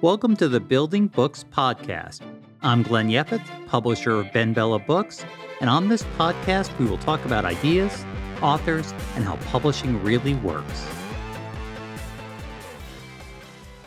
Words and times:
Welcome 0.00 0.36
to 0.36 0.48
the 0.48 0.60
Building 0.60 1.08
Books 1.08 1.44
Podcast. 1.52 2.20
I'm 2.62 2.84
Glenn 2.84 3.08
Yeffeth, 3.08 3.42
publisher 3.66 4.12
of 4.12 4.26
BenBella 4.26 4.86
Books, 4.86 5.24
and 5.60 5.68
on 5.68 5.88
this 5.88 6.04
podcast, 6.16 6.78
we 6.78 6.86
will 6.86 6.98
talk 6.98 7.24
about 7.24 7.44
ideas, 7.44 8.04
authors, 8.40 8.94
and 9.16 9.24
how 9.24 9.34
publishing 9.50 10.00
really 10.04 10.34
works. 10.34 10.86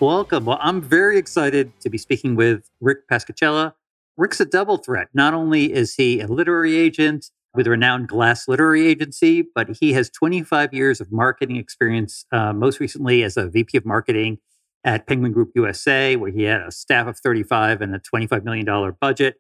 Welcome. 0.02 0.44
Well, 0.44 0.60
I'm 0.62 0.82
very 0.82 1.18
excited 1.18 1.72
to 1.80 1.90
be 1.90 1.98
speaking 1.98 2.36
with 2.36 2.70
Rick 2.82 3.08
Pascocello. 3.10 3.72
Rick's 4.18 4.42
a 4.42 4.46
double 4.46 4.76
threat. 4.76 5.08
Not 5.14 5.34
only 5.34 5.72
is 5.72 5.96
he 5.96 6.20
a 6.20 6.28
literary 6.28 6.76
agent 6.76 7.28
with 7.56 7.68
a 7.68 7.70
renowned 7.70 8.10
Glass 8.10 8.50
Literary 8.50 8.86
Agency, 8.86 9.46
but 9.56 9.78
he 9.80 9.94
has 9.94 10.10
25 10.10 10.74
years 10.74 11.00
of 11.00 11.10
marketing 11.10 11.56
experience, 11.56 12.26
uh, 12.34 12.52
most 12.52 12.82
recently 12.82 13.24
as 13.24 13.38
a 13.38 13.48
VP 13.48 13.78
of 13.78 13.86
marketing 13.86 14.40
at 14.84 15.08
Penguin 15.08 15.32
Group 15.32 15.52
USA, 15.56 16.16
where 16.16 16.32
he 16.32 16.44
had 16.44 16.62
a 16.62 16.72
staff 16.72 17.08
of 17.08 17.20
35 17.20 17.82
and 17.82 17.96
a 17.96 18.00
$25 18.00 18.44
million 18.44 18.96
budget. 19.00 19.36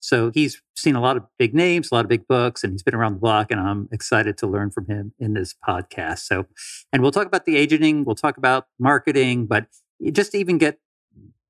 So 0.00 0.32
he's 0.34 0.60
seen 0.76 0.96
a 0.96 1.00
lot 1.00 1.16
of 1.16 1.24
big 1.38 1.54
names, 1.54 1.90
a 1.90 1.94
lot 1.94 2.04
of 2.04 2.08
big 2.08 2.26
books, 2.26 2.64
and 2.64 2.72
he's 2.72 2.82
been 2.82 2.94
around 2.94 3.14
the 3.14 3.20
block. 3.20 3.50
And 3.50 3.60
I'm 3.60 3.88
excited 3.92 4.36
to 4.38 4.46
learn 4.46 4.70
from 4.70 4.86
him 4.86 5.14
in 5.18 5.34
this 5.34 5.54
podcast. 5.66 6.20
So, 6.20 6.46
and 6.92 7.02
we'll 7.02 7.12
talk 7.12 7.26
about 7.26 7.44
the 7.44 7.56
agenting, 7.56 8.04
we'll 8.04 8.16
talk 8.16 8.36
about 8.36 8.66
marketing, 8.78 9.46
but 9.46 9.66
just 10.10 10.32
to 10.32 10.38
even 10.38 10.58
get 10.58 10.78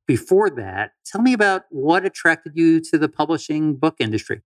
before 0.06 0.50
that, 0.50 0.92
tell 1.06 1.22
me 1.22 1.32
about 1.32 1.62
what 1.70 2.04
attracted 2.04 2.52
you 2.54 2.80
to 2.80 2.98
the 2.98 3.08
publishing 3.08 3.76
book 3.76 3.96
industry. 3.98 4.42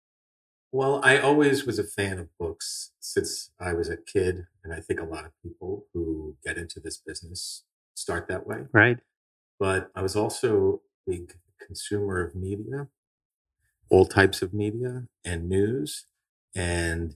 Well, 0.74 1.00
I 1.04 1.20
always 1.20 1.66
was 1.66 1.78
a 1.78 1.84
fan 1.84 2.18
of 2.18 2.36
books 2.38 2.92
since 3.00 3.52
I 3.60 3.74
was 3.74 3.90
a 3.90 3.98
kid. 3.98 4.48
And 4.64 4.74
I 4.74 4.80
think 4.80 5.00
a 5.00 5.06
lot 5.06 5.24
of 5.24 5.32
people 5.44 5.86
who 5.94 6.36
get 6.44 6.58
into 6.58 6.80
this 6.80 6.98
business 6.98 7.64
start 7.96 8.28
that 8.28 8.46
way. 8.48 8.66
Right. 8.72 8.98
But 9.60 9.92
I 9.96 10.02
was 10.02 10.16
also 10.16 10.82
a 11.08 11.12
big 11.12 11.34
consumer 11.66 12.22
of 12.22 12.36
media, 12.36 12.88
all 13.90 14.06
types 14.06 14.42
of 14.42 14.54
media 14.54 15.04
and 15.24 15.48
news. 15.48 16.06
And 16.56 17.16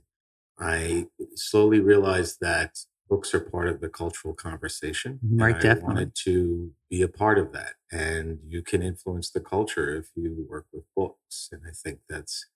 I 0.60 1.08
slowly 1.36 1.80
realized 1.80 2.38
that 2.42 2.80
books 3.10 3.34
are 3.34 3.40
part 3.40 3.68
of 3.68 3.80
the 3.80 3.90
cultural 3.90 4.34
conversation. 4.34 5.20
Right, 5.24 5.56
and 5.56 5.56
I 5.56 5.60
definitely. 5.60 5.84
wanted 5.84 6.16
to 6.26 6.72
be 6.90 7.02
a 7.02 7.08
part 7.08 7.38
of 7.38 7.52
that. 7.54 7.74
And 7.92 8.40
you 8.48 8.62
can 8.62 8.82
influence 8.82 9.30
the 9.30 9.40
culture 9.40 9.96
if 9.96 10.08
you 10.16 10.46
work 10.50 10.66
with 10.74 10.84
books. 10.96 11.50
And 11.52 11.62
I 11.68 11.72
think 11.72 12.00
that's 12.10 12.48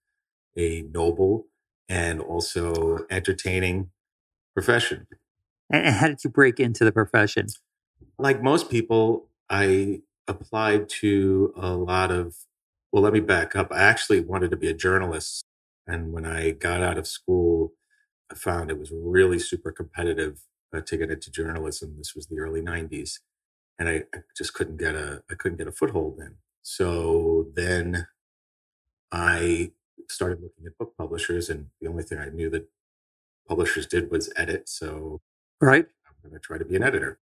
a 0.57 0.81
noble 0.81 1.47
and 1.87 2.19
also 2.19 3.05
entertaining 3.09 3.91
profession. 4.53 5.07
And 5.69 5.95
how 5.95 6.07
did 6.07 6.23
you 6.23 6.29
break 6.29 6.59
into 6.59 6.83
the 6.83 6.91
profession? 6.91 7.47
Like 8.19 8.43
most 8.43 8.69
people, 8.69 9.29
I 9.49 10.01
applied 10.27 10.89
to 11.01 11.53
a 11.57 11.71
lot 11.75 12.11
of, 12.11 12.35
well, 12.91 13.03
let 13.03 13.13
me 13.13 13.19
back 13.21 13.55
up. 13.55 13.71
I 13.71 13.79
actually 13.81 14.21
wanted 14.21 14.51
to 14.51 14.57
be 14.57 14.69
a 14.69 14.73
journalist. 14.73 15.45
And 15.87 16.13
when 16.13 16.25
I 16.25 16.51
got 16.51 16.81
out 16.83 16.97
of 16.97 17.07
school, 17.07 17.73
I 18.31 18.35
found 18.35 18.71
it 18.71 18.79
was 18.79 18.91
really 18.93 19.39
super 19.39 19.71
competitive 19.71 20.41
uh, 20.73 20.81
to 20.81 20.97
get 20.97 21.11
into 21.11 21.31
journalism. 21.31 21.95
This 21.97 22.15
was 22.15 22.27
the 22.27 22.39
early 22.39 22.61
90s. 22.61 23.19
And 23.79 23.89
I, 23.89 24.03
I 24.15 24.19
just 24.37 24.53
couldn't 24.53 24.77
get 24.77 24.95
a, 24.95 25.23
I 25.31 25.35
couldn't 25.35 25.57
get 25.59 25.67
a 25.67 25.71
foothold 25.73 26.19
in. 26.19 26.35
So 26.63 27.47
then 27.55 28.07
I 29.11 29.73
started 30.09 30.41
looking 30.41 30.65
at 30.67 30.77
book 30.77 30.95
publishers 30.97 31.49
and 31.49 31.67
the 31.81 31.89
only 31.89 32.03
thing 32.03 32.19
I 32.19 32.29
knew 32.29 32.49
that 32.51 32.69
publishers 33.47 33.87
did 33.87 34.11
was 34.11 34.31
edit. 34.37 34.69
So 34.69 35.21
Right. 35.61 35.87
I'm 36.07 36.29
going 36.29 36.39
to 36.39 36.45
try 36.45 36.57
to 36.57 36.65
be 36.65 36.75
an 36.75 36.83
editor. 36.83 37.19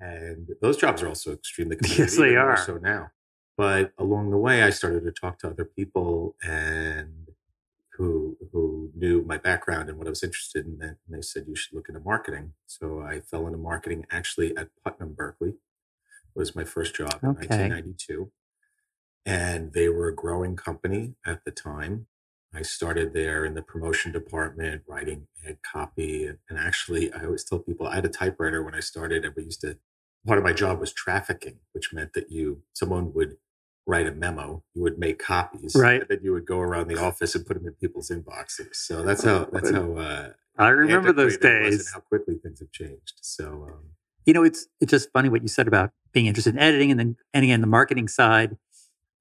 And 0.00 0.48
those 0.60 0.76
jobs 0.76 1.02
are 1.02 1.08
also 1.08 1.32
extremely 1.32 1.76
competitive. 1.76 2.08
Yes, 2.08 2.16
they 2.16 2.36
are. 2.36 2.56
So 2.56 2.76
now, 2.76 3.10
but 3.56 3.92
along 3.98 4.30
the 4.30 4.36
way, 4.36 4.62
I 4.62 4.70
started 4.70 5.04
to 5.04 5.12
talk 5.12 5.38
to 5.40 5.48
other 5.48 5.64
people 5.64 6.36
and 6.44 7.28
who 7.96 8.36
who 8.52 8.90
knew 8.94 9.22
my 9.22 9.38
background 9.38 9.88
and 9.88 9.98
what 9.98 10.06
I 10.06 10.10
was 10.10 10.22
interested 10.22 10.66
in. 10.66 10.78
And 10.82 10.96
they 11.08 11.22
said 11.22 11.46
you 11.48 11.56
should 11.56 11.74
look 11.74 11.88
into 11.88 12.00
marketing. 12.00 12.52
So 12.66 13.00
I 13.00 13.20
fell 13.20 13.46
into 13.46 13.58
marketing 13.58 14.06
actually 14.10 14.56
at 14.56 14.68
Putnam 14.84 15.14
Berkeley. 15.14 15.54
Was 16.34 16.54
my 16.54 16.64
first 16.64 16.94
job 16.94 17.18
in 17.22 17.30
1992, 17.30 18.30
and 19.24 19.72
they 19.72 19.88
were 19.88 20.08
a 20.08 20.14
growing 20.14 20.54
company 20.54 21.14
at 21.24 21.44
the 21.46 21.50
time. 21.50 22.08
I 22.54 22.62
started 22.62 23.12
there 23.12 23.44
in 23.44 23.54
the 23.54 23.62
promotion 23.62 24.12
department, 24.12 24.82
writing 24.86 25.26
ad 25.46 25.58
copy. 25.62 26.26
And, 26.26 26.38
actually, 26.58 27.12
I 27.12 27.24
always 27.24 27.44
tell 27.44 27.58
people 27.58 27.86
I 27.86 27.96
had 27.96 28.04
a 28.04 28.08
typewriter 28.10 28.62
when 28.62 28.74
I 28.74 28.80
started, 28.80 29.24
and 29.24 29.34
we 29.36 29.44
used 29.44 29.60
to, 29.62 29.78
part 30.26 30.38
of 30.38 30.44
my 30.44 30.52
job 30.52 30.80
was 30.80 30.92
trafficking, 30.92 31.58
which 31.72 31.92
meant 31.92 32.12
that 32.14 32.30
you, 32.30 32.62
someone 32.72 33.12
would 33.14 33.36
write 33.86 34.06
a 34.06 34.12
memo, 34.12 34.64
you 34.74 34.82
would 34.82 34.98
make 34.98 35.18
copies, 35.18 35.74
Right. 35.76 36.00
and 36.00 36.08
then 36.08 36.20
you 36.22 36.32
would 36.32 36.46
go 36.46 36.58
around 36.60 36.88
the 36.88 36.98
office 36.98 37.34
and 37.34 37.46
put 37.46 37.54
them 37.54 37.66
in 37.66 37.74
people's 37.74 38.10
inboxes. 38.10 38.74
So 38.76 39.02
that's 39.02 39.22
how, 39.22 39.44
that's 39.52 39.70
how, 39.70 39.92
uh, 39.94 40.32
I 40.58 40.68
remember 40.70 41.12
those 41.12 41.26
was 41.26 41.34
and 41.34 41.42
days. 41.42 41.92
how 41.92 42.00
quickly 42.00 42.36
things 42.42 42.60
have 42.60 42.72
changed. 42.72 43.14
So, 43.20 43.68
um, 43.70 43.90
You 44.24 44.32
know, 44.32 44.42
it's 44.42 44.66
it's 44.80 44.90
just 44.90 45.12
funny 45.12 45.28
what 45.28 45.42
you 45.42 45.48
said 45.48 45.68
about 45.68 45.92
being 46.12 46.26
interested 46.26 46.54
in 46.54 46.58
editing 46.60 46.90
and 46.90 46.98
then 46.98 47.16
and 47.34 47.44
again 47.44 47.60
the 47.60 47.66
marketing 47.68 48.08
side. 48.08 48.56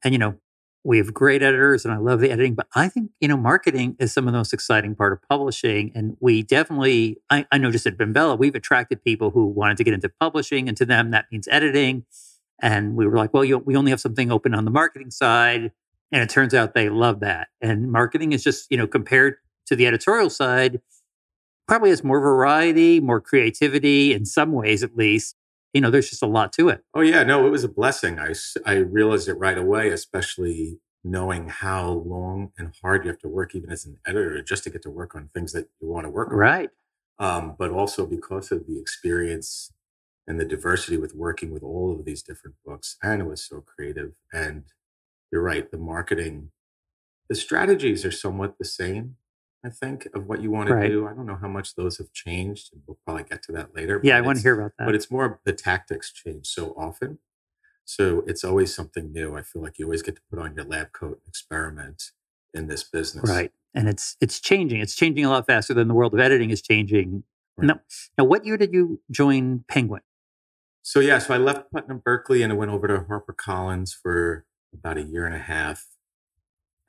And 0.03 0.13
you 0.13 0.17
know, 0.17 0.35
we 0.85 0.99
have 0.99 1.15
great 1.15 1.41
editors 1.41 1.83
and 1.83 1.91
I 1.91 1.97
love 1.97 2.19
the 2.19 2.29
editing, 2.29 2.53
but 2.53 2.67
I 2.75 2.89
think, 2.89 3.09
you 3.19 3.27
know, 3.27 3.35
marketing 3.35 3.95
is 3.99 4.13
some 4.13 4.27
of 4.27 4.33
the 4.33 4.37
most 4.37 4.53
exciting 4.53 4.93
part 4.95 5.13
of 5.13 5.19
publishing. 5.27 5.91
And 5.95 6.15
we 6.19 6.43
definitely, 6.43 7.17
I, 7.31 7.47
I 7.51 7.57
know 7.57 7.71
just 7.71 7.87
at 7.87 7.97
BenBella, 7.97 8.37
we've 8.37 8.53
attracted 8.53 9.03
people 9.03 9.31
who 9.31 9.47
wanted 9.47 9.77
to 9.77 9.83
get 9.83 9.95
into 9.95 10.09
publishing, 10.19 10.67
and 10.67 10.77
to 10.77 10.85
them 10.85 11.09
that 11.09 11.25
means 11.31 11.47
editing. 11.49 12.05
And 12.61 12.95
we 12.95 13.07
were 13.07 13.17
like, 13.17 13.33
well, 13.33 13.43
you, 13.43 13.57
we 13.57 13.75
only 13.75 13.89
have 13.89 13.99
something 13.99 14.31
open 14.31 14.53
on 14.53 14.63
the 14.63 14.71
marketing 14.71 15.09
side. 15.09 15.71
And 16.11 16.21
it 16.21 16.29
turns 16.29 16.53
out 16.53 16.75
they 16.75 16.89
love 16.89 17.19
that. 17.21 17.47
And 17.61 17.91
marketing 17.91 18.31
is 18.31 18.43
just, 18.43 18.67
you 18.69 18.77
know, 18.77 18.85
compared 18.85 19.37
to 19.65 19.75
the 19.75 19.87
editorial 19.87 20.29
side, 20.29 20.81
probably 21.67 21.89
has 21.89 22.03
more 22.03 22.19
variety, 22.19 22.99
more 22.99 23.19
creativity 23.19 24.13
in 24.13 24.23
some 24.23 24.51
ways, 24.51 24.83
at 24.83 24.95
least. 24.95 25.35
You 25.75 25.81
know, 25.81 25.91
there's 25.91 26.09
just 26.09 26.23
a 26.23 26.27
lot 26.27 26.53
to 26.53 26.69
it. 26.69 26.85
Oh 26.93 27.01
yeah, 27.01 27.23
no, 27.23 27.45
it 27.45 27.49
was 27.49 27.65
a 27.65 27.69
blessing. 27.69 28.17
I, 28.17 28.33
I 28.65 28.75
realized 28.75 29.27
it 29.27 29.33
right 29.33 29.57
away, 29.57 29.89
especially 29.89 30.79
knowing 31.03 31.49
how 31.49 31.89
long 31.89 32.53
and 32.57 32.71
hard 32.81 33.03
you 33.03 33.11
have 33.11 33.19
to 33.19 33.27
work, 33.27 33.53
even 33.53 33.69
as 33.69 33.85
an 33.85 33.97
editor, 34.07 34.41
just 34.41 34.63
to 34.63 34.69
get 34.69 34.81
to 34.83 34.89
work 34.89 35.15
on 35.15 35.29
things 35.33 35.51
that 35.51 35.67
you 35.81 35.89
want 35.89 36.05
to 36.05 36.09
work 36.09 36.29
on. 36.31 36.37
Right. 36.37 36.69
Um, 37.19 37.57
but 37.59 37.71
also 37.71 38.05
because 38.05 38.53
of 38.53 38.67
the 38.67 38.79
experience 38.79 39.73
and 40.25 40.39
the 40.39 40.45
diversity 40.45 40.95
with 40.95 41.13
working 41.13 41.51
with 41.51 41.61
all 41.61 41.91
of 41.93 42.05
these 42.05 42.23
different 42.23 42.55
books, 42.65 42.95
and 43.03 43.21
it 43.21 43.25
was 43.25 43.43
so 43.43 43.61
creative. 43.61 44.13
And 44.31 44.63
you're 45.29 45.43
right, 45.43 45.69
the 45.69 45.77
marketing, 45.77 46.51
the 47.27 47.35
strategies 47.35 48.05
are 48.05 48.11
somewhat 48.11 48.55
the 48.59 48.65
same. 48.65 49.17
I 49.65 49.69
think 49.69 50.07
of 50.13 50.27
what 50.27 50.41
you 50.41 50.51
want 50.51 50.67
to 50.69 50.75
Right. 50.75 50.87
do. 50.89 51.07
I 51.07 51.13
don't 51.13 51.25
know 51.25 51.35
how 51.37 51.47
much 51.47 51.75
those 51.75 51.97
have 51.97 52.11
changed, 52.13 52.71
and 52.73 52.83
we'll 52.85 52.99
probably 53.05 53.23
get 53.23 53.41
to 53.43 53.51
that 53.53 53.75
later. 53.75 53.99
Yeah, 54.03 54.17
I 54.17 54.21
want 54.21 54.37
to 54.37 54.43
hear 54.43 54.59
about 54.59 54.73
that. 54.77 54.85
but 54.85 54.93
it's 54.95 55.09
more 55.09 55.39
the 55.43 55.53
tactics 55.53 56.11
change 56.13 56.47
so 56.47 56.73
often. 56.77 57.19
So 57.83 58.23
it's 58.27 58.43
always 58.43 58.73
something 58.73 59.11
new. 59.11 59.35
I 59.35 59.41
feel 59.41 59.61
like 59.61 59.77
you 59.79 59.85
always 59.85 60.01
get 60.01 60.15
to 60.15 60.21
put 60.29 60.39
on 60.39 60.55
your 60.55 60.65
lab 60.65 60.91
coat 60.91 61.19
and 61.23 61.27
experiment 61.27 62.11
in 62.53 62.67
this 62.67 62.83
business. 62.83 63.29
Right. 63.29 63.51
And 63.73 63.87
it's 63.89 64.15
it's 64.21 64.39
changing. 64.39 64.81
It's 64.81 64.95
changing 64.95 65.25
a 65.25 65.29
lot 65.29 65.45
faster 65.47 65.73
than 65.73 65.87
the 65.87 65.93
world 65.93 66.13
of 66.13 66.19
editing 66.19 66.49
is 66.51 66.61
changing. 66.61 67.23
Right. 67.57 67.67
Now, 67.67 67.81
now 68.17 68.23
what 68.25 68.45
year 68.45 68.57
did 68.57 68.73
you 68.73 69.01
join 69.11 69.65
Penguin? 69.67 70.01
So 70.81 70.99
yeah, 70.99 71.17
so 71.19 71.33
I 71.33 71.37
left 71.37 71.71
Putnam 71.71 71.99
Berkeley 72.03 72.41
and 72.43 72.53
I 72.53 72.55
went 72.55 72.71
over 72.71 72.87
to 72.87 72.99
HarperCollins 72.99 73.93
for 73.95 74.45
about 74.73 74.97
a 74.97 75.01
year 75.03 75.25
and 75.25 75.33
a 75.35 75.39
half. 75.39 75.87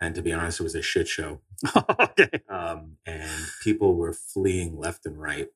And 0.00 0.14
to 0.14 0.22
be 0.22 0.32
honest, 0.32 0.60
it 0.60 0.64
was 0.64 0.74
a 0.74 0.82
shit 0.82 1.08
show. 1.08 1.40
okay. 2.00 2.28
Um, 2.50 2.96
and 3.06 3.30
people 3.62 3.94
were 3.94 4.12
fleeing 4.12 4.78
left 4.78 5.06
and 5.06 5.20
right. 5.20 5.48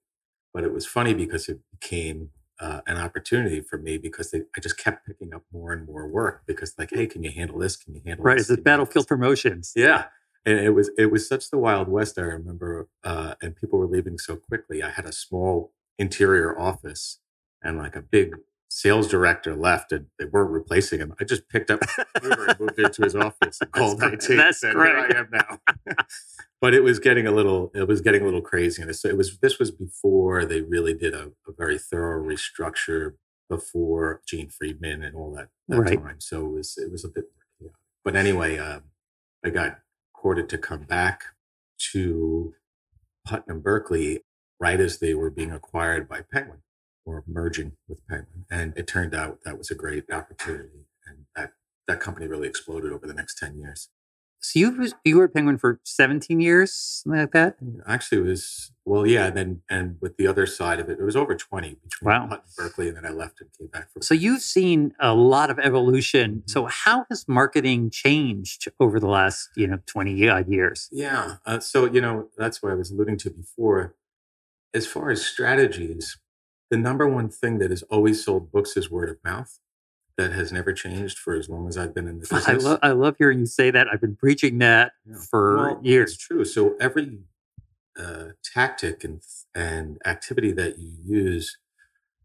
But 0.54 0.64
it 0.64 0.72
was 0.72 0.86
funny 0.86 1.14
because 1.14 1.48
it 1.48 1.60
became 1.70 2.30
uh, 2.58 2.80
an 2.86 2.96
opportunity 2.96 3.60
for 3.60 3.78
me 3.78 3.98
because 3.98 4.30
they, 4.30 4.42
I 4.56 4.60
just 4.60 4.78
kept 4.78 5.06
picking 5.06 5.34
up 5.34 5.42
more 5.52 5.72
and 5.72 5.86
more 5.86 6.08
work 6.08 6.42
because 6.47 6.74
like, 6.78 6.91
hey, 6.91 7.06
can 7.06 7.22
you 7.22 7.30
handle 7.30 7.59
this? 7.59 7.76
Can 7.76 7.94
you 7.94 8.03
handle 8.04 8.24
Right. 8.24 8.38
this? 8.38 8.42
It's 8.42 8.48
the 8.50 8.56
Can 8.56 8.65
you 8.65 8.70
handle 8.70 8.84
battlefield 8.86 9.09
promotions. 9.09 9.72
Yeah. 9.76 10.04
And 10.47 10.59
it 10.59 10.70
was 10.70 10.91
it 10.97 11.10
was 11.12 11.28
such 11.28 11.50
the 11.50 11.59
Wild 11.59 11.88
West. 11.88 12.18
I 12.18 12.22
remember, 12.22 12.88
uh, 13.04 13.34
and 13.42 13.54
people 13.54 13.78
were 13.78 13.86
leaving 13.86 14.16
so 14.18 14.36
quickly. 14.36 14.82
I 14.82 14.88
had 14.91 15.04
a 15.04 15.12
small 15.12 15.74
interior 15.98 16.59
office, 16.59 17.18
and 17.62 17.76
like 17.76 17.94
a 17.94 18.00
big 18.00 18.36
sales 18.70 19.08
director 19.08 19.56
left, 19.56 19.92
and 19.92 20.06
they 20.18 20.26
weren't 20.26 20.52
replacing 20.52 21.00
him. 21.00 21.14
I 21.20 21.24
just 21.24 21.48
picked 21.50 21.70
up 21.70 21.80
computer 22.14 22.46
and 22.48 22.60
moved 22.60 22.78
into 22.80 23.02
his 23.04 23.16
office 23.16 23.60
and 23.60 23.72
called 23.72 24.02
IT. 24.02 24.30
and 24.30 24.40
That's 24.40 24.60
said, 24.60 24.74
great. 24.74 24.90
Here 25.08 25.16
I 25.16 25.20
am 25.20 25.28
now. 25.32 25.94
but 26.62 26.74
it 26.74 26.82
was 26.82 27.00
getting 27.00 27.26
a 27.26 27.32
little 27.32 27.72
it 27.74 27.88
was 27.88 28.00
getting 28.02 28.22
a 28.22 28.26
little 28.26 28.42
crazy, 28.42 28.82
and 28.82 28.96
so 28.96 29.08
it 29.08 29.16
was. 29.18 29.38
This 29.40 29.58
was 29.58 29.70
before 29.72 30.44
they 30.46 30.62
really 30.62 30.94
did 30.94 31.14
a, 31.14 31.32
a 31.48 31.52
very 31.58 31.78
thorough 31.78 32.22
restructure 32.22 33.14
before 33.50 34.22
Jane 34.26 34.50
Friedman 34.50 35.02
and 35.04 35.16
all 35.16 35.34
that, 35.34 35.48
that 35.68 35.80
Right. 35.80 36.02
time. 36.02 36.20
So 36.20 36.46
it 36.46 36.52
was 36.52 36.78
it 36.78 36.92
was 36.92 37.04
a 37.04 37.08
bit 37.08 37.26
chaotic. 37.60 37.76
But 38.04 38.16
anyway, 38.16 38.58
um, 38.58 38.84
I 39.44 39.50
got 39.50 39.80
courted 40.14 40.48
to 40.50 40.58
come 40.58 40.84
back 40.84 41.24
to 41.92 42.54
Putnam 43.26 43.60
Berkeley 43.60 44.24
right 44.60 44.80
as 44.80 44.98
they 44.98 45.14
were 45.14 45.30
being 45.30 45.52
acquired 45.52 46.08
by 46.08 46.22
Penguin 46.32 46.60
or 47.04 47.24
merging 47.26 47.72
with 47.88 48.06
Penguin. 48.06 48.44
And 48.50 48.72
it 48.76 48.86
turned 48.86 49.14
out 49.14 49.41
that 49.44 49.58
was 49.58 49.70
a 49.70 49.74
great 49.74 50.04
opportunity. 50.12 50.86
And 51.06 51.26
that 51.36 51.52
that 51.88 52.00
company 52.00 52.26
really 52.26 52.48
exploded 52.48 52.92
over 52.92 53.06
the 53.06 53.14
next 53.14 53.38
10 53.38 53.58
years. 53.58 53.88
So 54.42 54.58
you 54.58 54.70
was, 54.72 54.94
you 55.04 55.18
were 55.18 55.24
at 55.24 55.34
Penguin 55.34 55.58
for 55.58 55.80
17 55.84 56.41
years, 56.41 56.72
something 57.04 57.20
like 57.20 57.32
that. 57.32 57.56
Actually, 57.86 58.22
it 58.22 58.24
was 58.24 58.72
well, 58.86 59.06
yeah. 59.06 59.26
And 59.26 59.36
then 59.36 59.62
and 59.68 59.97
with 60.00 60.16
the 60.16 60.26
other 60.26 60.47
side 60.47 60.80
of 60.80 60.88
it, 60.88 60.98
it 60.98 61.04
was 61.04 61.14
over 61.14 61.34
20 61.34 61.68
between 61.68 61.88
Wow. 62.02 62.28
And 62.30 62.41
Berkeley, 62.56 62.88
and 62.88 62.97
then 62.97 63.04
I 63.04 63.10
left 63.10 63.41
and 63.41 63.50
came 63.56 63.68
back 63.68 63.92
for. 63.92 64.03
So 64.03 64.14
you've 64.14 64.41
seen 64.41 64.94
a 64.98 65.14
lot 65.14 65.50
of 65.50 65.58
evolution. 65.58 66.42
So 66.46 66.66
how 66.66 67.04
has 67.10 67.28
marketing 67.28 67.91
changed 67.91 68.68
over 68.80 68.98
the 68.98 69.08
last 69.08 69.50
you 69.56 69.66
know 69.66 69.78
20 69.86 70.28
odd 70.28 70.48
years? 70.48 70.88
Yeah. 70.91 71.36
Uh, 71.44 71.60
so, 71.60 71.84
you 71.84 72.00
know, 72.00 72.28
that's 72.38 72.62
what 72.62 72.72
I 72.72 72.76
was 72.76 72.91
alluding 72.91 73.18
to 73.18 73.30
before. 73.30 73.94
As 74.72 74.86
far 74.86 75.10
as 75.10 75.26
strategies, 75.26 76.16
the 76.70 76.76
number 76.76 77.06
one 77.08 77.28
thing 77.28 77.58
that 77.58 77.70
has 77.70 77.82
always 77.84 78.24
sold 78.24 78.52
books 78.52 78.76
is 78.76 78.90
word 78.90 79.08
of 79.10 79.18
mouth. 79.24 79.58
That 80.18 80.32
has 80.32 80.52
never 80.52 80.72
changed 80.74 81.18
for 81.18 81.34
as 81.34 81.48
long 81.48 81.66
as 81.68 81.78
I've 81.78 81.94
been 81.94 82.06
in 82.06 82.16
the 82.20 82.20
business. 82.30 82.46
I 82.48 82.54
love 82.54 82.78
I 82.82 82.90
love 82.90 83.16
hearing 83.18 83.38
you 83.38 83.46
say 83.46 83.70
that. 83.70 83.86
I've 83.92 84.00
been 84.02 84.16
preaching 84.16 84.58
that 84.58 84.92
Yeah. 85.06 85.16
for 85.30 85.56
Well, 85.56 85.76
It's 85.78 85.86
years. 85.86 86.18
true. 86.18 86.44
So 86.44 86.76
every 86.80 87.20
uh, 87.98 88.30
tactic 88.44 89.04
and 89.04 89.22
and 89.54 89.98
activity 90.04 90.52
that 90.52 90.78
you 90.78 90.92
use 91.04 91.58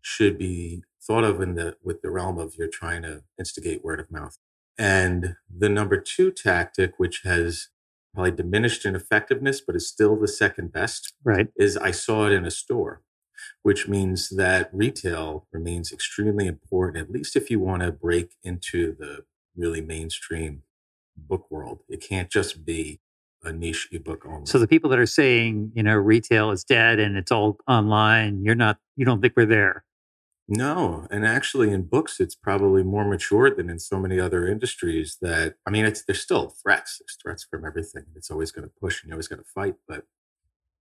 should 0.02 0.38
be 0.38 0.84
thought 1.02 1.24
of 1.24 1.42
in 1.42 1.56
the 1.56 1.78
with 1.84 2.02
the 2.02 2.12
realm 2.12 2.38
of 2.38 2.56
you're 2.58 2.68
trying 2.68 3.04
to 3.04 3.24
instigate 3.40 3.84
word 3.84 4.00
of 4.00 4.12
mouth. 4.12 4.38
And 4.78 5.36
the 5.56 5.70
number 5.70 5.98
two 5.98 6.32
tactic, 6.32 6.94
which 6.98 7.22
has 7.24 7.70
probably 8.14 8.32
diminished 8.32 8.86
in 8.86 8.96
effectiveness, 8.96 9.62
but 9.62 9.76
is 9.76 9.88
still 9.88 10.16
the 10.18 10.28
second 10.28 10.72
best, 10.74 11.14
Right. 11.24 11.48
is 11.56 11.78
I 11.78 11.92
saw 11.92 12.28
it 12.28 12.34
in 12.34 12.46
a 12.46 12.52
store, 12.52 13.02
which 13.64 13.88
means 13.88 14.30
that 14.30 14.70
retail 14.74 15.48
remains 15.52 15.92
extremely 15.92 16.48
important, 16.48 16.98
at 17.04 17.12
least 17.12 17.36
if 17.36 17.50
you 17.50 17.60
want 17.60 17.82
to 17.84 17.92
break 17.92 18.36
into 18.44 18.96
the 18.98 19.26
really 19.56 19.82
mainstream 19.82 20.64
book 21.16 21.50
world. 21.50 21.80
It 21.88 22.02
can't 22.02 22.30
just 22.30 22.66
be 22.66 23.00
a 23.44 23.52
niche 23.54 23.88
ebook 23.92 24.26
only. 24.26 24.46
So 24.48 24.60
the 24.60 24.68
people 24.68 24.90
that 24.90 25.00
are 25.00 25.06
saying 25.06 25.72
you 25.76 25.84
know 25.84 25.96
retail 25.96 26.52
is 26.52 26.64
dead 26.64 27.00
and 27.00 27.16
it's 27.16 27.32
all 27.32 27.58
online, 27.68 28.44
you're 28.44 28.56
not. 28.56 28.78
You 28.96 29.06
don't 29.06 29.22
think 29.22 29.34
we're 29.38 29.46
there. 29.46 29.84
no, 30.48 31.08
and 31.10 31.26
actually 31.26 31.72
in 31.72 31.84
books, 31.84 32.20
it's 32.20 32.36
probably 32.36 32.84
more 32.84 33.04
mature 33.06 33.50
than 33.50 33.70
in 33.70 33.80
so 33.80 34.00
many 34.00 34.20
other 34.20 34.48
industries 34.48 35.18
that, 35.22 35.56
I 35.66 35.72
mean, 35.72 35.86
it's, 35.86 36.04
there's 36.06 36.22
still 36.22 36.50
threats. 36.62 37.00
There's 37.00 37.18
threats 37.22 37.44
from 37.50 37.66
everything. 37.66 38.06
It's 38.16 38.30
always 38.30 38.52
going 38.52 38.68
to 38.68 38.74
push 38.80 39.02
and 39.02 39.10
you're 39.10 39.16
always 39.16 39.28
going 39.28 39.42
to 39.42 39.50
fight. 39.54 39.76
But, 39.88 40.04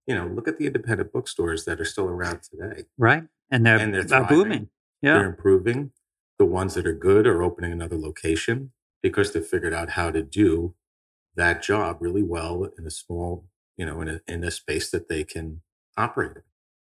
you 0.06 0.14
know, 0.14 0.26
look 0.26 0.48
at 0.48 0.58
the 0.58 0.66
independent 0.66 1.12
bookstores 1.12 1.64
that 1.64 1.80
are 1.80 1.84
still 1.84 2.06
around 2.06 2.42
today. 2.42 2.84
Right. 2.98 3.24
And 3.50 3.64
they're, 3.64 3.78
And 3.78 3.94
they're 3.94 4.02
thriving. 4.04 4.28
booming. 4.38 4.68
They're 5.02 5.26
improving. 5.26 5.92
The 6.38 6.46
ones 6.46 6.74
that 6.74 6.86
are 6.86 6.94
good 6.94 7.26
are 7.26 7.42
opening 7.42 7.72
another 7.72 7.96
location 7.98 8.72
because 9.02 9.32
they've 9.32 9.44
figured 9.46 9.74
out 9.74 9.90
how 9.90 10.10
to 10.10 10.22
do 10.22 10.74
that 11.36 11.62
job 11.62 11.98
really 12.00 12.22
well 12.22 12.68
in 12.78 12.86
a 12.86 12.90
small, 12.90 13.46
you 13.76 13.86
know, 13.86 14.00
in 14.00 14.08
a, 14.08 14.20
in 14.26 14.44
a 14.44 14.50
space 14.50 14.90
that 14.90 15.08
they 15.08 15.24
can 15.24 15.62
operate 15.96 16.36
in. 16.36 16.42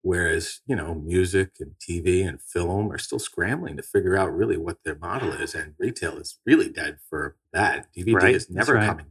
Whereas, 0.03 0.61
you 0.67 0.77
know, 0.77 0.95
music 0.95 1.53
and 1.61 1.73
TV 1.81 2.27
and 2.29 2.41
film 2.41 2.93
are 2.93 2.99
still 2.99 3.19
scrambling 3.19 3.77
to 3.79 3.83
figure 3.83 4.17
out 4.19 4.35
really 4.37 4.59
what 4.59 4.79
their 4.85 4.97
model 4.97 5.33
is. 5.33 5.55
And 5.55 5.75
retail 5.79 6.19
is 6.19 6.39
really 6.45 6.69
dead 6.69 6.99
for 7.09 7.37
that. 7.53 7.89
DVD 7.97 8.15
Right, 8.15 8.35
is 8.35 8.51
never 8.51 8.75
right. 8.75 8.87
coming. 8.87 9.07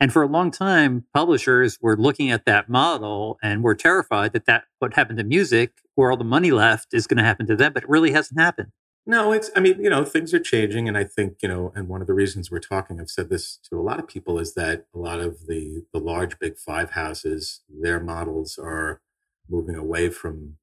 And 0.00 0.12
for 0.12 0.22
a 0.22 0.26
long 0.26 0.50
time, 0.50 1.04
publishers 1.14 1.78
were 1.80 1.96
looking 1.96 2.30
at 2.30 2.44
that 2.46 2.68
model 2.68 3.38
and 3.42 3.62
were 3.62 3.74
terrified 3.74 4.32
that 4.32 4.46
that 4.46 4.64
what 4.78 4.94
happened 4.94 5.18
to 5.18 5.24
music, 5.24 5.72
where 5.94 6.10
all 6.10 6.16
the 6.16 6.24
money 6.24 6.50
left, 6.50 6.92
is 6.92 7.06
going 7.06 7.18
to 7.18 7.24
happen 7.24 7.46
to 7.46 7.56
them. 7.56 7.72
But 7.72 7.84
it 7.84 7.88
really 7.88 8.12
hasn't 8.12 8.40
happened. 8.40 8.72
No, 9.06 9.32
it's, 9.32 9.50
I 9.54 9.60
mean, 9.60 9.82
you 9.82 9.90
know, 9.90 10.04
things 10.04 10.32
are 10.32 10.40
changing. 10.40 10.88
And 10.88 10.96
I 10.96 11.04
think, 11.04 11.36
you 11.42 11.48
know, 11.48 11.72
and 11.74 11.88
one 11.88 12.00
of 12.00 12.06
the 12.06 12.14
reasons 12.14 12.50
we're 12.50 12.58
talking, 12.58 13.00
I've 13.00 13.10
said 13.10 13.28
this 13.28 13.58
to 13.70 13.78
a 13.78 13.82
lot 13.82 13.98
of 13.98 14.08
people, 14.08 14.38
is 14.38 14.54
that 14.54 14.86
a 14.94 14.98
lot 14.98 15.20
of 15.20 15.46
the, 15.46 15.84
the 15.92 16.00
large 16.00 16.38
big 16.38 16.58
five 16.58 16.92
houses, 16.92 17.60
their 17.68 18.00
models 18.00 18.58
are 18.58 19.02
moving 19.48 19.76
away 19.76 20.08
from 20.08 20.56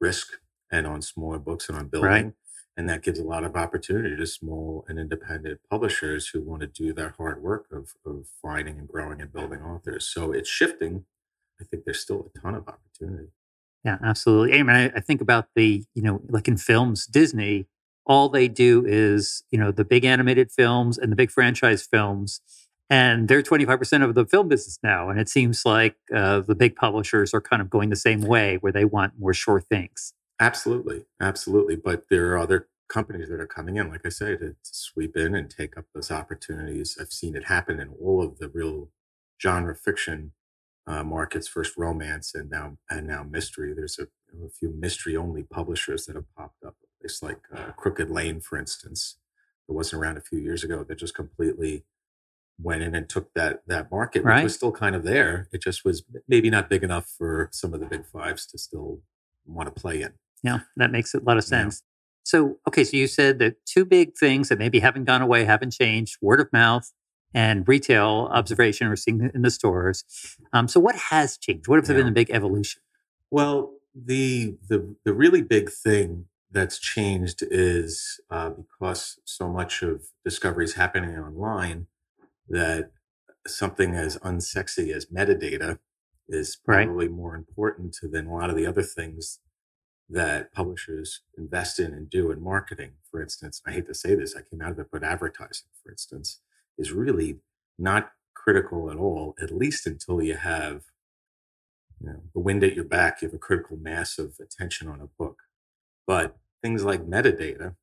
risk 0.00 0.38
and 0.72 0.86
on 0.86 1.02
smaller 1.02 1.38
books 1.38 1.68
and 1.68 1.78
on 1.78 1.86
building. 1.86 2.10
Right. 2.10 2.32
And 2.76 2.88
that 2.88 3.02
gives 3.02 3.20
a 3.20 3.24
lot 3.24 3.44
of 3.44 3.54
opportunity 3.54 4.16
to 4.16 4.26
small 4.26 4.84
and 4.88 4.98
independent 4.98 5.60
publishers 5.70 6.28
who 6.28 6.42
want 6.42 6.62
to 6.62 6.66
do 6.66 6.92
that 6.94 7.14
hard 7.18 7.40
work 7.40 7.66
of, 7.70 7.94
of 8.04 8.26
finding 8.42 8.78
and 8.78 8.88
growing 8.88 9.20
and 9.20 9.32
building 9.32 9.60
authors. 9.60 10.06
So 10.06 10.32
it's 10.32 10.48
shifting. 10.48 11.04
I 11.60 11.64
think 11.64 11.84
there's 11.84 12.00
still 12.00 12.30
a 12.34 12.38
ton 12.38 12.54
of 12.56 12.66
opportunity. 12.66 13.28
Yeah, 13.84 13.98
absolutely. 14.02 14.58
I 14.58 14.62
mean, 14.62 14.74
I, 14.74 14.86
I 14.86 15.00
think 15.00 15.20
about 15.20 15.48
the, 15.54 15.84
you 15.94 16.02
know, 16.02 16.20
like 16.28 16.48
in 16.48 16.56
films, 16.56 17.06
Disney, 17.06 17.66
all 18.06 18.28
they 18.28 18.48
do 18.48 18.84
is, 18.86 19.44
you 19.50 19.58
know, 19.58 19.70
the 19.70 19.84
big 19.84 20.04
animated 20.04 20.50
films 20.50 20.98
and 20.98 21.12
the 21.12 21.16
big 21.16 21.30
franchise 21.30 21.86
films. 21.86 22.40
And 22.90 23.28
they're 23.28 23.42
25% 23.42 24.04
of 24.04 24.14
the 24.14 24.26
film 24.26 24.48
business 24.48 24.78
now. 24.82 25.10
And 25.10 25.20
it 25.20 25.28
seems 25.28 25.64
like 25.64 25.96
uh, 26.14 26.40
the 26.40 26.54
big 26.54 26.76
publishers 26.76 27.32
are 27.32 27.40
kind 27.40 27.62
of 27.62 27.70
going 27.70 27.90
the 27.90 27.96
same 27.96 28.20
way 28.20 28.56
where 28.56 28.72
they 28.72 28.84
want 28.84 29.14
more 29.18 29.32
sure 29.32 29.60
things. 29.60 30.12
Absolutely, 30.40 31.04
absolutely. 31.20 31.76
But 31.76 32.06
there 32.10 32.32
are 32.32 32.38
other 32.38 32.68
companies 32.88 33.28
that 33.28 33.40
are 33.40 33.46
coming 33.46 33.76
in, 33.76 33.88
like 33.88 34.04
I 34.04 34.08
say, 34.08 34.36
to, 34.36 34.48
to 34.50 34.56
sweep 34.62 35.16
in 35.16 35.34
and 35.34 35.48
take 35.50 35.76
up 35.76 35.86
those 35.94 36.10
opportunities. 36.10 36.96
I've 37.00 37.12
seen 37.12 37.36
it 37.36 37.44
happen 37.44 37.80
in 37.80 37.90
all 38.02 38.22
of 38.22 38.38
the 38.38 38.48
real 38.48 38.90
genre 39.40 39.74
fiction 39.74 40.32
uh, 40.86 41.02
markets. 41.04 41.48
First 41.48 41.76
romance, 41.76 42.34
and 42.34 42.50
now 42.50 42.76
and 42.90 43.06
now 43.06 43.22
mystery. 43.22 43.72
There's 43.74 43.98
a, 43.98 44.04
a 44.44 44.50
few 44.50 44.70
mystery 44.76 45.16
only 45.16 45.44
publishers 45.44 46.06
that 46.06 46.16
have 46.16 46.32
popped 46.36 46.64
up. 46.64 46.76
It's 47.00 47.22
like 47.22 47.40
uh, 47.54 47.70
Crooked 47.76 48.10
Lane, 48.10 48.40
for 48.40 48.58
instance, 48.58 49.16
that 49.68 49.74
wasn't 49.74 50.02
around 50.02 50.18
a 50.18 50.22
few 50.22 50.38
years 50.38 50.64
ago. 50.64 50.84
That 50.84 50.98
just 50.98 51.14
completely 51.14 51.84
went 52.60 52.82
in 52.82 52.94
and 52.94 53.08
took 53.08 53.32
that 53.34 53.62
that 53.66 53.90
market, 53.90 54.20
which 54.20 54.26
Right. 54.30 54.42
was 54.44 54.54
still 54.54 54.72
kind 54.72 54.94
of 54.96 55.04
there. 55.04 55.48
It 55.52 55.62
just 55.62 55.84
was 55.84 56.02
maybe 56.28 56.50
not 56.50 56.68
big 56.68 56.82
enough 56.84 57.08
for 57.08 57.48
some 57.52 57.72
of 57.72 57.80
the 57.80 57.86
big 57.86 58.04
fives 58.06 58.46
to 58.48 58.58
still 58.58 59.00
want 59.46 59.74
to 59.74 59.80
play 59.80 60.02
in. 60.02 60.12
Yeah, 60.44 60.60
that 60.76 60.92
makes 60.92 61.14
a 61.14 61.18
lot 61.20 61.38
of 61.38 61.44
Yeah. 61.44 61.48
sense. 61.48 61.82
So, 62.22 62.58
okay, 62.68 62.84
so 62.84 62.96
you 62.96 63.06
said 63.06 63.38
the 63.38 63.56
two 63.66 63.84
big 63.84 64.16
things 64.16 64.48
that 64.50 64.58
maybe 64.58 64.78
haven't 64.80 65.04
gone 65.04 65.22
away, 65.22 65.44
haven't 65.44 65.72
changed 65.72 66.18
word 66.22 66.40
of 66.40 66.52
mouth 66.52 66.92
and 67.34 67.66
retail 67.66 68.28
observation 68.32 68.86
or 68.86 68.96
seeing 68.96 69.30
in 69.34 69.42
the 69.42 69.50
stores. 69.50 70.04
Um, 70.52 70.68
so, 70.68 70.80
what 70.80 70.96
has 71.10 71.36
changed? 71.38 71.66
What 71.68 71.76
have 71.80 71.88
Yeah. 71.88 71.96
been 71.96 72.06
the 72.06 72.12
big 72.12 72.30
evolution? 72.30 72.82
Well, 73.30 73.78
the 73.94 74.56
the 74.68 74.96
the 75.04 75.14
really 75.14 75.42
big 75.42 75.70
thing 75.70 76.26
that's 76.50 76.78
changed 76.78 77.42
is 77.50 78.20
uh, 78.30 78.50
because 78.50 79.18
so 79.24 79.48
much 79.48 79.82
of 79.82 80.06
discovery 80.24 80.64
is 80.64 80.74
happening 80.74 81.16
online 81.18 81.86
that 82.48 82.92
something 83.46 83.94
as 83.94 84.18
unsexy 84.18 84.92
as 84.94 85.06
metadata 85.06 85.78
is 86.28 86.58
Right. 86.66 86.86
probably 86.86 87.08
more 87.08 87.34
important 87.34 87.92
to 87.94 88.08
than 88.08 88.26
a 88.26 88.34
lot 88.34 88.50
of 88.50 88.56
the 88.56 88.66
other 88.66 88.82
things 88.82 89.40
that 90.10 90.52
publishers 90.52 91.20
invest 91.38 91.80
in 91.80 91.92
and 91.92 92.10
do 92.10 92.30
in 92.30 92.42
marketing. 92.42 92.92
For 93.10 93.22
instance, 93.22 93.62
I 93.66 93.72
hate 93.72 93.86
to 93.86 93.94
say 93.94 94.14
this, 94.14 94.36
I 94.36 94.42
came 94.42 94.60
out 94.60 94.72
of 94.72 94.78
it, 94.78 94.88
but 94.92 95.02
advertising, 95.02 95.68
for 95.82 95.90
instance, 95.90 96.40
is 96.76 96.92
really 96.92 97.38
not 97.78 98.12
critical 98.34 98.90
at 98.90 98.96
all, 98.96 99.34
at 99.40 99.50
least 99.50 99.86
until 99.86 100.22
you 100.22 100.36
have 100.36 100.82
you 102.00 102.08
know, 102.08 102.22
the 102.34 102.40
wind 102.40 102.62
at 102.62 102.74
your 102.74 102.84
back, 102.84 103.22
you 103.22 103.28
have 103.28 103.34
a 103.34 103.38
critical 103.38 103.76
mass 103.76 104.18
of 104.18 104.34
attention 104.40 104.88
on 104.88 105.00
a 105.00 105.06
book. 105.06 105.38
But 106.06 106.36
things 106.62 106.84
like 106.84 107.06
metadata 107.06 107.76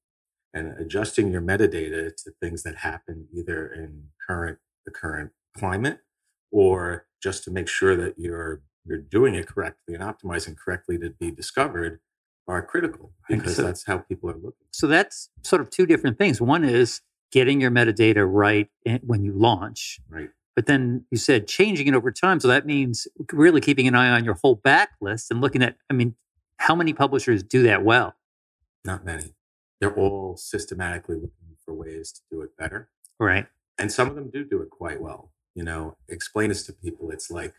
and 0.53 0.77
adjusting 0.79 1.31
your 1.31 1.41
metadata 1.41 2.15
to 2.15 2.31
things 2.39 2.63
that 2.63 2.77
happen 2.77 3.27
either 3.33 3.67
in 3.67 4.03
current 4.27 4.59
the 4.85 4.91
current 4.91 5.31
climate 5.57 5.99
or 6.51 7.05
just 7.21 7.43
to 7.43 7.51
make 7.51 7.67
sure 7.67 7.95
that 7.95 8.15
you're 8.17 8.61
you're 8.85 8.97
doing 8.97 9.35
it 9.35 9.47
correctly 9.47 9.93
and 9.93 10.03
optimizing 10.03 10.57
correctly 10.57 10.97
to 10.97 11.11
be 11.11 11.31
discovered 11.31 11.99
are 12.47 12.61
critical 12.65 13.13
because 13.29 13.55
so- 13.55 13.63
that's 13.63 13.85
how 13.85 13.99
people 13.99 14.29
are 14.29 14.35
looking. 14.35 14.65
So, 14.71 14.87
that's 14.87 15.29
sort 15.43 15.61
of 15.61 15.69
two 15.69 15.85
different 15.85 16.17
things. 16.17 16.41
One 16.41 16.63
is 16.63 17.01
getting 17.31 17.61
your 17.61 17.71
metadata 17.71 18.25
right 18.29 18.69
when 19.03 19.23
you 19.23 19.31
launch, 19.33 19.99
Right. 20.09 20.29
but 20.55 20.65
then 20.65 21.05
you 21.11 21.17
said 21.17 21.47
changing 21.47 21.87
it 21.87 21.93
over 21.93 22.11
time. 22.11 22.39
So, 22.39 22.47
that 22.49 22.65
means 22.65 23.07
really 23.31 23.61
keeping 23.61 23.87
an 23.87 23.95
eye 23.95 24.09
on 24.09 24.25
your 24.25 24.33
whole 24.35 24.57
backlist 24.57 25.31
and 25.31 25.39
looking 25.41 25.61
at, 25.63 25.77
I 25.89 25.93
mean, 25.93 26.15
how 26.57 26.75
many 26.75 26.93
publishers 26.93 27.41
do 27.43 27.63
that 27.63 27.83
well? 27.83 28.15
Not 28.85 29.05
many. 29.05 29.33
They're 29.79 29.95
all 29.95 30.37
systematically 30.37 31.15
looking 31.15 31.55
for 31.65 31.73
ways 31.73 32.11
to 32.11 32.21
do 32.29 32.41
it 32.41 32.55
better. 32.57 32.89
Right. 33.19 33.47
and 33.77 33.91
some 33.91 34.09
of 34.09 34.15
them 34.15 34.29
do 34.31 34.43
do 34.43 34.61
it 34.61 34.69
quite 34.71 34.99
well 35.01 35.31
you 35.55 35.63
know 35.63 35.95
explain 36.09 36.49
this 36.49 36.63
to 36.65 36.73
people 36.73 37.09
it's 37.11 37.29
like 37.31 37.53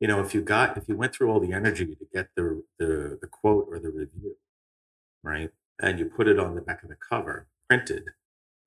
you 0.00 0.08
know 0.08 0.20
if 0.20 0.34
you 0.34 0.40
got 0.42 0.76
if 0.76 0.88
you 0.88 0.96
went 0.96 1.14
through 1.14 1.30
all 1.30 1.40
the 1.40 1.52
energy 1.52 1.86
to 1.86 2.06
get 2.12 2.28
the 2.36 2.62
the, 2.78 3.18
the 3.20 3.26
quote 3.26 3.66
or 3.70 3.78
the 3.78 3.90
review 3.90 4.36
right 5.22 5.50
and 5.80 5.98
you 5.98 6.06
put 6.06 6.28
it 6.28 6.38
on 6.38 6.54
the 6.54 6.60
back 6.60 6.82
of 6.82 6.88
the 6.88 6.96
cover 6.96 7.46
printed 7.68 8.04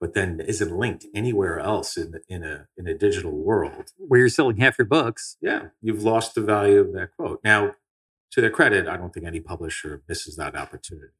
but 0.01 0.13
then 0.13 0.39
isn't 0.39 0.71
linked 0.77 1.05
anywhere 1.13 1.59
else 1.59 1.97
in 1.97 2.11
the, 2.11 2.21
in 2.29 2.43
a 2.43 2.67
in 2.77 2.87
a 2.87 2.93
digital 2.93 3.31
world 3.31 3.91
Where 3.97 4.19
you're 4.21 4.29
selling 4.29 4.57
half 4.57 4.77
your 4.77 4.85
books. 4.85 5.37
yeah 5.41 5.67
you've 5.81 6.03
lost 6.03 6.35
the 6.35 6.41
value 6.41 6.79
of 6.79 6.93
that 6.93 7.09
quote 7.15 7.41
now 7.43 7.75
to 8.31 8.41
their 8.41 8.49
credit 8.51 8.87
i 8.87 8.97
don't 8.97 9.13
think 9.13 9.25
any 9.25 9.39
publisher 9.39 10.01
misses 10.07 10.35
that 10.37 10.55
opportunity 10.55 11.13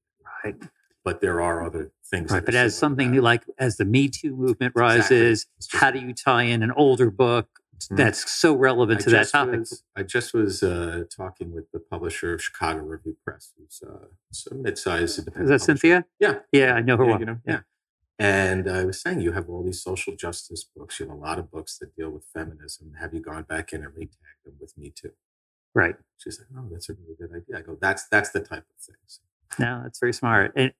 Right. 0.43 0.55
but 1.03 1.19
there 1.21 1.41
are 1.41 1.65
other 1.65 1.91
things. 2.09 2.31
Right, 2.31 2.45
but 2.45 2.55
as 2.55 2.77
something 2.77 3.11
new, 3.11 3.19
like 3.21 3.43
as 3.57 3.75
the 3.77 3.83
Me 3.83 4.07
Too 4.07 4.35
movement 4.37 4.73
rises, 4.75 5.47
exactly. 5.57 5.79
how 5.79 5.91
do 5.91 5.99
you 5.99 6.13
tie 6.13 6.43
in 6.43 6.63
an 6.63 6.71
older 6.71 7.11
book. 7.11 7.58
That's 7.89 8.29
so 8.31 8.53
relevant 8.53 9.01
I 9.01 9.03
to 9.03 9.09
that 9.11 9.29
topic? 9.29 9.59
Was, 9.59 9.83
I 9.95 10.03
just 10.03 10.33
was 10.33 10.63
uh, 10.63 11.03
talking 11.15 11.53
with 11.53 11.71
the 11.71 11.79
publisher 11.79 12.33
of 12.33 12.43
Chicago 12.43 12.81
Review 12.81 13.15
Press, 13.23 13.53
who's 13.57 13.81
uh, 13.87 14.07
a 14.51 14.55
mid-sized 14.55 15.19
independent. 15.19 15.51
Is 15.53 15.65
that 15.65 15.73
publisher. 15.73 15.81
Cynthia? 15.81 16.05
Yeah, 16.19 16.39
yeah, 16.51 16.73
I 16.73 16.81
know 16.81 16.97
her 16.97 17.03
yeah, 17.03 17.09
well. 17.09 17.19
You 17.19 17.25
know, 17.25 17.37
yeah. 17.47 17.59
And 18.21 18.69
I 18.69 18.83
was 18.83 19.01
saying, 19.01 19.21
you 19.21 19.31
have 19.31 19.49
all 19.49 19.63
these 19.63 19.81
social 19.81 20.15
justice 20.15 20.65
books. 20.75 20.99
You 20.99 21.07
have 21.07 21.15
a 21.15 21.19
lot 21.19 21.39
of 21.39 21.49
books 21.49 21.77
that 21.77 21.95
deal 21.95 22.09
with 22.09 22.25
feminism. 22.33 22.95
Have 22.99 23.13
you 23.13 23.21
gone 23.21 23.43
back 23.43 23.71
in 23.71 23.83
and 23.83 23.93
retagged 23.93 24.43
them 24.43 24.55
with 24.59 24.77
Me 24.77 24.91
Too? 24.93 25.11
Right. 25.73 25.95
She's 26.17 26.37
like, 26.37 26.47
oh, 26.57 26.67
that's 26.69 26.89
a 26.89 26.93
really 26.93 27.15
good 27.17 27.29
idea. 27.29 27.59
I 27.59 27.61
go, 27.61 27.77
that's 27.79 28.07
that's 28.09 28.31
the 28.31 28.41
type 28.41 28.65
of 28.69 28.83
thing. 28.83 28.95
No, 29.57 29.81
that's 29.83 29.99
very 29.99 30.13
smart. 30.13 30.51
And 30.55 30.73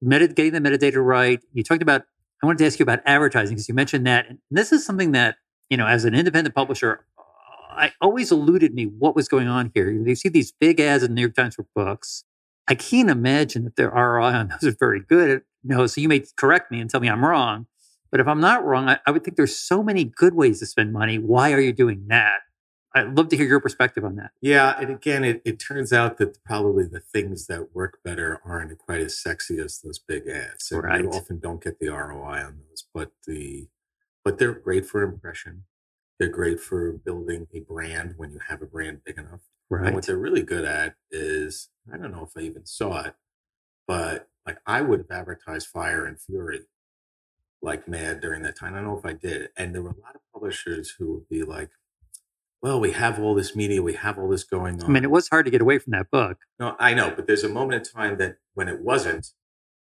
meta, 0.00 0.28
getting 0.28 0.52
the 0.52 0.60
metadata 0.60 1.04
right. 1.04 1.40
You 1.52 1.64
talked 1.64 1.82
about. 1.82 2.04
I 2.40 2.46
wanted 2.46 2.58
to 2.58 2.66
ask 2.66 2.78
you 2.78 2.84
about 2.84 3.00
advertising 3.04 3.56
because 3.56 3.68
you 3.68 3.74
mentioned 3.74 4.06
that. 4.06 4.28
And 4.28 4.38
this 4.48 4.70
is 4.70 4.86
something 4.86 5.10
that 5.10 5.38
you 5.70 5.76
know, 5.76 5.86
as 5.86 6.04
an 6.04 6.14
independent 6.14 6.54
publisher, 6.54 7.04
I 7.70 7.92
always 8.00 8.32
eluded 8.32 8.74
me 8.74 8.84
what 8.84 9.14
was 9.14 9.28
going 9.28 9.48
on 9.48 9.70
here. 9.74 9.90
You 9.90 10.14
see 10.14 10.28
these 10.28 10.52
big 10.52 10.80
ads 10.80 11.02
in 11.02 11.10
the 11.10 11.14
New 11.14 11.22
York 11.22 11.34
Times 11.34 11.54
for 11.54 11.66
books. 11.74 12.24
I 12.66 12.74
can't 12.74 13.08
imagine 13.08 13.64
that 13.64 13.76
their 13.76 13.90
ROI 13.90 14.32
on 14.32 14.48
those 14.48 14.62
is 14.62 14.76
very 14.78 15.00
good. 15.00 15.42
No, 15.64 15.86
so 15.86 16.00
you 16.00 16.08
may 16.08 16.24
correct 16.36 16.70
me 16.70 16.80
and 16.80 16.90
tell 16.90 17.00
me 17.00 17.08
I'm 17.08 17.24
wrong. 17.24 17.66
But 18.10 18.20
if 18.20 18.26
I'm 18.26 18.40
not 18.40 18.64
wrong, 18.64 18.88
I, 18.88 18.98
I 19.06 19.10
would 19.10 19.22
think 19.22 19.36
there's 19.36 19.56
so 19.56 19.82
many 19.82 20.04
good 20.04 20.34
ways 20.34 20.60
to 20.60 20.66
spend 20.66 20.92
money. 20.92 21.18
Why 21.18 21.52
are 21.52 21.60
you 21.60 21.72
doing 21.72 22.06
that? 22.08 22.40
I'd 22.94 23.16
love 23.16 23.28
to 23.28 23.36
hear 23.36 23.46
your 23.46 23.60
perspective 23.60 24.04
on 24.04 24.16
that. 24.16 24.30
Yeah, 24.40 24.78
and 24.80 24.90
again, 24.90 25.22
it, 25.22 25.42
it 25.44 25.58
turns 25.58 25.92
out 25.92 26.16
that 26.18 26.42
probably 26.44 26.84
the 26.84 27.00
things 27.00 27.46
that 27.46 27.74
work 27.74 27.98
better 28.02 28.40
aren't 28.44 28.76
quite 28.78 29.00
as 29.00 29.18
sexy 29.18 29.58
as 29.60 29.80
those 29.80 29.98
big 29.98 30.26
ads. 30.26 30.72
And 30.72 30.82
right. 30.82 31.02
You 31.02 31.10
often 31.10 31.38
don't 31.38 31.62
get 31.62 31.78
the 31.78 31.88
ROI 31.88 32.44
on 32.44 32.60
those, 32.68 32.84
but 32.94 33.12
the 33.26 33.68
but 34.24 34.38
they're 34.38 34.52
great 34.52 34.86
for 34.86 35.02
impression. 35.02 35.64
They're 36.18 36.28
great 36.28 36.60
for 36.60 36.92
building 36.92 37.46
a 37.54 37.60
brand 37.60 38.14
when 38.16 38.32
you 38.32 38.40
have 38.48 38.60
a 38.62 38.66
brand 38.66 39.04
big 39.04 39.18
enough. 39.18 39.40
Right. 39.70 39.86
And 39.86 39.94
what 39.94 40.06
they're 40.06 40.16
really 40.16 40.42
good 40.42 40.64
at 40.64 40.94
is 41.10 41.68
I 41.92 41.96
don't 41.96 42.12
know 42.12 42.24
if 42.24 42.30
I 42.36 42.44
even 42.46 42.66
saw 42.66 43.04
it, 43.04 43.14
but 43.86 44.28
like 44.46 44.58
I 44.66 44.80
would 44.80 45.00
have 45.00 45.10
advertised 45.10 45.68
Fire 45.68 46.04
and 46.04 46.20
Fury 46.20 46.62
like 47.60 47.88
mad 47.88 48.20
during 48.20 48.42
that 48.42 48.56
time. 48.56 48.74
I 48.74 48.78
don't 48.78 48.86
know 48.86 48.98
if 48.98 49.04
I 49.04 49.12
did. 49.12 49.50
And 49.56 49.74
there 49.74 49.82
were 49.82 49.90
a 49.90 50.00
lot 50.00 50.14
of 50.14 50.20
publishers 50.32 50.94
who 50.98 51.12
would 51.14 51.28
be 51.28 51.42
like, 51.42 51.70
well, 52.62 52.80
we 52.80 52.92
have 52.92 53.20
all 53.20 53.34
this 53.34 53.54
media, 53.54 53.82
we 53.82 53.94
have 53.94 54.18
all 54.18 54.28
this 54.28 54.44
going 54.44 54.82
on. 54.82 54.90
I 54.90 54.92
mean, 54.92 55.04
it 55.04 55.10
was 55.10 55.28
hard 55.28 55.44
to 55.44 55.50
get 55.50 55.60
away 55.60 55.78
from 55.78 55.92
that 55.92 56.10
book. 56.10 56.38
No, 56.58 56.74
I 56.78 56.94
know, 56.94 57.12
but 57.14 57.26
there's 57.26 57.44
a 57.44 57.48
moment 57.48 57.86
in 57.86 57.92
time 57.92 58.18
that 58.18 58.38
when 58.54 58.68
it 58.68 58.80
wasn't, 58.80 59.28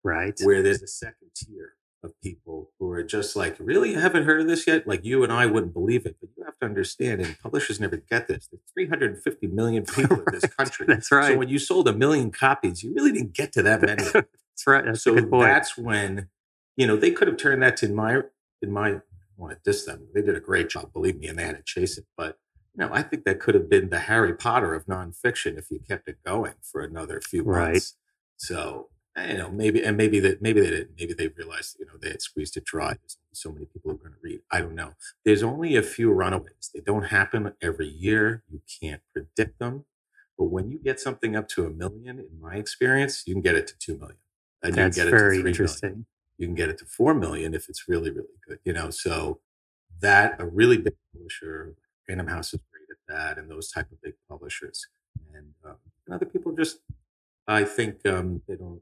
right, 0.04 0.34
where 0.44 0.64
there's 0.64 0.82
a 0.82 0.88
second 0.88 1.30
tier 1.36 1.74
of 2.04 2.20
people 2.22 2.70
who 2.78 2.90
are 2.92 3.04
just 3.04 3.36
like, 3.36 3.56
really, 3.60 3.92
you 3.92 4.00
haven't 4.00 4.26
heard 4.26 4.42
of 4.42 4.48
this 4.48 4.68
yet? 4.68 4.88
Like 4.88 5.06
you 5.06 5.24
and 5.24 5.32
I 5.32 5.46
wouldn't 5.46 5.74
believe 5.74 6.06
it, 6.06 6.18
but 6.20 6.30
you 6.36 6.44
have 6.44 6.58
to 6.60 6.66
understand, 6.66 7.22
and 7.22 7.40
publishers 7.40 7.80
never 7.80 7.98
get 7.98 8.28
this. 8.28 8.50
There's 8.52 8.62
350 8.74 9.48
million 9.48 9.86
people 9.96 10.18
right. 10.18 10.28
in 10.28 10.40
this 10.40 10.46
country. 10.54 10.86
That's 10.88 11.12
right. 11.12 11.34
So 11.34 11.38
when 11.38 11.50
you 11.50 11.60
sold 11.60 11.88
a 11.88 11.94
million 11.94 12.32
copies, 12.32 12.84
you 12.84 12.94
really 12.94 13.12
didn't 13.12 13.34
get 13.34 13.54
to 13.54 13.64
that 13.64 13.82
many. 13.86 14.04
that's 14.04 14.68
right. 14.68 14.86
That's 14.86 15.02
so 15.02 15.16
that's 15.16 15.78
when, 15.78 16.30
you 16.76 16.86
know, 16.88 16.98
they 16.98 17.12
could 17.12 17.28
have 17.28 17.38
turned 17.38 17.64
that 17.64 17.78
to 17.78 17.88
in 17.88 17.96
my 17.96 18.22
in 18.62 18.72
my. 18.72 18.90
I 18.90 19.42
want 19.42 19.54
to 19.54 19.60
diss 19.64 19.86
them. 19.86 20.08
They 20.14 20.22
did 20.22 20.36
a 20.36 20.40
great 20.40 20.70
job, 20.70 20.94
believe 20.94 21.18
me, 21.18 21.26
and 21.28 21.40
they 21.40 21.44
had 21.44 21.58
to 21.58 21.64
chase 21.64 21.98
it, 21.98 22.06
but 22.16 22.38
you 22.76 22.86
know, 22.86 22.92
I 22.92 23.04
think 23.04 23.24
that 23.26 23.40
could 23.40 23.56
have 23.56 23.70
been 23.70 23.90
the 23.90 24.00
Harry 24.00 24.34
Potter 24.34 24.74
of 24.74 24.86
nonfiction 24.86 25.58
if 25.58 25.70
you 25.70 25.80
kept 25.80 26.08
it 26.08 26.18
going 26.26 26.54
for 26.62 26.82
another 26.82 27.22
few 27.22 27.44
months. 27.44 27.58
Right. 27.58 27.92
So, 28.38 28.90
you 29.18 29.38
know, 29.38 29.50
maybe, 29.52 29.84
and 29.84 29.96
maybe 29.96 30.20
that, 30.20 30.42
maybe 30.42 30.62
they 30.62 30.70
didn't, 30.70 30.92
maybe 31.00 31.14
they 31.14 31.28
realized, 31.28 31.78
you 31.80 31.86
know, 31.86 31.94
they 32.02 32.10
had 32.10 32.22
squeezed 32.22 32.58
it 32.58 32.66
dry. 32.66 32.90
There's 32.90 33.18
so 33.32 33.52
many 33.52 33.66
people 33.66 33.92
who 33.92 33.96
are 33.96 34.00
going 34.00 34.14
to 34.14 34.20
read. 34.24 34.42
I 34.52 34.62
don't 34.62 34.76
know. 34.76 34.94
There's 35.24 35.44
only 35.44 35.76
a 35.76 35.84
few 35.84 36.12
runaways. 36.12 36.72
They 36.74 36.80
don't 36.80 37.06
happen 37.06 37.54
every 37.62 37.88
year. 37.88 38.44
You 38.52 38.62
can't 38.82 39.02
predict 39.12 39.60
them. 39.60 39.86
But 40.38 40.46
when 40.46 40.70
you 40.70 40.80
get 40.80 41.00
something 41.00 41.36
up 41.36 41.48
to 41.50 41.66
a 41.66 41.70
million, 41.70 42.20
in 42.20 42.42
my 42.42 42.56
experience, 42.56 43.24
you 43.28 43.36
can 43.36 43.42
get 43.42 43.56
it 43.56 43.68
to 43.68 43.78
2 43.78 43.98
million. 43.98 44.18
And 44.64 44.74
That's 44.74 44.98
you 44.98 45.04
can 45.04 45.12
get 45.12 45.18
very 45.18 45.38
it 45.38 45.42
to 45.44 45.48
interesting. 45.48 45.90
Million. 45.90 46.06
You 46.40 46.48
can 46.48 46.56
get 46.56 46.70
it 46.70 46.78
to 46.80 46.86
4 46.86 47.14
million 47.14 47.54
if 47.54 47.70
it's 47.70 47.88
really, 47.88 48.10
really 48.10 48.28
good, 48.48 48.60
you 48.64 48.74
know? 48.74 48.90
So 48.90 49.40
that 50.02 50.36
a 50.40 50.46
really 50.46 50.78
big 50.78 50.96
publisher 51.14 51.76
Random 52.10 52.28
House 52.28 52.54
is 52.54 52.60
great 52.72 52.88
at 52.90 53.14
that, 53.14 53.38
and 53.38 53.50
those 53.50 53.72
type 53.72 53.92
of 53.92 54.02
big 54.02 54.16
publishers. 54.28 54.88
And, 55.34 55.54
um, 55.66 55.76
and 56.08 56.16
other 56.16 56.26
people 56.26 56.52
just, 56.52 56.80
I 57.48 57.64
think 57.64 58.06
um, 58.08 58.42
they 58.48 58.56
don't. 58.56 58.82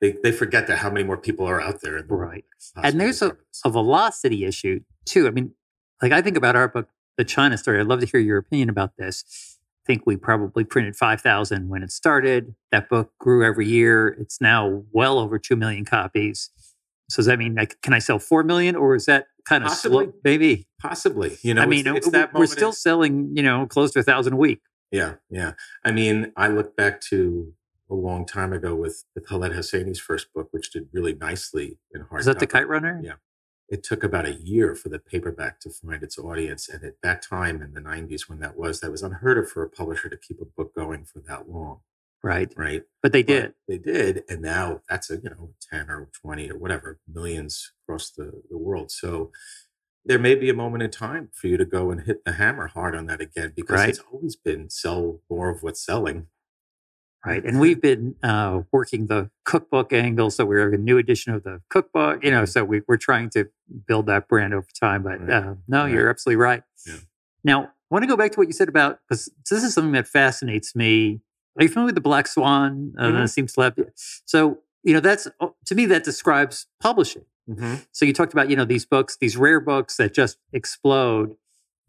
They, 0.00 0.16
they 0.22 0.32
forget 0.32 0.66
that 0.66 0.78
how 0.78 0.90
many 0.90 1.04
more 1.04 1.18
people 1.18 1.46
are 1.46 1.60
out 1.60 1.82
there. 1.82 2.00
The 2.02 2.14
right. 2.14 2.44
And 2.82 3.00
there's 3.00 3.20
a, 3.20 3.36
a 3.64 3.70
velocity 3.70 4.44
issue 4.44 4.80
too. 5.04 5.26
I 5.26 5.30
mean, 5.30 5.52
like 6.00 6.12
I 6.12 6.22
think 6.22 6.36
about 6.36 6.56
our 6.56 6.68
book, 6.68 6.88
The 7.18 7.24
China 7.24 7.58
Study. 7.58 7.78
I'd 7.78 7.86
love 7.86 8.00
to 8.00 8.06
hear 8.06 8.20
your 8.20 8.38
opinion 8.38 8.70
about 8.70 8.96
this. 8.96 9.58
I 9.84 9.92
think 9.92 10.06
we 10.06 10.16
probably 10.16 10.64
printed 10.64 10.96
5,000 10.96 11.68
when 11.68 11.82
it 11.82 11.90
started. 11.90 12.54
That 12.70 12.88
book 12.88 13.12
grew 13.18 13.44
every 13.44 13.66
year. 13.66 14.08
It's 14.08 14.40
now 14.40 14.84
well 14.92 15.18
over 15.18 15.38
2 15.38 15.56
million 15.56 15.84
copies. 15.84 16.50
So 17.10 17.16
does 17.16 17.26
that 17.26 17.38
mean 17.38 17.54
like, 17.54 17.80
can 17.82 17.92
I 17.92 17.98
sell 17.98 18.18
4 18.18 18.42
million 18.44 18.76
or 18.76 18.94
is 18.94 19.06
that 19.06 19.26
kind 19.44 19.64
of 19.64 19.68
possibly, 19.68 20.06
slow, 20.06 20.14
maybe. 20.24 20.66
Possibly, 20.80 21.36
you 21.42 21.54
know. 21.54 21.62
I 21.62 21.66
mean, 21.66 21.86
it's, 21.86 22.06
it's 22.06 22.10
that 22.10 22.32
we're 22.32 22.46
still 22.46 22.72
selling, 22.72 23.32
you 23.34 23.42
know, 23.42 23.66
close 23.66 23.92
to 23.92 24.00
a 24.00 24.02
thousand 24.02 24.34
a 24.34 24.36
week. 24.36 24.60
Yeah, 24.90 25.14
yeah. 25.28 25.52
I 25.84 25.92
mean, 25.92 26.32
I 26.36 26.48
look 26.48 26.76
back 26.76 27.00
to 27.02 27.52
a 27.90 27.94
long 27.94 28.26
time 28.26 28.52
ago 28.52 28.74
with 28.74 29.04
with 29.14 29.26
Khaled 29.26 29.52
Hosseini's 29.52 30.00
first 30.00 30.32
book, 30.32 30.48
which 30.52 30.72
did 30.72 30.88
really 30.92 31.14
nicely 31.14 31.78
in 31.92 32.02
hard. 32.02 32.20
Is 32.20 32.26
that 32.26 32.38
the 32.38 32.46
Kite 32.46 32.68
Runner? 32.68 33.00
Yeah. 33.02 33.14
It 33.68 33.84
took 33.84 34.02
about 34.02 34.26
a 34.26 34.32
year 34.32 34.74
for 34.74 34.88
the 34.88 34.98
paperback 34.98 35.60
to 35.60 35.70
find 35.70 36.02
its 36.02 36.18
audience, 36.18 36.68
and 36.68 36.82
at 36.82 36.94
that 37.02 37.22
time 37.22 37.62
in 37.62 37.72
the 37.72 37.80
'90s, 37.80 38.28
when 38.28 38.40
that 38.40 38.56
was, 38.56 38.80
that 38.80 38.90
was 38.90 39.02
unheard 39.02 39.38
of 39.38 39.48
for 39.48 39.62
a 39.62 39.70
publisher 39.70 40.08
to 40.08 40.16
keep 40.16 40.40
a 40.40 40.44
book 40.44 40.74
going 40.74 41.04
for 41.04 41.20
that 41.28 41.48
long. 41.48 41.80
Right. 42.22 42.52
Right. 42.56 42.82
But 43.02 43.12
they 43.12 43.22
did. 43.22 43.54
But 43.66 43.82
they 43.84 43.92
did. 43.92 44.24
And 44.28 44.42
now 44.42 44.82
that's 44.88 45.10
a, 45.10 45.16
you 45.16 45.30
know, 45.30 45.50
10 45.70 45.88
or 45.88 46.10
20 46.20 46.50
or 46.50 46.58
whatever 46.58 46.98
millions 47.10 47.72
across 47.82 48.10
the, 48.10 48.42
the 48.50 48.58
world. 48.58 48.90
So 48.90 49.30
there 50.04 50.18
may 50.18 50.34
be 50.34 50.50
a 50.50 50.54
moment 50.54 50.82
in 50.82 50.90
time 50.90 51.30
for 51.32 51.46
you 51.46 51.56
to 51.56 51.64
go 51.64 51.90
and 51.90 52.02
hit 52.02 52.24
the 52.24 52.32
hammer 52.32 52.68
hard 52.68 52.94
on 52.94 53.06
that 53.06 53.20
again 53.20 53.52
because 53.54 53.78
right. 53.78 53.88
it's 53.90 54.02
always 54.12 54.36
been 54.36 54.70
sell 54.70 55.20
more 55.30 55.50
of 55.50 55.62
what's 55.62 55.84
selling. 55.84 56.26
Right. 57.24 57.44
And 57.44 57.60
we've 57.60 57.82
been 57.82 58.14
uh, 58.22 58.62
working 58.72 59.08
the 59.08 59.30
cookbook 59.44 59.92
angle. 59.92 60.30
So 60.30 60.46
we're 60.46 60.72
a 60.72 60.78
new 60.78 60.96
edition 60.96 61.34
of 61.34 61.42
the 61.42 61.60
cookbook, 61.68 62.24
you 62.24 62.30
know, 62.30 62.46
so 62.46 62.64
we, 62.64 62.80
are 62.88 62.96
trying 62.96 63.28
to 63.30 63.50
build 63.86 64.06
that 64.06 64.26
brand 64.26 64.54
over 64.54 64.66
time. 64.78 65.02
But 65.02 65.20
right. 65.20 65.30
uh, 65.30 65.54
no, 65.68 65.82
right. 65.82 65.92
you're 65.92 66.08
absolutely 66.08 66.36
right. 66.36 66.62
Yeah. 66.86 66.94
Now, 67.44 67.64
I 67.64 67.68
want 67.90 68.04
to 68.04 68.06
go 68.06 68.16
back 68.16 68.32
to 68.32 68.38
what 68.38 68.46
you 68.46 68.54
said 68.54 68.70
about, 68.70 69.00
because 69.06 69.28
this 69.50 69.62
is 69.62 69.74
something 69.74 69.92
that 69.92 70.08
fascinates 70.08 70.74
me 70.74 71.20
are 71.58 71.64
you 71.64 71.68
familiar 71.68 71.86
with 71.86 71.94
the 71.96 72.00
Black 72.00 72.26
Swan? 72.26 72.94
Uh, 72.98 73.08
mm-hmm. 73.08 73.26
Seems 73.26 73.52
to 73.54 73.60
have, 73.62 73.76
so 74.24 74.58
you 74.82 74.94
know 74.94 75.00
that's 75.00 75.28
oh, 75.40 75.54
to 75.66 75.74
me 75.74 75.86
that 75.86 76.04
describes 76.04 76.66
publishing. 76.80 77.24
Mm-hmm. 77.48 77.76
So 77.92 78.04
you 78.04 78.12
talked 78.12 78.32
about 78.32 78.50
you 78.50 78.56
know 78.56 78.64
these 78.64 78.86
books, 78.86 79.16
these 79.20 79.36
rare 79.36 79.60
books 79.60 79.96
that 79.96 80.14
just 80.14 80.38
explode, 80.52 81.36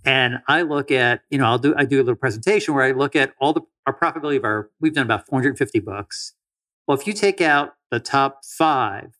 and 0.05 0.39
I 0.47 0.61
look 0.63 0.91
at 0.91 1.21
you 1.29 1.37
know 1.37 1.45
I'll 1.45 1.57
do 1.57 1.73
I 1.77 1.85
do 1.85 1.97
a 1.97 2.03
little 2.03 2.15
presentation 2.15 2.73
where 2.73 2.83
I 2.83 2.91
look 2.91 3.15
at 3.15 3.33
all 3.39 3.53
the 3.53 3.61
our 3.85 3.97
profitability 3.97 4.37
of 4.37 4.43
our 4.43 4.69
we've 4.79 4.93
done 4.93 5.05
about 5.05 5.27
450 5.27 5.79
books. 5.79 6.33
Well, 6.87 6.97
if 6.97 7.07
you 7.07 7.13
take 7.13 7.41
out 7.41 7.75
the 7.89 7.99
top 7.99 8.43
five, 8.43 9.11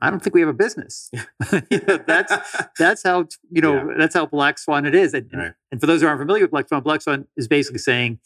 I 0.00 0.10
don't 0.10 0.20
think 0.20 0.34
we 0.34 0.40
have 0.40 0.48
a 0.48 0.54
business. 0.54 1.10
you 1.70 1.80
know, 1.86 1.98
that's 2.06 2.34
that's 2.78 3.02
how 3.02 3.26
you 3.50 3.60
know 3.60 3.76
yeah. 3.76 3.94
that's 3.98 4.14
how 4.14 4.26
Black 4.26 4.58
Swan 4.58 4.86
it 4.86 4.94
is. 4.94 5.14
And, 5.14 5.30
right. 5.32 5.52
and, 5.70 5.80
for 5.80 5.86
those 5.86 6.00
who 6.00 6.06
aren't 6.06 6.20
familiar 6.20 6.44
with 6.44 6.50
Black 6.50 6.68
Swan, 6.68 6.82
Black 6.82 7.02
Swan 7.02 7.26
is 7.36 7.48
basically 7.48 7.78
saying 7.78 8.18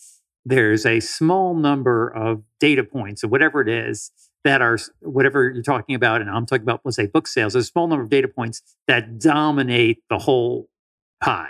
there's 0.45 0.85
a 0.85 1.01
small 1.01 1.55
number 1.55 2.09
of 2.09 2.43
data 2.61 2.85
points 2.85 3.25
or 3.25 3.29
whatever 3.29 3.61
it 3.61 3.69
is 3.69 4.11
that 4.45 4.61
are 4.61 4.79
whatever 5.01 5.51
you're 5.51 5.63
talking 5.63 5.95
about, 5.95 6.21
and 6.21 6.31
I'm 6.31 6.45
talking 6.45 6.63
about, 6.63 6.83
let's 6.85 6.97
say, 6.97 7.07
book 7.07 7.27
sales. 7.27 7.55
There's 7.55 7.65
a 7.65 7.69
small 7.69 7.89
number 7.89 8.05
of 8.05 8.11
data 8.11 8.29
points 8.29 8.63
that 8.87 9.19
dominate 9.19 10.03
the 10.11 10.19
whole 10.19 10.69
pie. 11.23 11.49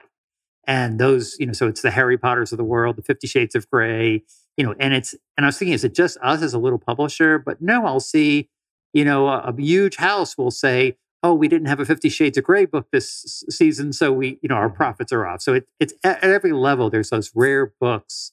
And 0.67 0.99
those, 0.99 1.37
you 1.39 1.47
know, 1.47 1.53
so 1.53 1.67
it's 1.69 1.83
the 1.83 1.91
Harry 1.91 2.19
Potters 2.19 2.53
of 2.53 2.59
the 2.59 2.65
world, 2.65 2.97
the 2.97 3.03
Fifty 3.03 3.27
Shades 3.27 3.55
of 3.55 3.69
Grey, 3.71 4.23
you 4.57 4.65
know, 4.65 4.75
and 4.79 4.95
it's, 4.95 5.15
and 5.37 5.45
I 5.45 5.49
was 5.49 5.59
thinking, 5.59 5.75
is 5.75 5.85
it 5.85 5.95
just 5.95 6.17
us 6.23 6.43
as 6.43 6.55
a 6.55 6.59
little 6.59 6.79
publisher? 6.79 7.39
But 7.39 7.61
no, 7.61 7.87
I'll 7.87 8.01
see, 8.01 8.49
you 8.93 9.05
know, 9.05 9.29
a, 9.29 9.39
a 9.39 9.55
huge 9.57 9.97
house 9.97 10.39
will 10.39 10.51
say, 10.51 10.97
oh, 11.23 11.35
we 11.35 11.49
didn't 11.49 11.69
have 11.69 11.81
a 11.81 11.87
Fifty 11.87 12.09
Shades 12.09 12.39
of 12.39 12.45
Grey 12.45 12.65
book 12.65 12.89
this 12.93 13.45
season, 13.51 13.93
so 13.93 14.13
we, 14.13 14.39
you 14.43 14.49
know, 14.49 14.57
our 14.57 14.69
mm-hmm. 14.69 14.77
profits 14.77 15.13
are 15.13 15.27
off. 15.27 15.43
So 15.43 15.55
it, 15.55 15.69
it's 15.81 15.95
at 16.05 16.23
every 16.23 16.53
level. 16.53 16.91
There's 16.91 17.11
those 17.11 17.31
rare 17.35 17.73
books 17.81 18.33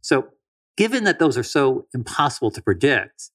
so, 0.00 0.28
given 0.76 1.04
that 1.04 1.18
those 1.18 1.36
are 1.36 1.42
so 1.42 1.86
impossible 1.92 2.50
to 2.52 2.62
predict, 2.62 3.30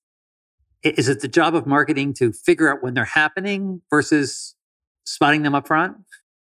is 0.83 1.07
it 1.07 1.21
the 1.21 1.27
job 1.27 1.55
of 1.55 1.65
marketing 1.65 2.13
to 2.15 2.33
figure 2.33 2.71
out 2.71 2.81
when 2.81 2.93
they're 2.93 3.05
happening 3.05 3.81
versus 3.89 4.55
spotting 5.05 5.43
them 5.43 5.55
up 5.55 5.67
front? 5.67 5.97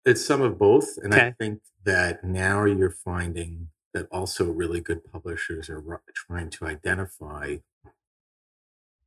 It's 0.05 0.25
some 0.25 0.41
of 0.41 0.57
both. 0.57 0.97
And 1.03 1.13
okay. 1.13 1.27
I 1.27 1.31
think 1.33 1.59
that 1.87 2.21
now 2.21 2.65
you're 2.65 2.91
finding 2.91 3.69
that 3.93 4.09
also 4.11 4.51
really 4.51 4.81
good 4.81 5.09
publishers 5.09 5.69
are 5.69 6.01
trying 6.13 6.49
to 6.49 6.65
identify 6.65 7.55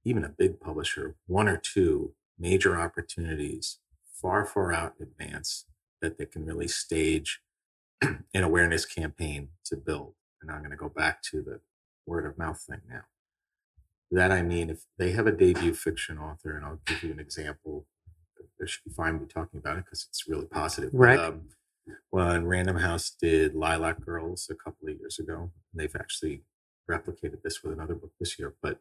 even 0.02 0.24
a 0.24 0.30
big 0.30 0.58
publisher, 0.58 1.14
one 1.26 1.46
or 1.46 1.58
two 1.58 2.14
major 2.38 2.80
opportunities 2.80 3.80
far, 4.14 4.46
far 4.46 4.72
out 4.72 4.94
in 4.98 5.06
advance 5.06 5.66
that 6.00 6.16
they 6.16 6.24
can 6.24 6.46
really 6.46 6.66
stage 6.66 7.42
an 8.00 8.18
awareness 8.34 8.86
campaign 8.86 9.48
to 9.66 9.76
build. 9.76 10.14
And 10.40 10.50
I'm 10.50 10.60
going 10.60 10.70
to 10.70 10.76
go 10.76 10.88
back 10.88 11.22
to 11.24 11.42
the 11.42 11.60
word 12.06 12.24
of 12.24 12.38
mouth 12.38 12.62
thing 12.62 12.80
now. 12.88 13.02
That 14.10 14.32
I 14.32 14.40
mean, 14.40 14.70
if 14.70 14.86
they 14.96 15.12
have 15.12 15.26
a 15.26 15.32
debut 15.32 15.74
fiction 15.74 16.16
author, 16.16 16.56
and 16.56 16.64
I'll 16.64 16.80
give 16.86 17.02
you 17.02 17.12
an 17.12 17.20
example, 17.20 17.84
they 18.58 18.66
should 18.66 18.84
be 18.84 18.90
fine 18.90 19.20
with 19.20 19.32
talking 19.32 19.60
about 19.60 19.76
it 19.76 19.84
because 19.84 20.06
it's 20.08 20.26
really 20.26 20.46
positive. 20.46 20.90
Right. 20.94 21.18
Um, 21.18 21.42
when 22.10 22.46
Random 22.46 22.76
House 22.78 23.10
did 23.10 23.54
Lilac 23.54 24.04
Girls 24.04 24.48
a 24.50 24.54
couple 24.54 24.88
of 24.88 24.98
years 24.98 25.18
ago, 25.18 25.50
they've 25.74 25.94
actually 25.96 26.42
replicated 26.90 27.42
this 27.42 27.62
with 27.62 27.72
another 27.72 27.94
book 27.94 28.12
this 28.18 28.38
year, 28.38 28.54
but 28.62 28.80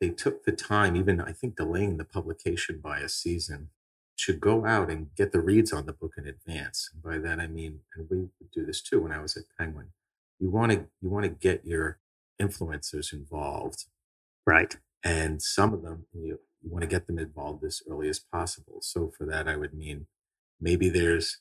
they 0.00 0.10
took 0.10 0.44
the 0.44 0.52
time, 0.52 0.96
even 0.96 1.20
I 1.20 1.32
think 1.32 1.56
delaying 1.56 1.96
the 1.96 2.04
publication 2.04 2.80
by 2.82 3.00
a 3.00 3.08
season, 3.08 3.70
to 4.18 4.32
go 4.32 4.66
out 4.66 4.90
and 4.90 5.14
get 5.14 5.32
the 5.32 5.40
reads 5.40 5.72
on 5.72 5.86
the 5.86 5.92
book 5.92 6.14
in 6.18 6.26
advance. 6.26 6.90
And 6.92 7.02
by 7.02 7.18
that 7.18 7.40
I 7.40 7.46
mean, 7.46 7.80
and 7.96 8.08
we 8.10 8.18
would 8.18 8.50
do 8.52 8.64
this 8.66 8.82
too 8.82 9.00
when 9.02 9.12
I 9.12 9.20
was 9.20 9.36
at 9.36 9.44
Penguin. 9.58 9.88
You 10.40 10.50
want 10.50 10.72
to 10.72 10.86
you 11.00 11.08
want 11.08 11.24
to 11.24 11.30
get 11.30 11.64
your 11.66 11.98
influencers 12.40 13.12
involved, 13.12 13.86
Right. 14.46 14.76
and 15.04 15.42
some 15.42 15.74
of 15.74 15.82
them 15.82 16.06
you, 16.14 16.40
you 16.62 16.70
want 16.70 16.82
to 16.82 16.88
get 16.88 17.06
them 17.06 17.18
involved 17.18 17.64
as 17.64 17.82
early 17.90 18.08
as 18.08 18.18
possible. 18.20 18.78
So 18.82 19.12
for 19.16 19.24
that, 19.26 19.48
I 19.48 19.56
would 19.56 19.74
mean 19.74 20.06
maybe 20.60 20.88
there's 20.88 21.38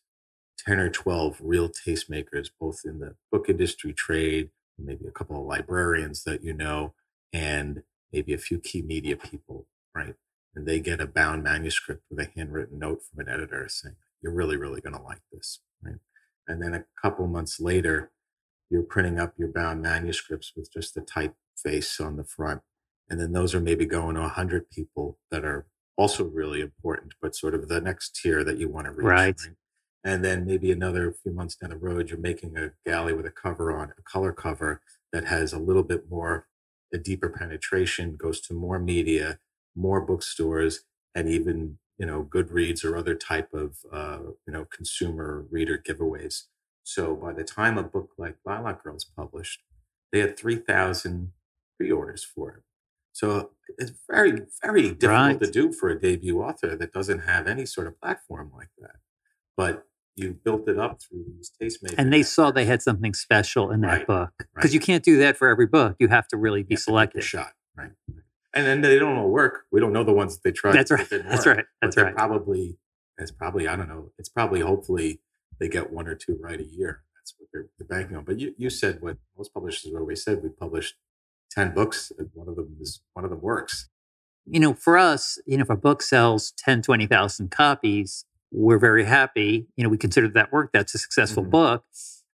ten 0.57 0.79
or 0.79 0.89
twelve 0.89 1.37
real 1.41 1.69
tastemakers, 1.69 2.49
both 2.59 2.81
in 2.85 2.99
the 2.99 3.15
book 3.31 3.49
industry, 3.49 3.93
trade, 3.93 4.49
maybe 4.77 5.05
a 5.07 5.11
couple 5.11 5.39
of 5.39 5.47
librarians 5.47 6.23
that 6.23 6.43
you 6.43 6.53
know, 6.53 6.93
and 7.33 7.83
maybe 8.11 8.33
a 8.33 8.37
few 8.37 8.59
key 8.59 8.81
media 8.81 9.15
people, 9.15 9.65
right? 9.95 10.15
And 10.55 10.65
they 10.65 10.79
get 10.79 11.01
a 11.01 11.07
bound 11.07 11.43
manuscript 11.43 12.03
with 12.09 12.19
a 12.19 12.29
handwritten 12.35 12.79
note 12.79 13.03
from 13.03 13.25
an 13.25 13.33
editor 13.33 13.67
saying, 13.69 13.95
"You're 14.21 14.33
really, 14.33 14.57
really 14.57 14.81
going 14.81 14.95
to 14.95 15.01
like 15.01 15.21
this," 15.31 15.59
right? 15.81 15.99
And 16.47 16.61
then 16.61 16.73
a 16.73 16.85
couple 17.01 17.27
months 17.27 17.59
later, 17.59 18.11
you're 18.69 18.83
printing 18.83 19.19
up 19.19 19.33
your 19.37 19.49
bound 19.49 19.81
manuscripts 19.81 20.53
with 20.55 20.71
just 20.71 20.95
the 20.95 21.01
typeface 21.01 22.03
on 22.03 22.17
the 22.17 22.23
front. 22.23 22.61
And 23.09 23.19
then 23.19 23.31
those 23.31 23.55
are 23.55 23.59
maybe 23.59 23.85
going 23.85 24.15
to 24.15 24.21
100 24.21 24.69
people 24.69 25.17
that 25.31 25.45
are 25.45 25.65
also 25.97 26.25
really 26.25 26.61
important, 26.61 27.13
but 27.21 27.35
sort 27.35 27.55
of 27.55 27.67
the 27.67 27.81
next 27.81 28.19
tier 28.21 28.43
that 28.43 28.57
you 28.57 28.69
want 28.69 28.85
to 28.85 28.91
reach. 28.91 29.05
Right. 29.05 29.41
And 30.03 30.23
then 30.23 30.45
maybe 30.45 30.71
another 30.71 31.11
few 31.11 31.31
months 31.33 31.55
down 31.55 31.71
the 31.71 31.77
road, 31.77 32.09
you're 32.09 32.19
making 32.19 32.57
a 32.57 32.71
galley 32.85 33.13
with 33.13 33.25
a 33.25 33.31
cover 33.31 33.75
on, 33.77 33.91
a 33.97 34.01
color 34.03 34.31
cover 34.31 34.81
that 35.11 35.25
has 35.25 35.53
a 35.53 35.59
little 35.59 35.83
bit 35.83 36.09
more, 36.09 36.47
a 36.93 36.97
deeper 36.97 37.29
penetration, 37.29 38.15
goes 38.15 38.39
to 38.41 38.53
more 38.53 38.79
media, 38.79 39.39
more 39.75 40.01
bookstores, 40.01 40.81
and 41.15 41.27
even, 41.27 41.79
you 41.97 42.05
know, 42.05 42.23
Goodreads 42.23 42.85
or 42.85 42.95
other 42.95 43.15
type 43.15 43.53
of, 43.53 43.77
uh, 43.91 44.19
you 44.45 44.53
know, 44.53 44.65
consumer 44.65 45.45
reader 45.49 45.77
giveaways. 45.77 46.43
So 46.83 47.15
by 47.15 47.33
the 47.33 47.43
time 47.43 47.77
a 47.77 47.83
book 47.83 48.11
like 48.17 48.37
Lilac 48.45 48.83
Girls 48.83 49.03
published, 49.05 49.63
they 50.11 50.19
had 50.19 50.37
3,000 50.37 51.33
pre-orders 51.77 52.23
for 52.23 52.51
it. 52.51 52.63
So 53.13 53.51
it's 53.77 53.91
very, 54.09 54.43
very 54.63 54.91
difficult 54.91 55.39
Right. 55.39 55.39
to 55.39 55.51
do 55.51 55.73
for 55.73 55.89
a 55.89 55.99
debut 55.99 56.41
author 56.41 56.75
that 56.75 56.93
doesn't 56.93 57.19
have 57.19 57.47
any 57.47 57.65
sort 57.65 57.87
of 57.87 57.99
platform 57.99 58.51
like 58.55 58.69
that. 58.79 58.97
But 59.57 59.83
you 60.15 60.33
built 60.43 60.67
it 60.69 60.79
up 60.79 61.01
through 61.01 61.25
these 61.35 61.51
tastemakers. 61.61 61.95
And 61.97 62.13
they 62.13 62.23
saw 62.23 62.51
they 62.51 62.65
had 62.65 62.81
something 62.81 63.13
special 63.13 63.69
in 63.71 63.81
that 63.81 63.87
Right, 63.87 64.07
book 64.07 64.29
because 64.39 64.69
right. 64.69 64.73
you 64.73 64.79
can't 64.79 65.03
do 65.03 65.17
that 65.17 65.35
for 65.37 65.47
every 65.49 65.67
book. 65.67 65.95
You 65.99 66.07
have 66.07 66.27
to 66.29 66.37
really 66.37 66.63
be 66.63 66.73
You 66.73 66.75
have 66.75 66.79
to 66.79 66.81
take 66.81 66.83
selective. 66.85 67.23
shot, 67.23 67.51
right? 67.75 67.91
And 68.53 68.65
then 68.65 68.81
they 68.81 68.97
don't 68.97 69.17
all 69.17 69.29
work. 69.29 69.65
We 69.71 69.79
don't 69.79 69.93
know 69.93 70.03
the 70.03 70.13
ones 70.13 70.35
that 70.35 70.43
they 70.43 70.51
tried. 70.51 70.73
That's 70.73 70.91
right. 70.91 71.07
That's 71.09 71.45
right. 71.45 71.65
That's 71.81 71.97
right. 71.97 72.15
Probably, 72.15 72.77
it's 73.17 73.31
probably 73.31 73.67
I 73.67 73.75
don't 73.75 73.89
know. 73.89 74.11
It's 74.17 74.29
probably 74.29 74.61
hopefully 74.61 75.21
they 75.59 75.69
get 75.69 75.91
one 75.91 76.07
or 76.07 76.15
two 76.15 76.37
right 76.41 76.59
a 76.59 76.63
year. 76.65 77.01
That's 77.15 77.35
what 77.37 77.49
they're, 77.53 77.67
they're 77.77 77.87
banking 77.87 78.15
on. 78.17 78.23
But 78.23 78.39
you, 78.39 78.55
you 78.57 78.69
said 78.71 79.01
what 79.01 79.17
most 79.37 79.53
publishers 79.53 79.91
always 79.93 80.23
said. 80.23 80.41
We 80.41 80.49
published 80.49 80.95
ten 81.51 81.73
books, 81.75 82.11
and 82.17 82.29
one 82.33 82.47
of 82.47 82.55
them 82.55 82.77
is 82.81 83.01
one 83.13 83.25
of 83.25 83.29
them 83.31 83.41
works. 83.41 83.89
you 84.45 84.59
know, 84.59 84.73
for 84.73 84.97
us, 84.97 85.37
you 85.45 85.57
know, 85.57 85.63
if 85.63 85.69
a 85.69 85.75
book 85.75 86.01
sells 86.01 86.51
10, 86.57 86.81
20,000 86.81 87.51
copies, 87.51 88.25
we're 88.51 88.79
very 88.79 89.05
happy. 89.05 89.67
You 89.75 89.83
know, 89.83 89.89
we 89.89 89.97
consider 89.97 90.27
that 90.29 90.51
work. 90.51 90.71
That's 90.73 90.95
a 90.95 90.97
successful 90.97 91.43
Mhm. 91.43 91.51
book. 91.51 91.85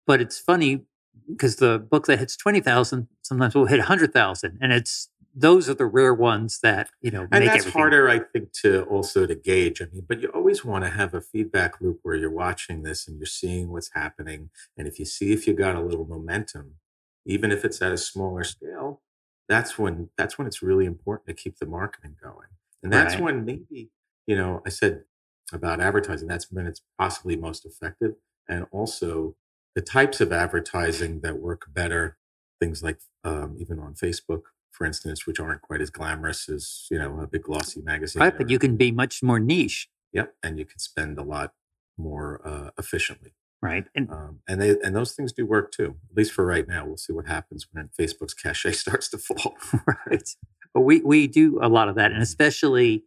But 0.07 0.21
it's 0.21 0.39
funny 0.39 0.85
because 1.29 1.57
the 1.57 1.79
book 1.79 2.07
that 2.07 2.19
hits 2.19 2.37
20,000 2.37 3.09
sometimes 3.23 3.55
will 3.55 3.67
hit 3.67 3.79
100,000. 3.81 4.59
And 4.61 4.73
it's 4.73 5.09
those 5.33 5.69
are 5.71 5.75
the 5.75 5.87
rare 5.87 6.13
ones 6.13 6.59
that, 6.61 6.91
you 7.01 7.11
know, 7.13 7.21
And 7.23 7.31
make 7.31 7.45
that's 7.45 7.61
everything. 7.61 7.73
harder, 7.81 8.09
I 8.09 8.19
think, 8.19 8.53
to 8.65 8.83
also 8.85 9.27
to 9.27 9.35
gauge. 9.37 9.81
I 9.81 9.87
mean, 9.93 10.05
but 10.09 10.21
you 10.21 10.29
always 10.31 10.65
want 10.65 10.85
to 10.85 10.91
have 10.91 11.15
a 11.15 11.21
feedback 11.21 11.81
loop 11.81 12.01
where 12.03 12.17
you're 12.17 12.31
watching 12.33 12.83
this 12.83 13.07
and 13.07 13.17
you're 13.19 13.27
seeing 13.27 13.71
what's 13.71 13.91
happening. 13.95 14.51
And 14.77 14.89
if 14.89 14.99
you 14.99 15.05
see 15.05 15.33
if 15.33 15.47
you 15.47 15.55
got 15.55 15.77
a 15.77 15.81
little 15.81 16.05
momentum, 16.05 16.77
even 17.25 17.53
if 17.53 17.65
it's 17.65 17.81
at 17.81 17.93
a 17.93 17.97
smaller 17.97 18.43
scale, 18.43 19.03
that's 19.49 19.79
when 19.79 20.11
that's 20.17 20.37
when 20.37 20.49
it's 20.49 20.63
really 20.63 20.87
important 20.87 21.29
to 21.29 21.35
keep 21.43 21.59
the 21.59 21.67
marketing 21.67 22.17
going. 22.21 22.49
And 22.83 22.93
that's 22.93 23.15
Right. 23.15 23.23
when 23.23 23.45
maybe, 23.45 23.91
you 24.27 24.35
know, 24.35 24.63
I 24.67 24.71
said 24.71 25.05
about 25.53 25.81
advertising, 25.81 26.29
that's 26.29 26.51
when 26.51 26.67
it's 26.67 26.83
possibly 26.99 27.37
most 27.37 27.65
effective. 27.65 28.15
And 28.49 28.67
also 28.71 29.37
the 29.75 29.83
types 29.83 30.21
of 30.21 30.33
advertising 30.33 31.21
that 31.21 31.39
work 31.39 31.67
better, 31.73 32.17
things 32.59 32.83
like 32.83 32.99
um, 33.25 33.57
even 33.59 33.79
on 33.79 33.95
Facebook, 33.95 34.43
for 34.71 34.85
instance, 34.87 35.27
which 35.27 35.39
aren't 35.39 35.63
quite 35.63 35.81
as 35.81 35.91
glamorous 35.91 36.49
as, 36.49 36.87
you 36.91 36.99
know, 36.99 37.21
a 37.21 37.27
big 37.27 37.43
glossy 37.43 37.81
magazine. 37.81 38.21
Right. 38.21 38.37
But 38.37 38.51
you 38.51 38.59
can 38.59 38.77
be 38.77 38.91
much 38.91 39.23
more 39.23 39.39
niche. 39.39 39.89
Yep, 40.13 40.35
and 40.43 40.59
you 40.59 40.65
can 40.65 40.81
spend 40.81 41.19
a 41.19 41.23
lot 41.23 41.53
more 41.97 42.41
uh, 42.45 42.71
efficiently. 42.79 43.35
Right. 43.63 43.85
And 43.95 44.11
Um, 44.11 44.41
and 44.49 44.61
they 44.61 44.71
and 44.83 44.97
those 44.97 45.13
things 45.13 45.33
do 45.33 45.47
work 45.47 45.71
too. 45.71 45.97
At 46.11 46.17
least 46.17 46.33
for 46.33 46.47
right 46.47 46.67
now, 46.67 46.87
we'll 46.87 46.97
see 46.97 47.13
what 47.13 47.27
happens 47.27 47.67
when 47.71 47.91
Facebook's 47.99 48.35
cachet 48.43 48.73
starts 48.73 49.09
to 49.11 49.19
fall. 49.19 49.55
right. 49.87 50.29
But 50.73 50.83
we, 50.83 51.01
we 51.01 51.27
do 51.27 51.59
a 51.61 51.69
lot 51.69 51.89
of 51.89 51.97
that. 51.97 52.13
And 52.13 52.23
especially, 52.23 53.05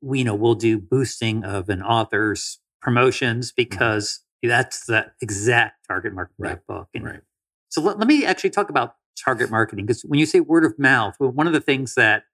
we, 0.00 0.20
you 0.20 0.24
know, 0.24 0.34
we'll 0.34 0.54
do 0.54 0.78
boosting 0.78 1.44
of 1.44 1.68
an 1.68 1.82
author's 1.82 2.58
promotions 2.80 3.50
mm-hmm. 3.50 3.68
because 3.68 4.20
that's 4.42 4.86
the 4.86 5.06
exact 5.20 5.86
target 5.88 6.14
market 6.14 6.34
for 6.38 6.48
that 6.48 6.66
book. 6.66 6.88
And 6.94 7.04
right. 7.04 7.20
So 7.68 7.80
let, 7.80 7.98
let 7.98 8.08
me 8.08 8.24
actually 8.24 8.50
talk 8.50 8.70
about 8.70 8.94
target 9.22 9.50
marketing 9.50 9.86
because 9.86 10.02
when 10.02 10.20
you 10.20 10.26
say 10.26 10.40
word 10.40 10.64
of 10.64 10.78
mouth, 10.78 11.16
well, 11.18 11.30
one 11.30 11.46
of 11.46 11.52
the 11.52 11.60
things 11.60 11.94
that 11.94 12.24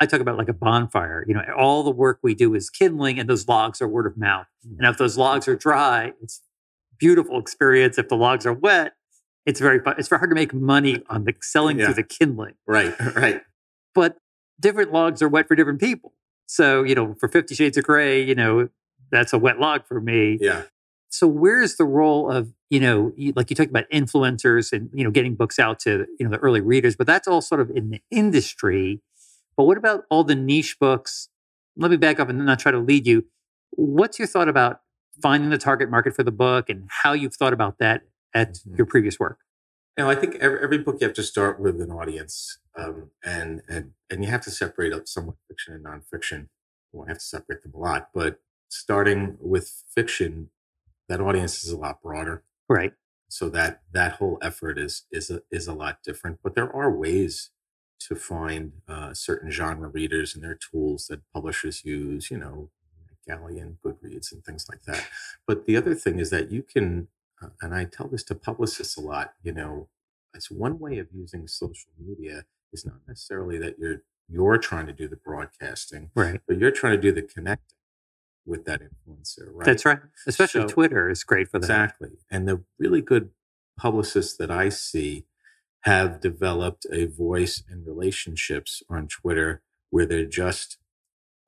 I 0.00 0.06
talk 0.06 0.20
about 0.20 0.38
like 0.38 0.48
a 0.48 0.54
bonfire, 0.54 1.24
you 1.28 1.34
know, 1.34 1.42
all 1.56 1.82
the 1.82 1.90
work 1.90 2.20
we 2.22 2.34
do 2.34 2.54
is 2.54 2.70
kindling 2.70 3.18
and 3.18 3.28
those 3.28 3.46
logs 3.46 3.82
are 3.82 3.88
word 3.88 4.06
of 4.06 4.16
mouth. 4.16 4.46
Mm. 4.66 4.78
And 4.78 4.86
if 4.88 4.96
those 4.96 5.18
logs 5.18 5.46
are 5.46 5.56
dry, 5.56 6.12
it's 6.22 6.40
beautiful 6.98 7.38
experience. 7.38 7.98
If 7.98 8.08
the 8.08 8.16
logs 8.16 8.46
are 8.46 8.52
wet, 8.52 8.94
it's 9.46 9.60
very 9.60 9.78
fun. 9.80 9.96
It's 9.98 10.08
very 10.08 10.20
hard 10.20 10.30
to 10.30 10.34
make 10.34 10.54
money 10.54 11.02
on 11.08 11.24
the 11.24 11.34
selling 11.42 11.78
Yeah. 11.78 11.86
through 11.86 11.94
the 11.94 12.02
kindling. 12.02 12.54
Right. 12.66 12.94
Right. 13.14 13.42
But 13.94 14.16
different 14.60 14.92
logs 14.92 15.20
are 15.20 15.28
wet 15.28 15.48
for 15.48 15.56
different 15.56 15.80
people. 15.80 16.12
So, 16.52 16.82
you 16.82 16.96
know, 16.96 17.14
for 17.20 17.28
50 17.28 17.54
Shades 17.54 17.76
of 17.78 17.84
Gray, 17.84 18.20
you 18.22 18.34
know, 18.34 18.68
that's 19.12 19.32
a 19.32 19.38
wet 19.38 19.60
log 19.60 19.86
for 19.86 20.00
me. 20.00 20.36
Yeah. 20.40 20.62
so 21.10 21.26
where's 21.28 21.76
the 21.76 21.84
role 21.84 22.30
of 22.30 22.52
you 22.70 22.78
know 22.80 23.12
like 23.36 23.50
you 23.50 23.56
talked 23.56 23.70
about 23.70 23.84
influencers 23.92 24.72
and 24.72 24.88
you 24.94 25.02
know 25.04 25.10
getting 25.10 25.34
books 25.34 25.58
out 25.58 25.78
to 25.80 26.06
you 26.18 26.24
know 26.24 26.30
the 26.30 26.38
early 26.38 26.60
readers 26.60 26.94
but 26.94 27.04
that's 27.04 27.26
all 27.26 27.40
sort 27.40 27.60
of 27.60 27.68
in 27.70 27.90
the 27.90 28.00
industry. 28.12 29.00
But 29.56 29.64
what 29.64 29.76
about 29.78 30.04
all 30.10 30.24
the 30.24 30.34
niche 30.36 30.78
books? 30.80 31.28
Let 31.76 31.90
me 31.90 31.96
back 31.96 32.18
up 32.20 32.28
and 32.28 32.38
then 32.38 32.46
not 32.46 32.58
try 32.60 32.72
to 32.72 32.78
lead 32.78 33.06
you. 33.06 33.26
What's 33.70 34.18
your 34.18 34.28
thought 34.28 34.48
about 34.48 34.80
finding 35.22 35.50
the 35.50 35.58
target 35.58 35.90
market 35.90 36.14
for 36.16 36.22
the 36.24 36.32
book 36.32 36.68
and 36.70 36.88
how 37.02 37.12
you've 37.12 37.34
thought 37.34 37.52
about 37.52 37.78
that 37.78 38.02
at 38.34 38.54
Mhm. 38.54 38.76
your 38.78 38.86
previous 38.86 39.18
work? 39.20 39.38
You 39.98 40.04
know, 40.04 40.10
I 40.10 40.14
think 40.14 40.36
every, 40.36 40.62
every 40.62 40.78
book 40.78 40.96
you 41.00 41.06
have 41.06 41.14
to 41.16 41.22
start 41.22 41.60
with 41.60 41.80
an 41.80 41.90
audience, 41.90 42.58
um, 42.80 43.10
and 43.24 43.62
and 43.68 43.92
and 44.10 44.24
you 44.24 44.30
have 44.30 44.42
to 44.42 44.52
separate 44.52 44.94
up 44.94 45.08
somewhat 45.08 45.36
fiction 45.48 45.74
and 45.74 45.84
nonfiction. 45.86 46.48
Well, 46.92 47.06
I 47.06 47.10
have 47.10 47.18
to 47.18 47.24
separate 47.24 47.62
them 47.64 47.74
a 47.74 47.78
lot, 47.78 48.10
but 48.14 48.40
starting 48.70 49.38
with 49.40 49.84
fiction, 49.94 50.50
that 51.08 51.20
audience 51.20 51.64
is 51.64 51.72
a 51.72 51.78
lot 51.78 52.02
broader. 52.02 52.44
right 52.68 52.92
so 53.28 53.50
that 53.50 53.82
that 53.92 54.14
whole 54.14 54.38
effort 54.42 54.78
is 54.78 55.04
is 55.12 55.30
a, 55.30 55.42
is 55.52 55.68
a 55.68 55.74
lot 55.74 55.98
different 56.04 56.38
but 56.44 56.54
there 56.56 56.74
are 56.74 56.90
ways 56.92 57.50
to 58.00 58.14
find 58.16 58.72
uh, 58.88 59.14
certain 59.14 59.50
genre 59.50 59.88
readers 59.88 60.34
and 60.34 60.44
their 60.44 60.56
tools 60.56 61.08
that 61.08 61.20
publishers 61.34 61.84
use 61.84 62.30
you 62.30 62.38
know 62.38 62.70
galleon 63.28 63.78
goodreads 63.84 64.32
and 64.32 64.44
things 64.44 64.66
like 64.70 64.82
that 64.84 65.06
but 65.46 65.66
the 65.66 65.76
other 65.76 65.94
thing 65.94 66.20
is 66.20 66.30
that 66.30 66.52
you 66.52 66.62
can 66.62 67.08
uh, 67.42 67.48
and 67.62 67.74
i 67.74 67.84
tell 67.84 68.08
this 68.08 68.24
to 68.24 68.34
publicists 68.36 68.96
a 68.96 69.00
lot 69.02 69.34
you 69.42 69.52
know 69.52 69.88
it's 70.34 70.50
one 70.50 70.78
way 70.78 70.98
of 70.98 71.08
using 71.14 71.48
social 71.48 71.90
media 71.98 72.44
is 72.72 72.84
not 72.84 72.96
necessarily 73.06 73.58
that 73.58 73.78
you're 73.78 74.02
you're 74.28 74.58
trying 74.58 74.86
to 74.86 74.92
do 74.92 75.08
the 75.08 75.16
broadcasting 75.16 76.10
right 76.14 76.40
but 76.46 76.58
you're 76.58 76.70
trying 76.70 76.94
to 76.94 77.00
do 77.00 77.12
the 77.12 77.22
connecting 77.22 77.76
with 78.46 78.64
that 78.64 78.80
influencer 78.80 79.48
right 79.52 79.66
that's 79.66 79.84
right 79.84 79.98
especially 80.26 80.62
So- 80.62 80.68
twitter 80.68 81.08
is 81.10 81.24
great 81.24 81.48
for 81.48 81.58
that 81.58 81.64
Exactly. 81.64 82.10
And 82.30 82.48
the 82.48 82.64
really 82.78 83.00
good 83.00 83.30
publicists 83.78 84.36
that 84.36 84.50
I 84.50 84.68
see 84.68 85.24
have 85.82 86.20
developed 86.20 86.86
a 86.92 87.06
voice 87.06 87.62
and 87.68 87.86
relationships 87.86 88.82
on 88.90 89.08
Twitter 89.08 89.62
where 89.88 90.04
they're 90.04 90.26
just 90.26 90.76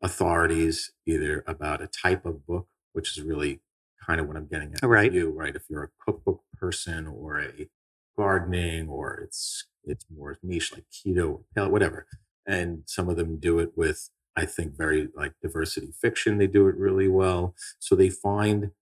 authorities 0.03 0.93
either 1.07 1.45
about 1.47 1.83
a 1.83 1.87
type 1.87 2.25
of 2.25 2.47
book, 2.47 2.69
which 2.93 3.17
is 3.17 3.23
really 3.23 3.61
kind 4.07 4.21
of 4.21 4.27
what 4.27 4.37
I'm 4.37 4.47
getting 4.47 4.73
at 4.75 4.83
right. 4.83 5.13
you, 5.13 5.31
right? 5.31 5.55
If 5.55 5.65
you're 5.69 5.85
a 5.85 5.91
cookbook 6.05 6.43
person 6.59 7.07
or 7.07 7.39
a 7.41 7.69
gardening 8.17 8.89
or 8.89 9.15
it's 9.17 9.67
it's 9.85 10.07
more 10.15 10.39
niche 10.43 10.73
like 10.73 10.85
keto 10.93 11.43
or 11.57 11.69
whatever. 11.69 12.07
And 12.47 12.83
some 12.87 13.09
of 13.09 13.17
them 13.17 13.39
do 13.39 13.59
it 13.59 13.73
with, 13.77 14.11
I 14.37 14.47
think, 14.47 14.77
very 14.77 15.09
like 15.15 15.35
diversity 15.43 15.93
fiction. 16.01 16.39
They 16.39 16.47
do 16.47 16.69
it 16.69 16.77
really 16.77 17.09
well. 17.09 17.55
So 17.79 17.95
they 17.95 18.11
find 18.11 18.73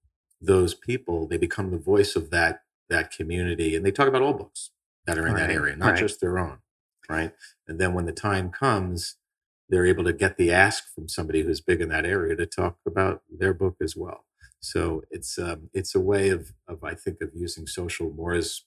those 0.40 0.74
people, 0.74 1.26
they 1.26 1.36
become 1.36 1.70
the 1.70 1.78
voice 1.78 2.16
of 2.16 2.30
that 2.30 2.62
that 2.88 3.12
community. 3.12 3.76
And 3.76 3.84
they 3.84 3.92
talk 3.92 4.08
about 4.08 4.22
all 4.22 4.32
books 4.32 4.70
that 5.06 5.18
are 5.18 5.26
in 5.26 5.34
right. 5.34 5.46
that 5.46 5.50
area, 5.50 5.76
not 5.76 5.90
right. 5.90 5.98
just 5.98 6.20
their 6.20 6.38
own. 6.38 6.58
Right. 7.08 7.32
And 7.66 7.80
then 7.80 7.94
when 7.94 8.06
the 8.06 8.12
time 8.12 8.50
comes, 8.50 9.16
they're 9.68 9.86
able 9.86 10.04
to 10.04 10.12
get 10.12 10.36
the 10.36 10.52
ask 10.52 10.92
from 10.94 11.08
somebody 11.08 11.42
who's 11.42 11.60
big 11.60 11.80
in 11.80 11.88
that 11.88 12.04
area 12.04 12.36
to 12.36 12.46
talk 12.46 12.78
about 12.86 13.22
their 13.30 13.54
book 13.54 13.76
as 13.80 13.96
well. 13.96 14.24
So 14.60 15.02
it's 15.10 15.38
um, 15.38 15.70
it's 15.72 15.94
a 15.94 16.00
way 16.00 16.28
of 16.28 16.52
of 16.68 16.84
I 16.84 16.94
think 16.94 17.20
of 17.22 17.30
using 17.34 17.66
social 17.66 18.10
more 18.10 18.34
as 18.34 18.62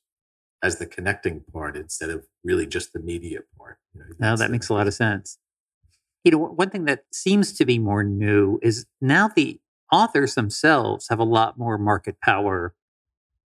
as 0.63 0.77
the 0.77 0.85
connecting 0.85 1.43
part 1.51 1.75
instead 1.75 2.09
of 2.09 2.25
really 2.43 2.65
just 2.65 2.93
the 2.93 2.99
media 2.99 3.39
part. 3.57 3.77
You 3.93 3.99
know, 3.99 4.05
now 4.17 4.35
that 4.37 4.49
makes 4.49 4.69
a 4.69 4.73
lot 4.73 4.87
of 4.87 4.93
sense. 4.93 5.37
You 6.23 6.31
know, 6.31 6.37
one 6.37 6.69
thing 6.69 6.85
that 6.85 7.03
seems 7.11 7.51
to 7.53 7.65
be 7.65 7.77
more 7.77 8.01
new 8.01 8.59
is 8.63 8.85
now 9.01 9.27
the 9.27 9.59
authors 9.91 10.35
themselves 10.35 11.07
have 11.09 11.19
a 11.19 11.25
lot 11.25 11.59
more 11.59 11.77
market 11.77 12.19
power 12.21 12.73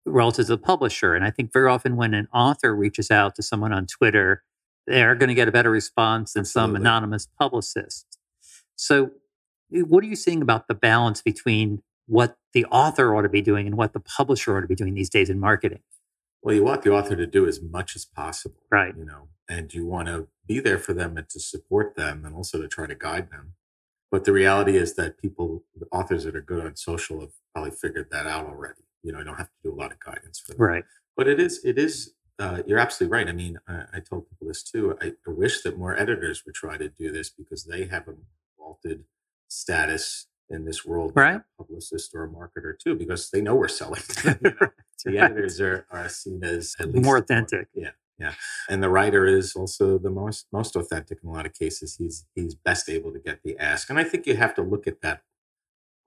relative 0.06 0.47
to 0.47 0.51
the 0.51 0.58
publisher. 0.58 1.15
And 1.15 1.23
I 1.23 1.32
think 1.32 1.54
very 1.54 1.69
often 1.69 1.95
when 1.95 2.13
an 2.13 2.28
author 2.34 2.75
reaches 2.75 3.10
out 3.10 3.34
to 3.36 3.41
someone 3.41 3.71
on 3.71 3.88
Twitter, 3.88 4.43
they're 4.86 5.15
going 5.15 5.30
to 5.30 5.34
get 5.34 5.47
a 5.47 5.51
better 5.54 5.71
response 5.71 6.34
than 6.34 6.41
Absolutely. 6.41 6.73
some 6.73 6.82
anonymous 6.82 7.28
publicist. 7.39 8.19
So, 8.75 9.12
eh, 9.73 9.80
what 9.80 10.04
are 10.04 10.08
you 10.08 10.17
seeing 10.17 10.41
about 10.41 10.67
the 10.67 10.75
balance 10.75 11.21
between 11.21 11.82
what 12.08 12.38
the 12.54 12.65
author 12.65 13.15
ought 13.15 13.23
to 13.23 13.30
be 13.30 13.41
doing 13.41 13.65
and 13.65 13.78
what 13.78 13.93
the 13.93 13.99
publisher 14.01 14.56
ought 14.56 14.62
to 14.62 14.67
be 14.67 14.75
doing 14.75 14.93
these 14.93 15.10
days 15.10 15.30
in 15.30 15.39
marketing? 15.39 15.80
Well, 16.45 16.53
you 16.53 16.63
want 16.63 16.84
the 16.84 16.91
author 16.91 17.15
to 17.15 17.25
do 17.25 17.47
as 17.47 17.60
much 17.60 17.95
as 17.95 18.05
possible, 18.05 18.62
right? 18.69 18.93
You 18.95 19.03
know, 19.03 19.29
and 19.49 19.73
you 19.73 19.88
want 19.88 20.10
to 20.10 20.27
be 20.47 20.60
there 20.60 20.77
for 20.77 20.93
them 20.93 21.17
and 21.17 21.27
to 21.29 21.39
support 21.39 21.95
them, 21.95 22.23
and 22.23 22.36
also 22.36 22.62
to 22.62 22.67
try 22.67 22.86
to 22.86 22.93
guide 22.93 23.31
them. 23.31 23.53
But 24.12 24.25
the 24.25 24.31
reality 24.31 24.77
is 24.77 24.93
that 24.93 25.19
people, 25.19 25.63
the 25.75 25.88
authors 25.91 26.23
that 26.23 26.36
are 26.36 26.41
good 26.41 26.63
on 26.63 26.75
social, 26.75 27.21
have 27.21 27.31
probably 27.51 27.71
figured 27.71 28.10
that 28.12 28.27
out 28.27 28.45
already. 28.45 28.84
You 29.01 29.12
know, 29.12 29.21
I 29.21 29.23
don't 29.23 29.38
have 29.38 29.47
to 29.47 29.58
do 29.63 29.73
a 29.73 29.75
lot 29.75 29.91
of 29.91 29.99
guidance 29.99 30.39
for 30.39 30.51
them, 30.51 30.62
right? 30.62 30.84
But 31.17 31.27
it 31.27 31.39
is, 31.39 31.62
it 31.65 31.79
is. 31.79 32.13
Uh, 32.38 32.62
you're 32.67 32.77
absolutely 32.77 33.17
right. 33.17 33.27
I 33.27 33.31
mean, 33.31 33.58
I, 33.67 33.86
I 33.95 33.99
told 33.99 34.29
people 34.29 34.47
this 34.47 34.62
too. 34.62 34.95
I, 35.01 35.13
I 35.27 35.31
wish 35.31 35.63
that 35.63 35.79
more 35.79 35.99
editors 35.99 36.45
would 36.45 36.53
try 36.53 36.77
to 36.77 36.89
do 36.89 37.12
this 37.12 37.31
because 37.31 37.63
they 37.65 37.86
have 37.86 38.08
a 38.08 38.13
vaulted 38.55 39.05
status 39.47 40.27
in 40.49 40.65
this 40.65 40.86
world, 40.86 41.12
right? 41.15 41.36
A 41.36 41.43
publicist 41.58 42.13
or 42.13 42.23
a 42.23 42.29
marketer 42.29 42.77
too, 42.77 42.95
because 42.95 43.29
they 43.29 43.41
know 43.41 43.55
we're 43.55 43.67
selling. 43.67 44.01
you 44.23 44.36
know? 44.43 44.67
the 45.05 45.17
editors 45.17 45.60
are, 45.62 45.86
are 45.91 46.10
seen 46.10 46.43
as 46.43 46.75
at 46.79 46.93
more 46.93 47.17
authentic. 47.17 47.67
More, 47.75 47.86
yeah, 47.86 47.91
yeah, 48.19 48.34
and 48.69 48.81
the 48.81 48.89
writer 48.89 49.25
is 49.25 49.55
also 49.55 49.97
the 49.97 50.10
most 50.10 50.47
most 50.51 50.75
authentic 50.75 51.19
in 51.23 51.29
a 51.29 51.31
lot 51.31 51.45
of 51.45 51.53
cases. 51.53 51.95
He's 51.97 52.25
he's 52.36 52.55
best 52.55 52.89
able 52.89 53.12
to 53.12 53.19
get 53.19 53.41
the 53.43 53.58
ask, 53.58 53.89
and 53.89 53.99
I 53.99 54.03
think 54.03 54.25
you 54.27 54.36
have 54.36 54.53
to 54.55 54.62
look 54.62 54.88
at 54.88 55.01
that 55.01 55.21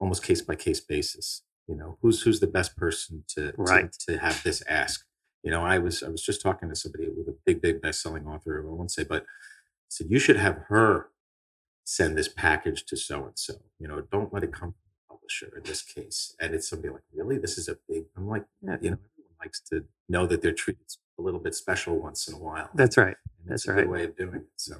almost 0.01 0.23
case 0.23 0.43
by 0.43 0.55
case 0.55 0.81
basis. 0.81 1.43
You 1.67 1.77
know, 1.77 1.99
who's 2.01 2.23
who's 2.23 2.41
the 2.41 2.47
best 2.47 2.77
person 2.77 3.25
to, 3.35 3.53
right. 3.57 3.93
to 3.93 4.13
to 4.13 4.19
have 4.19 4.43
this 4.43 4.63
ask. 4.69 5.05
You 5.43 5.51
know, 5.51 5.65
I 5.65 5.79
was 5.79 6.03
I 6.03 6.09
was 6.09 6.23
just 6.23 6.41
talking 6.41 6.69
to 6.69 6.77
somebody 6.77 7.09
with 7.09 7.29
a 7.29 7.37
big 7.45 7.61
big 7.61 7.83
best 7.83 8.03
selling 8.03 8.27
author. 8.27 8.65
I 8.67 8.71
won't 8.71 8.91
say, 8.91 9.05
but 9.05 9.23
I 9.23 9.91
said 9.91 10.09
you 10.11 10.19
should 10.19 10.37
have 10.37 10.59
her 10.69 11.11
send 11.89 12.19
this 12.19 12.29
package 12.29 12.85
to 12.85 12.97
so 12.97 13.25
and 13.25 13.39
so. 13.39 13.55
You 13.79 13.89
know, 13.89 14.03
don't 14.13 14.33
let 14.33 14.45
it 14.45 14.53
come 14.53 14.73
from 14.73 14.75
the 14.93 15.15
publisher 15.15 15.57
in 15.57 15.63
this 15.63 15.83
case. 15.83 16.35
And 16.39 16.55
it's 16.55 16.69
somebody 16.69 16.93
like, 16.93 17.03
really, 17.15 17.39
this 17.39 17.57
is 17.57 17.67
a 17.67 17.79
big. 17.89 18.05
I'm 18.17 18.29
like, 18.29 18.45
yeah, 18.61 18.77
you 18.83 18.91
know, 18.91 18.99
everyone 19.15 19.35
likes 19.41 19.61
to 19.71 19.85
know 20.09 20.27
that 20.27 20.43
they're 20.43 20.53
treated 20.53 20.85
a 21.19 21.23
little 21.23 21.41
bit 21.41 21.55
special 21.55 21.99
once 21.99 22.29
in 22.29 22.35
a 22.35 22.39
while. 22.39 22.69
That's 22.75 22.99
right. 22.99 23.17
And 23.41 23.51
that's 23.51 23.67
a 23.67 23.73
right. 23.73 23.81
Good 23.83 23.91
way 23.91 24.05
of 24.05 24.17
doing 24.17 24.35
it. 24.35 24.47
So 24.57 24.77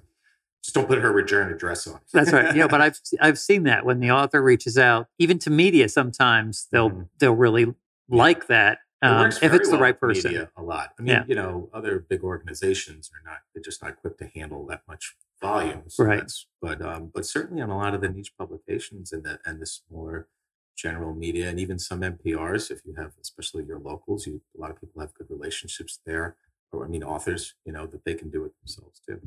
just 0.63 0.75
don't 0.75 0.87
put 0.87 0.99
her 0.99 1.11
return 1.11 1.51
address 1.51 1.87
on. 1.87 2.01
That's 2.13 2.31
right. 2.31 2.55
Yeah, 2.55 2.67
but 2.67 2.83
I've 2.83 3.01
I've 3.21 3.39
seen 3.39 3.63
that 3.63 3.87
when 3.87 4.01
the 4.01 4.11
author 4.11 4.43
reaches 4.43 4.77
out, 4.77 5.09
even 5.19 5.39
to 5.41 5.51
media, 5.51 5.89
sometimes 5.89 6.69
they'll 6.71 6.91
mm-hmm. 6.91 7.03
they'll 7.19 7.35
really 7.35 7.75
like 8.11 8.49
that 8.49 8.79
um, 9.01 9.29
if 9.29 9.43
it's 9.55 9.69
well 9.69 9.79
the 9.79 9.83
right 9.83 9.99
person. 9.99 10.49
a 10.57 10.63
lot. 10.63 10.91
I 10.99 11.03
mean, 11.03 11.15
yeah. 11.15 11.25
you 11.27 11.35
know, 11.35 11.71
other 11.73 12.05
big 12.07 12.23
organizations 12.23 13.11
are 13.15 13.31
not 13.31 13.39
they're 13.55 13.63
just 13.63 13.83
not 13.83 13.93
equipped 13.93 14.19
to 14.19 14.27
handle 14.35 14.67
that 14.67 14.83
much 14.87 15.17
volumes. 15.41 15.97
right. 15.99 16.31
But 16.61 16.83
um, 16.83 17.11
but 17.15 17.27
certainly 17.27 17.63
on 17.63 17.71
a 17.71 17.77
lot 17.77 17.95
of 17.95 18.01
the 18.01 18.09
niche 18.09 18.33
publications 18.39 19.13
and 19.13 19.25
the 19.25 19.39
and 19.45 19.61
the 19.61 19.67
smaller 19.67 20.29
general 20.77 21.15
media 21.15 21.49
and 21.49 21.59
even 21.59 21.79
some 21.79 22.01
NPRs, 22.01 22.71
if 22.71 22.81
you 22.85 22.95
have 22.97 23.13
especially 23.21 23.65
your 23.65 23.81
locals, 23.81 24.27
you 24.27 24.41
a 24.57 24.61
lot 24.61 24.71
of 24.71 24.81
people 24.81 25.01
have 25.01 25.15
good 25.15 25.27
relationships 25.31 26.01
there. 26.07 26.37
Or 26.73 26.85
I 26.85 26.89
mean 26.89 27.03
authors, 27.03 27.55
you 27.65 27.73
know, 27.73 27.87
that 27.87 28.05
they 28.05 28.15
can 28.15 28.31
do 28.31 28.45
it 28.45 28.53
themselves 28.61 29.01
too. 29.07 29.21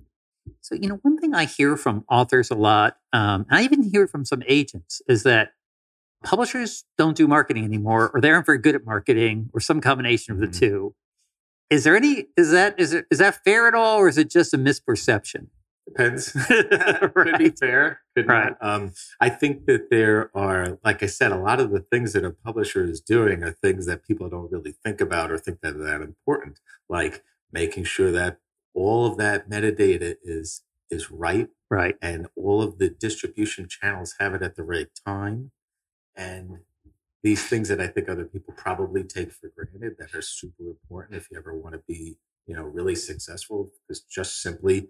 So, 0.61 0.75
you 0.75 0.87
know, 0.87 0.99
one 1.01 1.17
thing 1.17 1.33
I 1.33 1.45
hear 1.45 1.77
from 1.77 2.03
authors 2.09 2.49
a 2.49 2.55
lot, 2.55 2.97
um, 3.13 3.45
and 3.49 3.59
I 3.59 3.63
even 3.63 3.83
hear 3.83 4.07
from 4.07 4.25
some 4.25 4.43
agents, 4.47 5.01
is 5.07 5.23
that 5.23 5.53
publishers 6.23 6.83
don't 6.97 7.15
do 7.15 7.27
marketing 7.27 7.63
anymore, 7.63 8.11
or 8.13 8.21
they 8.21 8.31
aren't 8.31 8.45
very 8.45 8.57
good 8.57 8.75
at 8.75 8.85
marketing, 8.85 9.49
or 9.53 9.59
some 9.59 9.81
combination 9.81 10.33
of 10.33 10.39
the 10.39 10.47
mm-hmm. 10.47 10.59
two. 10.59 10.95
Is 11.69 11.83
there 11.83 11.95
any? 11.95 12.25
Is 12.35 12.51
that 12.51 12.79
is 12.79 12.93
it 12.93 13.05
is 13.09 13.19
that 13.19 13.43
fair 13.43 13.67
at 13.67 13.73
all, 13.73 13.97
or 13.97 14.07
is 14.07 14.17
it 14.17 14.29
just 14.29 14.53
a 14.53 14.57
misperception? 14.57 15.47
Depends. 15.95 16.35
right. 16.35 17.13
Could 17.13 17.37
be 17.37 17.49
fair. 17.49 18.01
Could 18.15 18.27
right. 18.27 18.53
Um, 18.61 18.93
I 19.19 19.29
think 19.29 19.65
that 19.65 19.89
there 19.89 20.31
are, 20.35 20.79
like 20.83 21.03
I 21.03 21.07
said, 21.07 21.31
a 21.31 21.37
lot 21.37 21.59
of 21.59 21.71
the 21.71 21.79
things 21.79 22.13
that 22.13 22.25
a 22.25 22.31
publisher 22.31 22.83
is 22.83 23.01
doing 23.01 23.43
are 23.43 23.51
things 23.51 23.85
that 23.85 24.05
people 24.05 24.29
don't 24.29 24.51
really 24.51 24.73
think 24.83 25.01
about 25.01 25.31
or 25.31 25.37
think 25.37 25.61
that 25.61 25.75
are 25.75 25.83
that 25.83 26.01
important, 26.01 26.59
like 26.89 27.23
making 27.51 27.83
sure 27.83 28.11
that 28.11 28.39
all 28.73 29.05
of 29.05 29.17
that 29.17 29.49
metadata 29.49 30.15
is 30.23 30.63
is 30.89 31.09
right, 31.09 31.49
right, 31.69 31.95
and 32.01 32.27
all 32.35 32.61
of 32.61 32.77
the 32.77 32.89
distribution 32.89 33.67
channels 33.69 34.15
have 34.19 34.33
it 34.33 34.41
at 34.41 34.55
the 34.55 34.63
right 34.63 34.89
time, 35.05 35.51
and 36.15 36.59
these 37.23 37.47
things 37.47 37.69
that 37.69 37.79
I 37.79 37.87
think 37.87 38.09
other 38.09 38.25
people 38.25 38.53
probably 38.57 39.03
take 39.03 39.31
for 39.31 39.51
granted 39.55 39.95
that 39.99 40.15
are 40.15 40.21
super 40.21 40.63
important 40.63 41.17
if 41.17 41.29
you 41.31 41.37
ever 41.37 41.55
want 41.55 41.75
to 41.75 41.81
be, 41.87 42.17
you 42.47 42.55
know, 42.55 42.63
really 42.63 42.95
successful, 42.95 43.71
is 43.89 44.01
just 44.01 44.41
simply 44.41 44.89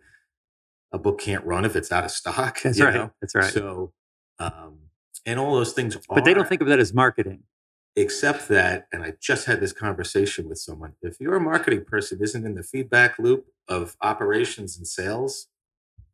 a 0.92 1.00
book 1.00 1.20
can't 1.20 1.46
run 1.46 1.66
if 1.66 1.76
it's 1.76 1.92
out 1.92 2.04
of 2.04 2.12
stock. 2.12 2.60
That's 2.64 2.80
right. 2.80 2.94
Know? 2.94 3.12
That's 3.22 3.36
right. 3.36 3.52
So, 3.52 3.94
um, 4.40 4.80
and 5.26 5.40
all 5.40 5.56
those 5.56 5.74
things, 5.74 5.98
but 6.10 6.20
are, 6.20 6.22
they 6.22 6.34
don't 6.34 6.48
think 6.48 6.62
of 6.62 6.68
that 6.68 6.80
as 6.80 6.94
marketing. 6.94 7.44
Except 7.96 8.48
that, 8.48 8.88
and 8.94 9.04
I 9.04 9.14
just 9.20 9.46
had 9.46 9.60
this 9.60 9.74
conversation 9.74 10.48
with 10.48 10.58
someone. 10.58 10.94
If 11.02 11.20
your 11.20 11.40
marketing 11.40 11.84
person 11.86 12.20
isn't 12.22 12.46
in 12.46 12.56
the 12.56 12.64
feedback 12.64 13.20
loop 13.20 13.48
of 13.68 13.98
operations 14.02 14.78
and 14.78 14.88
sales, 14.88 15.48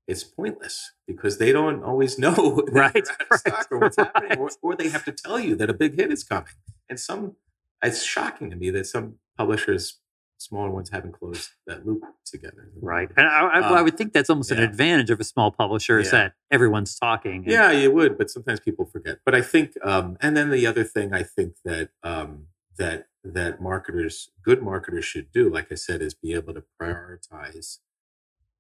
it's 0.07 0.23
pointless 0.23 0.93
because 1.05 1.37
they 1.37 1.51
don't 1.51 1.83
always 1.83 2.17
know 2.19 2.63
right, 2.71 3.07
right 3.29 3.65
or 3.69 3.79
what's 3.79 3.97
right. 3.97 4.09
happening, 4.13 4.39
or, 4.39 4.49
or 4.61 4.75
they 4.75 4.89
have 4.89 5.05
to 5.05 5.11
tell 5.11 5.39
you 5.39 5.55
that 5.55 5.69
a 5.69 5.73
big 5.73 5.95
hit 5.95 6.11
is 6.11 6.23
coming. 6.23 6.53
And 6.89 6.99
some, 6.99 7.35
it's 7.83 8.03
shocking 8.03 8.49
to 8.49 8.55
me 8.55 8.69
that 8.71 8.87
some 8.87 9.15
publishers 9.37 9.99
smaller 10.38 10.69
ones 10.69 10.89
haven't 10.89 11.13
closed 11.13 11.50
that 11.65 11.86
loop 11.86 12.04
together. 12.26 12.69
Right. 12.80 13.10
And 13.17 13.28
I, 13.28 13.41
I, 13.41 13.60
um, 13.60 13.73
I 13.73 13.82
would 13.82 13.97
think 13.97 14.13
that's 14.13 14.30
almost 14.30 14.52
yeah. 14.52 14.58
an 14.58 14.63
advantage 14.63 15.10
of 15.10 15.19
a 15.19 15.23
small 15.23 15.52
publisher 15.52 16.00
is 16.00 16.08
yeah. 16.08 16.19
that 16.19 16.34
everyone's 16.52 16.97
talking. 16.97 17.43
And, 17.43 17.47
yeah, 17.47 17.71
you 17.71 17.91
would, 17.91 18.17
but 18.17 18.30
sometimes 18.30 18.60
people 18.60 18.86
forget. 18.86 19.19
But 19.26 19.36
I 19.36 19.41
think, 19.41 19.73
um, 19.84 20.17
and 20.21 20.38
then 20.38 20.50
the 20.50 20.65
other 20.67 20.84
thing 20.84 21.13
I 21.13 21.23
think 21.23 21.56
that, 21.65 21.89
um, 22.04 22.47
that, 22.78 23.08
that 23.23 23.62
marketers, 23.62 24.30
good 24.43 24.62
marketers 24.62 25.06
should 25.06 25.32
do, 25.32 25.50
like 25.50 25.71
I 25.71 25.76
said, 25.76 26.02
is 26.02 26.13
be 26.13 26.34
able 26.34 26.54
to 26.54 26.63
prioritize. 26.80 27.80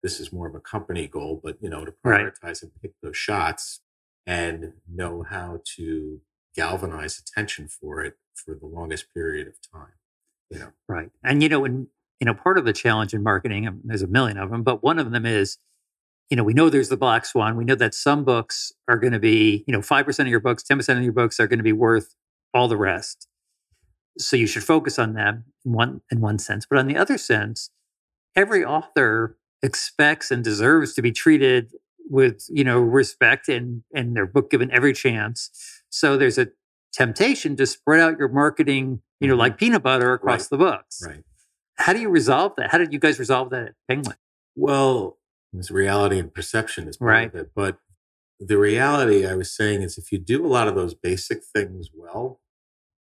This 0.03 0.19
is 0.19 0.33
more 0.33 0.47
of 0.47 0.55
a 0.55 0.59
company 0.59 1.07
goal, 1.07 1.39
but 1.43 1.57
you 1.61 1.69
know, 1.69 1.85
to 1.85 1.91
prioritize 1.91 2.43
right. 2.43 2.63
and 2.63 2.71
pick 2.81 2.93
those 3.01 3.17
shots 3.17 3.81
and 4.25 4.73
know 4.91 5.23
how 5.23 5.61
to 5.75 6.21
galvanize 6.55 7.19
attention 7.19 7.67
for 7.67 8.01
it 8.01 8.17
for 8.33 8.55
the 8.55 8.65
longest 8.65 9.13
period 9.13 9.47
of 9.47 9.55
time 9.71 9.93
know 10.51 10.71
right 10.87 11.09
and 11.23 11.43
you 11.43 11.49
know 11.49 11.59
when 11.59 11.87
you 12.19 12.25
know 12.25 12.33
part 12.33 12.57
of 12.57 12.65
the 12.65 12.73
challenge 12.73 13.13
in 13.13 13.23
marketing 13.23 13.67
um, 13.67 13.81
there's 13.83 14.01
a 14.01 14.07
million 14.07 14.37
of 14.37 14.49
them 14.49 14.63
but 14.63 14.83
one 14.83 14.99
of 14.99 15.11
them 15.11 15.25
is 15.25 15.57
you 16.29 16.37
know 16.37 16.43
we 16.43 16.53
know 16.53 16.69
there's 16.69 16.89
the 16.89 16.97
black 16.97 17.25
swan 17.25 17.57
we 17.57 17.65
know 17.65 17.75
that 17.75 17.93
some 17.93 18.23
books 18.23 18.71
are 18.87 18.97
going 18.97 19.13
to 19.13 19.19
be 19.19 19.63
you 19.67 19.73
know 19.73 19.79
5% 19.79 20.19
of 20.19 20.27
your 20.27 20.39
books 20.39 20.63
10% 20.63 20.97
of 20.97 21.03
your 21.03 21.13
books 21.13 21.39
are 21.39 21.47
going 21.47 21.59
to 21.59 21.63
be 21.63 21.73
worth 21.73 22.15
all 22.53 22.67
the 22.67 22.77
rest. 22.77 23.27
So 24.17 24.35
you 24.35 24.47
should 24.47 24.63
focus 24.63 24.97
on 24.97 25.13
them 25.13 25.45
in 25.65 25.73
one 25.73 26.01
in 26.11 26.21
one 26.21 26.39
sense 26.39 26.65
but 26.69 26.79
on 26.79 26.87
the 26.87 26.97
other 26.97 27.17
sense 27.17 27.69
every 28.35 28.63
author 28.63 29.37
expects 29.61 30.31
and 30.31 30.43
deserves 30.43 30.93
to 30.93 31.01
be 31.01 31.11
treated 31.11 31.71
with 32.09 32.45
you 32.49 32.63
know 32.63 32.79
respect 32.79 33.49
and 33.49 33.83
and 33.93 34.15
their 34.15 34.25
book 34.25 34.49
given 34.49 34.71
every 34.71 34.93
chance. 34.93 35.49
So 35.89 36.17
there's 36.17 36.37
a 36.37 36.47
temptation 36.97 37.55
to 37.55 37.65
spread 37.67 37.99
out 37.99 38.17
your 38.17 38.27
marketing, 38.27 39.01
you 39.19 39.27
know, 39.27 39.35
mm-hmm. 39.35 39.41
like 39.41 39.57
peanut 39.57 39.83
butter 39.83 40.13
across 40.13 40.41
right. 40.41 40.49
the 40.49 40.57
books. 40.57 41.01
Right. 41.05 41.23
How 41.75 41.93
do 41.93 41.99
you 41.99 42.09
resolve 42.09 42.53
that? 42.57 42.71
How 42.71 42.79
did 42.79 42.91
you 42.91 42.97
guys 42.97 43.19
resolve 43.19 43.51
that 43.51 43.67
at 43.67 43.73
Penguin? 43.87 44.17
Well, 44.55 45.17
This 45.53 45.69
reality 45.71 46.19
and 46.19 46.33
perception 46.33 46.87
is 46.87 46.97
part 46.97 47.09
Right. 47.09 47.27
of 47.27 47.35
it. 47.35 47.51
But 47.55 47.77
the 48.39 48.57
reality 48.57 49.25
I 49.25 49.35
was 49.35 49.55
saying 49.55 49.81
is 49.83 49.97
if 49.97 50.11
you 50.11 50.17
do 50.17 50.45
a 50.45 50.49
lot 50.49 50.67
of 50.67 50.75
those 50.75 50.93
basic 50.95 51.43
things 51.43 51.89
well, 51.93 52.41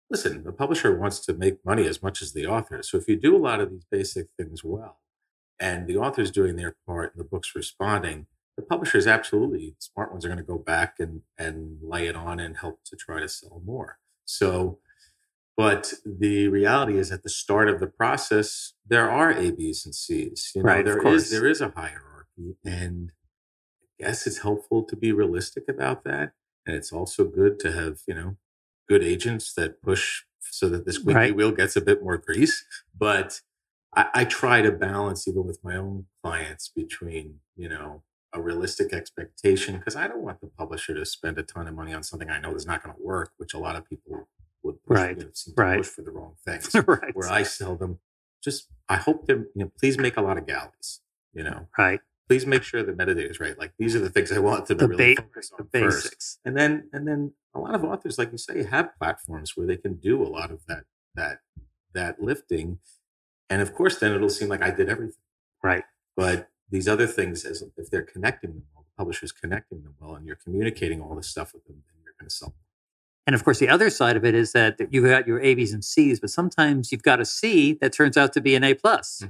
listen, 0.09 0.43
the 0.43 0.51
publisher 0.51 0.97
wants 0.97 1.19
to 1.25 1.33
make 1.33 1.63
money 1.63 1.87
as 1.87 2.01
much 2.01 2.21
as 2.21 2.33
the 2.33 2.45
author. 2.47 2.81
So 2.81 2.97
if 2.97 3.07
you 3.07 3.15
do 3.15 3.35
a 3.35 3.39
lot 3.39 3.61
of 3.61 3.69
these 3.69 3.85
basic 3.89 4.27
things 4.37 4.63
well, 4.63 4.99
and 5.59 5.87
the 5.87 5.97
author's 5.97 6.31
doing 6.31 6.55
their 6.55 6.75
part 6.87 7.13
and 7.13 7.19
the 7.23 7.27
book's 7.27 7.55
responding, 7.55 8.27
the 8.57 8.63
publishers 8.63 9.05
absolutely, 9.07 9.75
smart 9.79 10.11
ones 10.11 10.25
are 10.25 10.29
going 10.29 10.37
to 10.37 10.43
go 10.43 10.57
back 10.57 10.95
and, 10.99 11.21
and 11.37 11.77
lay 11.81 12.07
it 12.07 12.15
on 12.15 12.39
and 12.39 12.57
help 12.57 12.79
to 12.85 12.95
try 12.95 13.19
to 13.19 13.27
sell 13.27 13.61
more. 13.65 13.99
So, 14.25 14.79
but 15.57 15.93
the 16.05 16.47
reality 16.47 16.97
is 16.97 17.11
at 17.11 17.23
the 17.23 17.29
start 17.29 17.69
of 17.69 17.79
the 17.79 17.87
process, 17.87 18.73
there 18.87 19.09
are 19.09 19.31
A, 19.31 19.51
B's, 19.51 19.85
and 19.85 19.95
C's. 19.95 20.51
You 20.55 20.63
know, 20.63 20.67
Right, 20.67 20.87
of 20.87 20.99
course. 20.99 21.23
is 21.25 21.31
there 21.31 21.47
is 21.47 21.61
a 21.61 21.69
hierarchy. 21.75 22.57
And 22.63 23.11
I 23.83 24.03
guess 24.05 24.27
it's 24.27 24.39
helpful 24.39 24.83
to 24.83 24.95
be 24.95 25.11
realistic 25.11 25.65
about 25.69 26.03
that. 26.03 26.31
And 26.65 26.75
it's 26.75 26.91
also 26.91 27.25
good 27.25 27.59
to 27.59 27.71
have, 27.71 27.99
you 28.07 28.15
know, 28.15 28.37
good 28.89 29.03
agents 29.03 29.53
that 29.53 29.81
push 29.81 30.23
so 30.39 30.67
that 30.69 30.85
the 30.85 30.93
squeaky 30.93 31.13
Right. 31.15 31.35
wheel 31.35 31.51
gets 31.51 31.75
a 31.75 31.81
bit 31.81 32.03
more 32.03 32.17
grease. 32.17 32.65
But 32.97 33.41
I, 33.95 34.07
I 34.13 34.25
try 34.25 34.61
to 34.61 34.71
balance 34.71 35.27
even 35.27 35.45
with 35.45 35.59
my 35.63 35.75
own 35.75 36.05
clients 36.23 36.69
between, 36.69 37.39
you 37.55 37.69
know, 37.69 38.03
a 38.35 38.41
realistic 38.41 38.93
expectation 38.93 39.77
because 39.77 39.95
I 39.95 40.07
don't 40.07 40.21
want 40.21 40.41
the 40.41 40.47
publisher 40.47 40.93
to 40.93 41.05
spend 41.05 41.37
a 41.37 41.43
ton 41.43 41.67
of 41.67 41.73
money 41.73 41.93
on 41.93 42.03
something 42.03 42.29
I 42.29 42.39
know 42.39 42.53
is 42.53 42.65
not 42.67 42.83
going 42.83 42.95
to 42.95 43.01
work, 43.01 43.31
which 43.37 43.53
a 43.53 43.57
lot 43.57 43.75
of 43.75 43.85
people 43.89 44.27
would 44.63 44.83
push, 44.83 44.97
Right, 44.99 45.17
you 45.17 45.23
know, 45.25 45.29
seem 45.33 45.55
to 45.55 45.61
right. 45.61 45.77
push 45.77 45.87
for 45.87 46.01
the 46.01 46.11
wrong 46.11 46.35
things. 46.45 46.73
right. 46.87 47.15
Where 47.15 47.31
I 47.31 47.43
sell 47.43 47.75
them, 47.75 47.99
just 48.43 48.67
I 48.89 48.97
hope 48.97 49.25
them, 49.27 49.47
you 49.55 49.63
know, 49.65 49.71
please 49.79 49.97
make 49.97 50.17
a 50.17 50.21
lot 50.21 50.37
of 50.37 50.45
galleys, 50.45 51.01
you 51.33 51.43
know, 51.43 51.67
Right. 51.77 52.01
please 52.27 52.45
make 52.45 52.63
sure 52.63 52.83
the 52.83 52.91
metadata 52.91 53.29
is 53.29 53.39
right. 53.39 53.57
Like 53.57 53.73
these 53.79 53.95
are 53.95 53.99
the 53.99 54.09
things 54.09 54.31
I 54.31 54.39
want 54.39 54.65
them 54.67 54.77
The, 54.77 54.87
to 54.87 54.89
really 54.89 55.15
ba- 55.15 55.21
focus 55.23 55.49
the 55.51 55.63
on 55.63 55.69
first. 55.71 56.03
basics. 56.03 56.39
And 56.45 56.57
then 56.57 56.89
and 56.93 57.07
then 57.07 57.33
a 57.53 57.59
lot 57.59 57.73
of 57.75 57.83
authors, 57.85 58.17
like 58.17 58.31
you 58.31 58.37
say, 58.37 58.63
have 58.63 58.89
platforms 58.99 59.53
where 59.55 59.65
they 59.65 59.77
can 59.77 59.95
do 59.95 60.21
a 60.21 60.27
lot 60.27 60.51
of 60.51 60.65
that 60.67 60.83
that 61.15 61.39
that 61.93 62.21
lifting. 62.21 62.79
And 63.49 63.61
of 63.61 63.73
course, 63.73 63.99
then 63.99 64.11
it'll 64.13 64.29
seem 64.29 64.49
like 64.49 64.61
I 64.63 64.71
did 64.71 64.89
everything. 64.89 65.21
Right. 65.63 65.83
But 66.17 66.49
these 66.69 66.87
other 66.87 67.07
things, 67.07 67.45
as 67.45 67.63
if 67.77 67.89
they're 67.89 68.01
connecting 68.01 68.51
them 68.51 68.63
well, 68.73 68.83
the 68.83 68.97
publisher's 68.97 69.31
connecting 69.31 69.83
them 69.83 69.95
well, 69.99 70.15
and 70.15 70.25
you're 70.25 70.35
communicating 70.35 71.01
all 71.01 71.15
this 71.15 71.27
stuff 71.27 71.53
with 71.53 71.65
them, 71.65 71.83
then 71.87 71.95
you're 72.03 72.13
going 72.19 72.29
to 72.29 72.33
sell. 72.35 72.49
Them. 72.49 72.57
And 73.27 73.35
of 73.35 73.43
course, 73.43 73.59
the 73.59 73.69
other 73.69 73.89
side 73.89 74.15
of 74.17 74.23
it 74.25 74.35
is 74.35 74.51
that 74.51 74.79
you've 74.91 75.05
got 75.05 75.27
your 75.27 75.39
A, 75.41 75.55
B's, 75.55 75.73
and 75.73 75.83
C's, 75.83 76.19
but 76.19 76.29
sometimes 76.29 76.91
you've 76.91 77.03
got 77.03 77.19
a 77.19 77.25
C 77.25 77.73
that 77.81 77.91
turns 77.93 78.17
out 78.17 78.33
to 78.33 78.41
be 78.41 78.55
an 78.55 78.63
A 78.63 78.73
plus. 78.75 79.23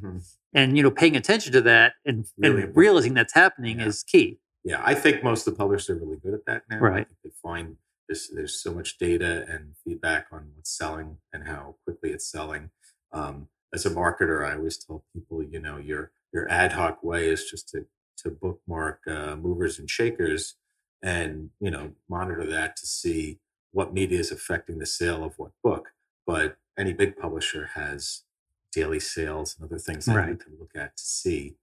And 0.53 0.77
you 0.77 0.83
know, 0.83 0.91
paying 0.91 1.15
attention 1.15 1.51
to 1.53 1.61
that 1.61 1.93
and, 2.05 2.23
Mm-hmm. 2.25 2.41
Really 2.43 2.63
and 2.63 2.75
realizing 2.75 3.13
that's 3.13 3.33
happening 3.33 3.79
Yeah. 3.79 3.87
is 3.87 4.03
key. 4.03 4.39
Yeah, 4.63 4.81
I 4.83 4.95
think 4.95 5.23
most 5.23 5.47
of 5.47 5.53
the 5.53 5.57
publishers 5.57 5.89
are 6.01 6.05
really 6.05 6.17
good 6.17 6.33
at 6.33 6.45
that 6.47 6.63
now. 6.69 6.77
I 6.77 6.79
Right. 6.79 7.07
think 7.07 7.17
they 7.23 7.29
find 7.41 7.77
there's 8.07 8.29
there's 8.33 8.55
so 8.61 8.73
much 8.73 8.97
data 8.97 9.45
and 9.49 9.75
feedback 9.83 10.27
on 10.31 10.51
what's 10.55 10.75
selling 10.77 11.17
and 11.33 11.47
how 11.47 11.75
quickly 11.85 12.11
it's 12.11 12.25
selling. 12.29 12.71
Um, 13.11 13.47
as 13.73 13.85
a 13.85 13.89
marketer, 13.89 14.45
I 14.47 14.55
always 14.55 14.77
tell 14.77 15.03
people, 15.13 15.43
you 15.43 15.59
know, 15.59 15.77
your 15.77 16.11
your 16.35 16.51
ad 16.51 16.73
hoc 16.73 17.03
way 17.03 17.29
is 17.29 17.49
just 17.49 17.69
to 17.69 17.87
to 18.17 18.31
bookmark 18.31 19.01
uh, 19.07 19.35
movers 19.37 19.79
and 19.79 19.89
shakers, 19.89 20.55
and 21.03 21.51
you 21.61 21.71
know, 21.71 21.93
monitor 22.09 22.45
that 22.45 22.75
to 22.77 22.85
see 22.87 23.39
what 23.71 23.93
media 23.93 24.19
is 24.19 24.31
affecting 24.31 24.79
the 24.79 24.85
sale 24.85 25.23
of 25.23 25.33
what 25.37 25.51
book. 25.63 25.89
But 26.27 26.57
any 26.77 26.93
big 26.93 27.17
publisher 27.17 27.71
has 27.75 28.23
daily 28.71 28.99
sales 28.99 29.55
and 29.59 29.65
other 29.65 29.79
things 29.79 30.05
that 30.05 30.13
you 30.13 30.17
Right. 30.17 30.39
can 30.39 30.57
look 30.59 30.71
at 30.75 30.97
to 30.97 31.03
see 31.03 31.55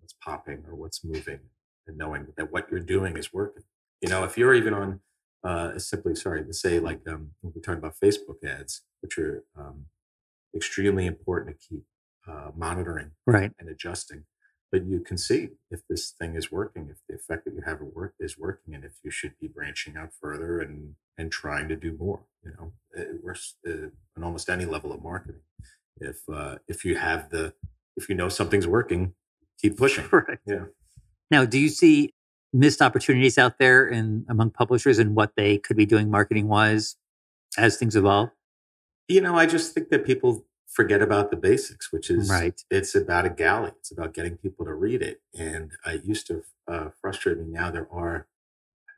what's 0.00 0.14
popping 0.22 0.64
or 0.68 0.74
what's 0.76 1.04
moving 1.04 1.40
and 1.86 1.98
knowing 1.98 2.28
that 2.36 2.52
what 2.52 2.70
you're 2.70 2.80
doing 2.80 3.16
is 3.16 3.32
working. 3.32 3.64
You 4.00 4.08
know, 4.10 4.24
if 4.24 4.38
you're 4.38 4.54
even 4.54 4.74
on 4.74 5.00
uh, 5.44 5.78
simply 5.78 6.14
sorry 6.16 6.44
to 6.44 6.52
say 6.54 6.80
like 6.80 7.00
um, 7.08 7.30
we're 7.42 7.60
talking 7.62 7.78
about 7.78 7.96
Facebook 8.02 8.44
ads, 8.44 8.82
which 9.02 9.18
are 9.18 9.44
um, 9.56 9.86
extremely 10.54 11.06
important 11.06 11.60
to 11.60 11.68
keep 11.68 11.84
uh, 12.28 12.50
monitoring 12.56 13.12
Right. 13.26 13.52
and 13.58 13.68
adjusting. 13.68 14.24
But 14.72 14.84
you 14.84 15.00
can 15.00 15.16
see 15.16 15.50
if 15.70 15.80
this 15.88 16.10
thing 16.10 16.34
is 16.34 16.50
working, 16.50 16.88
if 16.90 16.98
the 17.08 17.14
effect 17.14 17.44
that 17.44 17.54
you 17.54 17.62
have 17.64 17.80
at 17.80 17.94
work 17.94 18.14
is 18.18 18.36
working, 18.36 18.74
and 18.74 18.84
if 18.84 18.94
you 19.04 19.10
should 19.10 19.34
be 19.40 19.46
branching 19.48 19.96
out 19.96 20.10
further 20.20 20.60
and 20.60 20.94
and 21.18 21.32
trying 21.32 21.66
to 21.68 21.76
do 21.76 21.96
more. 21.98 22.20
You 22.44 22.50
know, 22.58 22.72
it 22.92 23.22
works 23.24 23.54
uh, 23.66 23.88
on 24.16 24.22
almost 24.24 24.50
any 24.50 24.64
level 24.66 24.92
of 24.92 25.02
marketing. 25.02 25.40
If 25.98 26.18
uh, 26.30 26.56
if 26.68 26.84
you 26.84 26.96
have 26.96 27.30
the 27.30 27.54
if 27.96 28.08
you 28.08 28.14
know 28.14 28.28
something's 28.28 28.66
working, 28.66 29.14
keep 29.60 29.76
pushing. 29.84 30.04
Right. 30.12 30.38
Yeah. 30.46 30.64
Now, 31.30 31.44
do 31.44 31.58
you 31.58 31.68
see 31.68 32.12
missed 32.52 32.82
opportunities 32.82 33.38
out 33.38 33.58
there 33.58 33.86
and 33.86 34.24
among 34.28 34.50
publishers 34.50 34.98
and 34.98 35.14
what 35.14 35.32
they 35.36 35.58
could 35.58 35.76
be 35.76 35.86
doing 35.86 36.10
marketing 36.10 36.48
wise 36.48 36.96
as 37.56 37.76
things 37.76 37.96
evolve? 37.96 38.30
You 39.08 39.20
know, 39.20 39.36
I 39.36 39.46
just 39.46 39.72
think 39.74 39.88
that 39.90 40.04
people 40.04 40.44
forget 40.76 41.00
about 41.00 41.30
the 41.30 41.36
basics, 41.38 41.90
which 41.90 42.10
is 42.10 42.28
Right. 42.30 42.62
it's 42.70 42.94
about 42.94 43.24
a 43.24 43.30
galley. 43.30 43.72
It's 43.80 43.90
about 43.90 44.12
getting 44.12 44.36
people 44.36 44.66
to 44.66 44.74
read 44.74 45.00
it. 45.00 45.22
And 45.36 45.72
I 45.86 45.94
used 46.04 46.26
to 46.26 46.42
uh, 46.68 46.90
frustrate 47.00 47.38
me. 47.38 47.46
Now 47.48 47.70
there 47.70 47.88
are, 47.90 48.26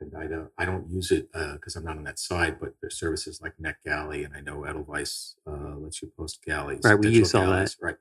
and 0.01 0.13
I 0.15 0.27
don't, 0.27 0.49
I 0.57 0.65
don't 0.65 0.89
use 0.89 1.09
it 1.11 1.31
because 1.31 1.77
I'm 1.77 1.85
not 1.85 1.95
on 1.97 2.03
that 2.03 2.19
side, 2.19 2.59
but 2.59 2.73
there's 2.81 2.99
services 2.99 3.41
like 3.41 3.53
NetGalley, 3.57 4.25
and 4.25 4.35
I 4.35 4.41
know 4.41 4.65
Edelweiss 4.65 5.35
uh, 5.47 5.75
lets 5.77 6.01
you 6.01 6.11
post 6.17 6.43
galleys. 6.43 6.81
Right, 6.83 6.99
we 6.99 7.09
use 7.09 7.33
all 7.33 7.47
that. 7.51 7.75
Right. 7.81 7.95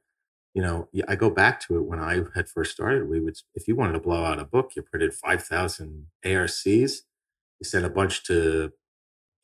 You 0.54 0.62
know, 0.62 0.88
I 1.06 1.14
go 1.14 1.30
back 1.30 1.60
to 1.68 1.76
it 1.76 1.82
when 1.84 2.00
I 2.00 2.22
had 2.34 2.48
first 2.48 2.72
started. 2.72 3.08
We 3.08 3.20
would, 3.20 3.36
if 3.54 3.68
you 3.68 3.76
wanted 3.76 3.92
to 3.92 4.00
blow 4.00 4.24
out 4.24 4.40
a 4.40 4.44
book, 4.44 4.72
you 4.74 4.82
printed 4.82 5.14
5,000 5.14 6.06
ARCs, 6.24 6.66
you 6.66 7.64
sent 7.64 7.84
a 7.84 7.90
bunch 7.90 8.24
to 8.24 8.72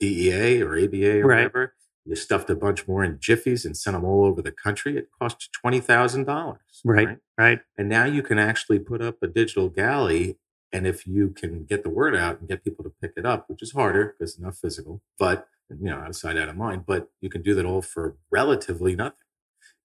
BEA 0.01 0.63
or 0.63 0.77
ABA 0.77 1.21
or 1.21 1.27
Right. 1.27 1.37
whatever. 1.45 1.75
You 2.07 2.17
stuffed 2.17 2.51
a 2.51 2.55
bunch 2.55 2.87
more 2.87 3.03
in 3.03 3.19
jiffies 3.19 3.65
and 3.65 3.77
sent 3.77 3.95
them 3.95 4.05
all 4.05 4.25
over 4.27 4.43
the 4.43 4.53
country. 4.53 4.97
It 4.99 5.09
cost 5.19 5.37
you 5.43 5.49
twenty 5.59 5.81
thousand 5.81 6.25
dollars. 6.25 6.61
Right. 6.85 7.19
Right. 7.39 7.61
And 7.79 7.89
now 7.89 8.05
you 8.05 8.23
can 8.23 8.39
actually 8.39 8.79
put 8.79 9.01
up 9.01 9.23
a 9.23 9.27
digital 9.27 9.69
galley, 9.71 10.39
and 10.73 10.87
if 10.87 11.07
you 11.07 11.31
can 11.31 11.65
get 11.65 11.83
the 11.83 11.89
word 11.91 12.15
out 12.15 12.41
and 12.41 12.49
get 12.49 12.63
people 12.63 12.85
to 12.85 12.93
pick 13.01 13.13
it 13.17 13.25
up, 13.25 13.49
which 13.49 13.63
is 13.63 13.73
harder 13.73 14.15
because 14.19 14.33
it's 14.35 14.41
not 14.41 14.55
physical, 14.57 15.03
but 15.19 15.49
you 15.71 15.87
know, 15.91 15.97
out 15.97 16.11
of 16.11 16.17
sight, 16.17 16.37
out 16.37 16.51
of 16.51 16.57
mind. 16.57 16.85
But 16.87 17.09
you 17.23 17.31
can 17.31 17.41
do 17.43 17.55
that 17.55 17.65
all 17.65 17.81
for 17.81 18.17
relatively 18.31 18.95
nothing. 18.95 19.17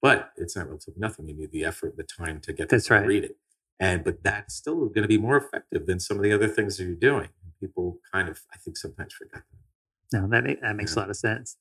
But 0.02 0.32
it's 0.36 0.56
not 0.58 0.68
relatively 0.68 1.00
nothing. 1.00 1.28
You 1.30 1.36
need 1.36 1.52
the 1.52 1.64
effort, 1.66 1.96
the 1.98 2.04
time 2.04 2.42
to 2.42 2.54
get 2.54 2.68
That's 2.70 2.90
right. 2.90 3.06
read 3.06 3.24
it. 3.24 3.38
And 3.80 4.04
but 4.04 4.24
that's 4.24 4.56
still 4.56 4.88
going 4.88 5.04
to 5.04 5.08
be 5.08 5.18
more 5.18 5.38
effective 5.38 5.86
than 5.86 6.02
some 6.02 6.18
of 6.18 6.24
the 6.24 6.34
other 6.34 6.50
things 6.50 6.76
that 6.78 6.84
you're 6.84 6.96
doing. 6.96 7.30
People 7.62 8.00
kind 8.14 8.28
of, 8.28 8.42
I 8.54 8.58
think, 8.58 8.76
sometimes 8.76 9.14
forget 9.14 9.44
that. 10.12 10.20
No, 10.22 10.28
that 10.28 10.58
that 10.62 10.76
makes 10.76 10.94
Yeah. 10.96 11.00
a 11.00 11.04
lot 11.04 11.10
of 11.10 11.16
sense. 11.16 11.56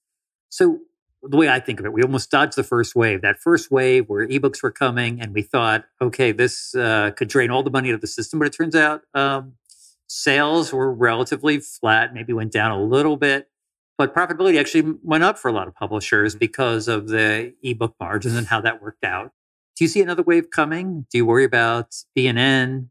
So 0.49 0.81
the 1.23 1.37
way 1.37 1.49
I 1.49 1.61
think 1.61 1.81
of 1.81 1.87
it, 1.87 1.93
we 1.93 2.03
almost 2.03 2.31
dodged 2.31 2.57
the 2.57 2.63
first 2.63 2.95
wave. 2.95 3.23
That 3.23 3.41
first 3.41 3.71
wave 3.71 4.09
where 4.09 4.27
ebooks 4.27 4.63
were 4.63 4.71
coming, 4.71 5.21
and 5.21 5.35
we 5.35 5.43
thought, 5.43 5.85
okay, 6.01 6.33
this 6.33 6.75
uh, 6.75 7.11
could 7.17 7.29
drain 7.29 7.51
all 7.51 7.63
the 7.63 7.71
money 7.71 7.91
out 7.91 7.95
of 7.95 8.01
the 8.01 8.07
system. 8.07 8.39
But 8.39 8.49
it 8.49 8.55
turns 8.55 8.75
out 8.75 9.03
um, 9.15 9.55
sales 10.07 10.73
were 10.73 10.93
relatively 10.93 11.59
flat, 11.61 12.15
maybe 12.15 12.33
went 12.33 12.53
down 12.53 12.71
a 12.71 12.83
little 12.83 13.17
bit, 13.17 13.49
but 13.97 14.15
profitability 14.15 14.59
actually 14.59 14.95
went 15.03 15.25
up 15.25 15.39
for 15.39 15.49
a 15.49 15.53
lot 15.53 15.67
of 15.67 15.75
publishers 15.75 16.37
because 16.37 16.87
of 16.87 17.09
the 17.09 17.53
ebook 17.63 17.95
margins 17.99 18.37
and 18.37 18.47
how 18.47 18.61
that 18.61 18.81
worked 18.81 19.05
out. 19.05 19.33
Do 19.77 19.85
you 19.85 19.89
see 19.89 20.01
another 20.01 20.23
wave 20.23 20.51
coming? 20.51 21.07
Do 21.11 21.19
you 21.19 21.27
worry 21.27 21.45
about 21.45 21.95
B&N? 22.15 22.91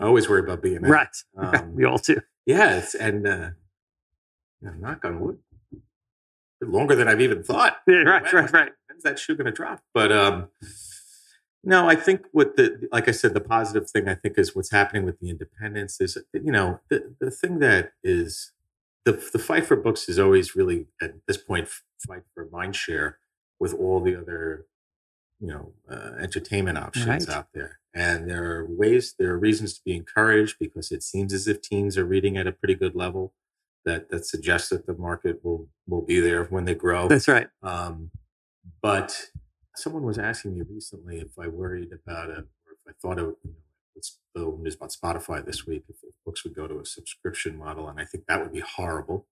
I 0.00 0.04
always 0.04 0.28
worry 0.28 0.40
about 0.40 0.62
being 0.62 0.82
Right, 0.82 1.08
Um, 1.36 1.74
we 1.74 1.84
all 1.84 1.98
do. 1.98 2.20
Yes, 2.46 2.94
and 2.94 3.26
uh, 3.26 3.50
knock 4.60 5.04
on 5.04 5.20
wood, 5.20 5.38
longer 6.72 6.94
than 6.96 7.06
I've 7.08 7.20
even 7.20 7.42
thought. 7.42 7.76
Yeah, 7.86 7.96
right, 8.06 8.22
When- 8.22 8.34
right, 8.44 8.52
right. 8.52 8.72
When's 8.88 9.02
that 9.04 9.18
shoe 9.18 9.34
going 9.36 9.46
to 9.46 9.52
drop? 9.52 9.82
But 9.94 10.10
um, 10.12 10.48
no, 11.64 11.88
I 11.88 11.94
think 11.94 12.22
what 12.32 12.56
the 12.56 12.88
like 12.90 13.08
I 13.08 13.12
said, 13.12 13.34
the 13.34 13.40
positive 13.40 13.88
thing 13.88 14.08
I 14.08 14.14
think 14.14 14.36
is 14.38 14.54
what's 14.56 14.70
happening 14.72 15.04
with 15.04 15.20
the 15.20 15.30
independents 15.30 16.00
is 16.00 16.18
you 16.32 16.50
know 16.52 16.80
the 16.88 17.14
the 17.20 17.30
thing 17.30 17.60
that 17.60 17.92
is 18.02 18.52
the 19.04 19.12
the 19.32 19.38
fight 19.38 19.64
for 19.66 19.76
books 19.76 20.08
is 20.08 20.18
always 20.18 20.56
really 20.56 20.86
at 21.00 21.14
this 21.26 21.36
point 21.36 21.68
fight 22.06 22.22
for 22.34 22.48
mind 22.50 22.74
share 22.74 23.18
with 23.60 23.72
all 23.74 24.00
the 24.00 24.16
other 24.16 24.66
you 25.40 25.46
know 25.48 25.72
uh, 25.90 26.12
entertainment 26.20 26.78
options 26.78 27.06
Right. 27.28 27.28
out 27.36 27.48
there 27.54 27.78
and 27.94 28.28
there 28.28 28.44
are 28.58 28.66
ways 28.66 29.14
there 29.18 29.30
are 29.32 29.38
reasons 29.38 29.74
to 29.74 29.80
be 29.84 29.94
encouraged 29.94 30.56
because 30.58 30.90
it 30.92 31.02
seems 31.02 31.32
as 31.32 31.46
if 31.48 31.60
teens 31.62 31.96
are 31.96 32.04
reading 32.04 32.36
at 32.36 32.46
a 32.48 32.52
pretty 32.52 32.74
good 32.74 32.94
level 32.96 33.32
that 33.84 34.10
that 34.10 34.24
suggests 34.26 34.68
that 34.70 34.86
the 34.86 34.94
market 34.94 35.40
will 35.44 35.68
will 35.86 36.02
be 36.02 36.20
there 36.20 36.44
when 36.44 36.64
they 36.64 36.74
grow 36.74 37.08
That's 37.08 37.28
right. 37.28 37.48
um, 37.62 38.10
but 38.80 39.28
someone 39.76 40.02
was 40.02 40.18
asking 40.18 40.54
me 40.58 40.64
recently 40.70 41.18
if 41.18 41.38
I 41.38 41.48
worried 41.48 41.90
about 41.92 42.30
it 42.30 42.38
or 42.38 42.72
if 42.72 42.80
I 42.88 42.92
thought 43.00 43.18
it, 43.18 43.22
you 43.22 43.50
know, 43.50 43.56
what's 43.94 44.18
the 44.34 44.42
news 44.60 44.74
about 44.76 44.90
Spotify 44.92 45.44
this 45.44 45.66
week, 45.66 45.84
if, 45.88 45.96
if 46.02 46.14
books 46.26 46.44
would 46.44 46.54
go 46.54 46.66
to 46.66 46.78
a 46.80 46.84
subscription 46.86 47.56
model. 47.56 47.88
And 47.88 47.98
I 48.00 48.04
think 48.04 48.24
that 48.28 48.40
would 48.40 48.52
be 48.52 48.60
horrible. 48.60 49.26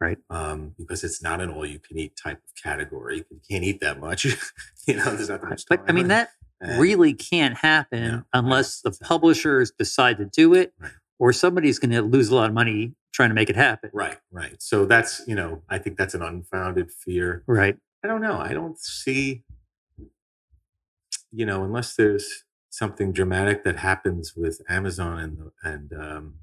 Right. 0.00 0.18
Um, 0.30 0.74
because 0.78 1.04
it's 1.04 1.22
not 1.22 1.40
an 1.40 1.50
all 1.50 1.64
you 1.64 1.78
can 1.78 1.98
eat 1.98 2.16
type 2.22 2.38
of 2.38 2.62
category. 2.62 3.24
You 3.30 3.40
can't 3.48 3.64
eat 3.64 3.80
that 3.80 4.00
much. 4.00 4.24
you 4.86 4.96
know, 4.96 5.04
there's 5.14 5.28
not 5.28 5.40
that 5.42 5.50
much 5.50 5.62
But 5.68 5.82
I 5.88 5.92
mean 5.92 6.08
that 6.08 6.30
And- 6.60 6.80
really 6.80 7.12
can't 7.14 7.56
happen 7.56 8.10
don't 8.10 8.24
unless 8.32 8.80
the 8.80 8.90
publishers 9.02 9.70
decide 9.78 10.18
to 10.18 10.24
do 10.26 10.54
it 10.54 10.72
Right. 10.80 10.92
Or 11.18 11.32
somebody's 11.32 11.78
going 11.78 11.90
to 11.92 12.02
lose 12.02 12.28
a 12.30 12.34
lot 12.34 12.48
of 12.48 12.54
money 12.54 12.94
trying 13.12 13.30
to 13.30 13.34
make 13.34 13.50
it 13.50 13.56
happen. 13.56 13.90
Right, 13.92 14.18
right. 14.32 14.56
So 14.60 14.84
that's, 14.86 15.22
you 15.26 15.34
know, 15.34 15.62
I 15.68 15.78
think 15.78 15.96
that's 15.96 16.14
an 16.14 16.22
unfounded 16.22 16.90
fear. 16.90 17.44
Right. 17.46 17.76
I 18.04 18.08
don't 18.08 18.20
know. 18.20 18.38
I 18.38 18.52
don't 18.52 18.78
see, 18.78 19.44
you 21.32 21.46
know, 21.46 21.64
unless 21.64 21.94
there's 21.96 22.44
something 22.70 23.12
dramatic 23.12 23.64
that 23.64 23.76
happens 23.78 24.34
with 24.36 24.60
Amazon 24.68 25.52
and 25.64 25.90
and 25.92 25.92
um, 26.02 26.34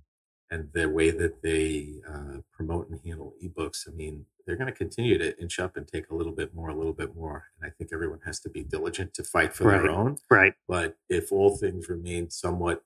and 0.50 0.70
the 0.74 0.90
way 0.90 1.12
that 1.12 1.42
they 1.42 2.02
uh, 2.10 2.40
promote 2.52 2.90
and 2.90 3.00
handle 3.06 3.34
ebooks. 3.44 3.88
I 3.88 3.92
mean, 3.92 4.26
they're 4.46 4.58
going 4.58 4.68
to 4.68 4.74
continue 4.74 5.18
to 5.18 5.40
inch 5.42 5.60
up 5.60 5.78
and 5.78 5.88
take 5.88 6.10
a 6.10 6.16
little 6.16 6.34
bit 6.34 6.54
more, 6.54 6.70
a 6.70 6.76
little 6.76 6.94
bit 6.94 7.16
more. 7.16 7.46
And 7.60 7.70
I 7.70 7.74
think 7.74 7.92
everyone 7.94 8.20
has 8.26 8.40
to 8.42 8.50
be 8.50 8.64
diligent 8.64 9.14
to 9.16 9.24
fight 9.24 9.54
for 9.54 9.66
Right. 9.66 9.82
their 9.82 9.92
own. 9.92 10.18
Right. 10.30 10.54
But 10.68 10.98
if 11.10 11.32
all 11.32 11.56
things 11.58 11.88
remain 11.90 12.30
somewhat, 12.30 12.84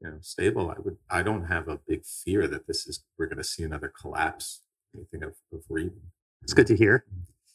you 0.00 0.10
know, 0.10 0.18
stable, 0.20 0.70
I 0.70 0.80
would. 0.80 0.96
I 1.10 1.22
don't 1.22 1.44
have 1.46 1.68
a 1.68 1.80
big 1.88 2.04
fear 2.04 2.46
that 2.48 2.66
this 2.66 2.86
is. 2.86 3.02
We're 3.18 3.26
going 3.26 3.38
to 3.38 3.44
see 3.44 3.62
another 3.62 3.92
collapse. 4.00 4.62
Anything 4.94 5.24
of, 5.24 5.34
of 5.52 5.62
reading. 5.68 6.00
It's 6.42 6.54
good 6.54 6.66
to 6.68 6.76
hear. 6.76 7.04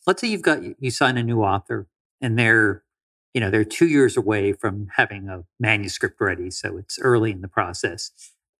Let's 0.06 0.22
say 0.22 0.28
you've 0.28 0.42
got 0.44 0.60
you 0.80 0.92
sign 0.92 1.18
a 1.18 1.24
new 1.24 1.42
author 1.42 1.88
and 2.22 2.38
they're 2.38 2.84
you 3.34 3.42
know 3.42 3.50
they're 3.50 3.64
two 3.66 3.88
years 3.88 4.16
away 4.18 4.54
from 4.54 4.88
having 4.96 5.28
a 5.30 5.44
manuscript 5.60 6.20
ready, 6.22 6.52
so 6.52 6.78
it's 6.78 7.00
early 7.00 7.32
in 7.32 7.42
the 7.42 7.48
process. 7.48 8.12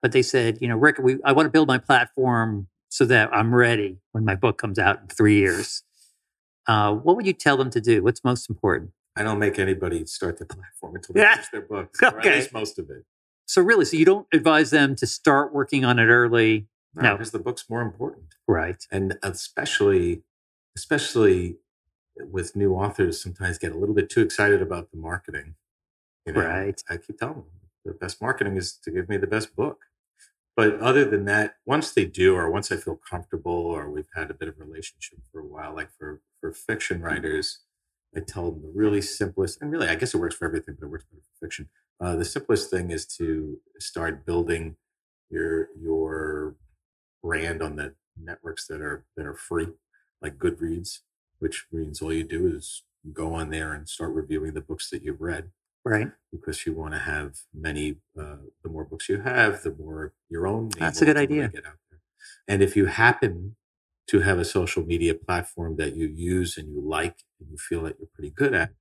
But 0.02 0.14
they 0.14 0.24
said, 0.24 0.58
you 0.62 0.68
know, 0.68 0.78
Rick, 0.78 0.98
we, 0.98 1.18
I 1.24 1.32
want 1.32 1.46
to 1.46 1.52
build 1.52 1.68
my 1.68 1.78
platform 1.78 2.68
so 2.90 3.06
that 3.06 3.30
I'm 3.32 3.54
ready 3.54 4.00
when 4.14 4.26
my 4.26 4.34
book 4.36 4.58
comes 4.58 4.80
out 4.80 5.00
in 5.02 5.08
three 5.08 5.36
years. 5.36 5.84
Uh, 6.68 6.94
what 6.94 7.16
would 7.16 7.28
you 7.28 7.34
tell 7.34 7.58
them 7.58 7.70
to 7.72 7.82
do? 7.82 8.02
What's 8.04 8.24
most 8.24 8.50
important? 8.50 8.92
I 9.16 9.22
don't 9.24 9.38
make 9.40 9.60
anybody 9.60 10.06
start 10.06 10.38
their 10.40 10.48
platform 10.48 10.96
until 10.96 11.14
they 11.14 11.22
Yeah. 11.22 11.34
finish 11.36 11.50
their 11.52 11.62
book, 11.62 11.96
or 12.02 12.08
at 12.08 12.16
Okay. 12.26 12.36
least 12.38 12.54
most 12.54 12.80
of 12.80 12.90
it. 12.90 13.04
So 13.52 13.62
really, 13.62 13.84
so 13.84 13.98
you 13.98 14.06
don't 14.06 14.28
advise 14.32 14.70
them 14.70 14.96
to 14.96 15.06
start 15.06 15.54
working 15.54 15.84
on 15.84 16.00
it 16.00 16.06
early, 16.06 16.70
No, 16.96 17.02
No. 17.02 17.12
because 17.18 17.32
the 17.32 17.40
book's 17.40 17.70
more 17.70 17.82
important, 17.82 18.36
right? 18.48 18.82
and 18.92 19.18
especially, 19.24 20.24
especially 20.78 21.58
with 22.16 22.56
new 22.56 22.74
authors, 22.74 23.22
sometimes 23.22 23.58
get 23.58 23.74
a 23.74 23.78
little 23.78 23.94
bit 23.94 24.10
too 24.10 24.22
excited 24.22 24.62
about 24.62 24.92
the 24.92 24.98
marketing. 24.98 25.56
You 26.26 26.32
know, 26.32 26.40
Right. 26.46 26.82
I 26.90 26.96
keep 26.96 27.18
telling 27.20 27.36
them 27.44 27.46
the 27.84 27.92
best 27.92 28.22
marketing 28.22 28.56
is 28.56 28.72
to 28.84 28.90
give 28.90 29.10
me 29.10 29.18
the 29.18 29.28
best 29.28 29.54
book. 29.54 29.82
But 30.56 30.80
other 30.80 31.04
than 31.04 31.26
that, 31.26 31.58
once 31.66 31.92
they 31.92 32.06
do, 32.06 32.36
or 32.38 32.50
once 32.50 32.72
I 32.72 32.78
feel 32.78 32.96
comfortable, 32.96 33.52
or 33.52 33.92
we've 33.92 34.08
had 34.16 34.32
a 34.32 34.34
bit 34.34 34.48
of 34.48 34.60
relationship 34.60 35.20
for 35.30 35.42
a 35.42 35.46
while, 35.46 35.76
like 35.76 35.92
for 36.00 36.22
for 36.40 36.54
fiction 36.54 37.02
writers, 37.02 37.60
I 38.16 38.22
tell 38.22 38.50
them 38.50 38.62
the 38.62 38.72
really 38.74 39.02
simplest, 39.02 39.62
and 39.62 39.72
really, 39.74 39.90
I 39.90 39.96
guess 39.96 40.14
it 40.14 40.20
works 40.20 40.36
for 40.36 40.46
everything, 40.46 40.76
but 40.80 40.86
it 40.86 40.90
works 40.90 41.04
better 41.12 41.22
for 41.22 41.46
fiction. 41.46 41.70
Uh, 42.02 42.16
the 42.16 42.26
simplest 42.26 42.70
thing 42.72 42.90
is 42.92 43.06
to 43.06 43.60
start 43.80 44.26
building 44.26 44.76
your 45.30 45.70
your 45.80 46.56
brand 47.24 47.62
on 47.62 47.76
the 47.76 47.94
networks 48.22 48.68
that 48.68 48.82
are 48.82 49.06
that 49.16 49.26
are 49.26 49.36
free, 49.36 49.68
like 50.22 50.38
Goodreads, 50.38 51.00
which 51.40 51.68
means 51.72 52.02
all 52.02 52.12
you 52.14 52.24
do 52.24 52.48
is 52.48 52.84
go 53.14 53.34
on 53.34 53.50
there 53.50 53.74
and 53.74 53.88
start 53.88 54.14
reviewing 54.14 54.54
the 54.54 54.62
books 54.62 54.90
that 54.90 55.04
you've 55.04 55.22
read 55.22 55.50
Right. 55.84 56.12
because 56.32 56.66
you 56.66 56.74
want 56.74 56.94
to 56.94 57.00
have 57.00 57.36
many. 57.54 57.98
Uh, 58.20 58.38
the 58.64 58.70
more 58.70 58.84
books 58.86 59.08
you 59.10 59.22
have, 59.22 59.64
the 59.64 59.72
more 59.74 60.14
your 60.30 60.48
own. 60.48 60.70
That's 60.78 61.02
a 61.02 61.06
good 61.06 61.18
idea. 61.18 61.50
Get 61.50 61.66
out 61.66 61.78
there. 61.90 62.00
And 62.48 62.62
if 62.62 62.76
you 62.76 62.88
happen 62.88 63.56
to 64.08 64.20
have 64.22 64.40
a 64.40 64.46
social 64.46 64.84
media 64.86 65.14
platform 65.16 65.78
that 65.78 65.96
you 65.96 66.08
use 66.08 66.58
and 66.58 66.72
you 66.74 66.82
like 66.82 67.18
and 67.40 67.50
you 67.50 67.58
feel 67.58 67.84
that 67.84 67.98
you're 68.00 68.10
pretty 68.14 68.32
good 68.32 68.54
at, 68.54 68.72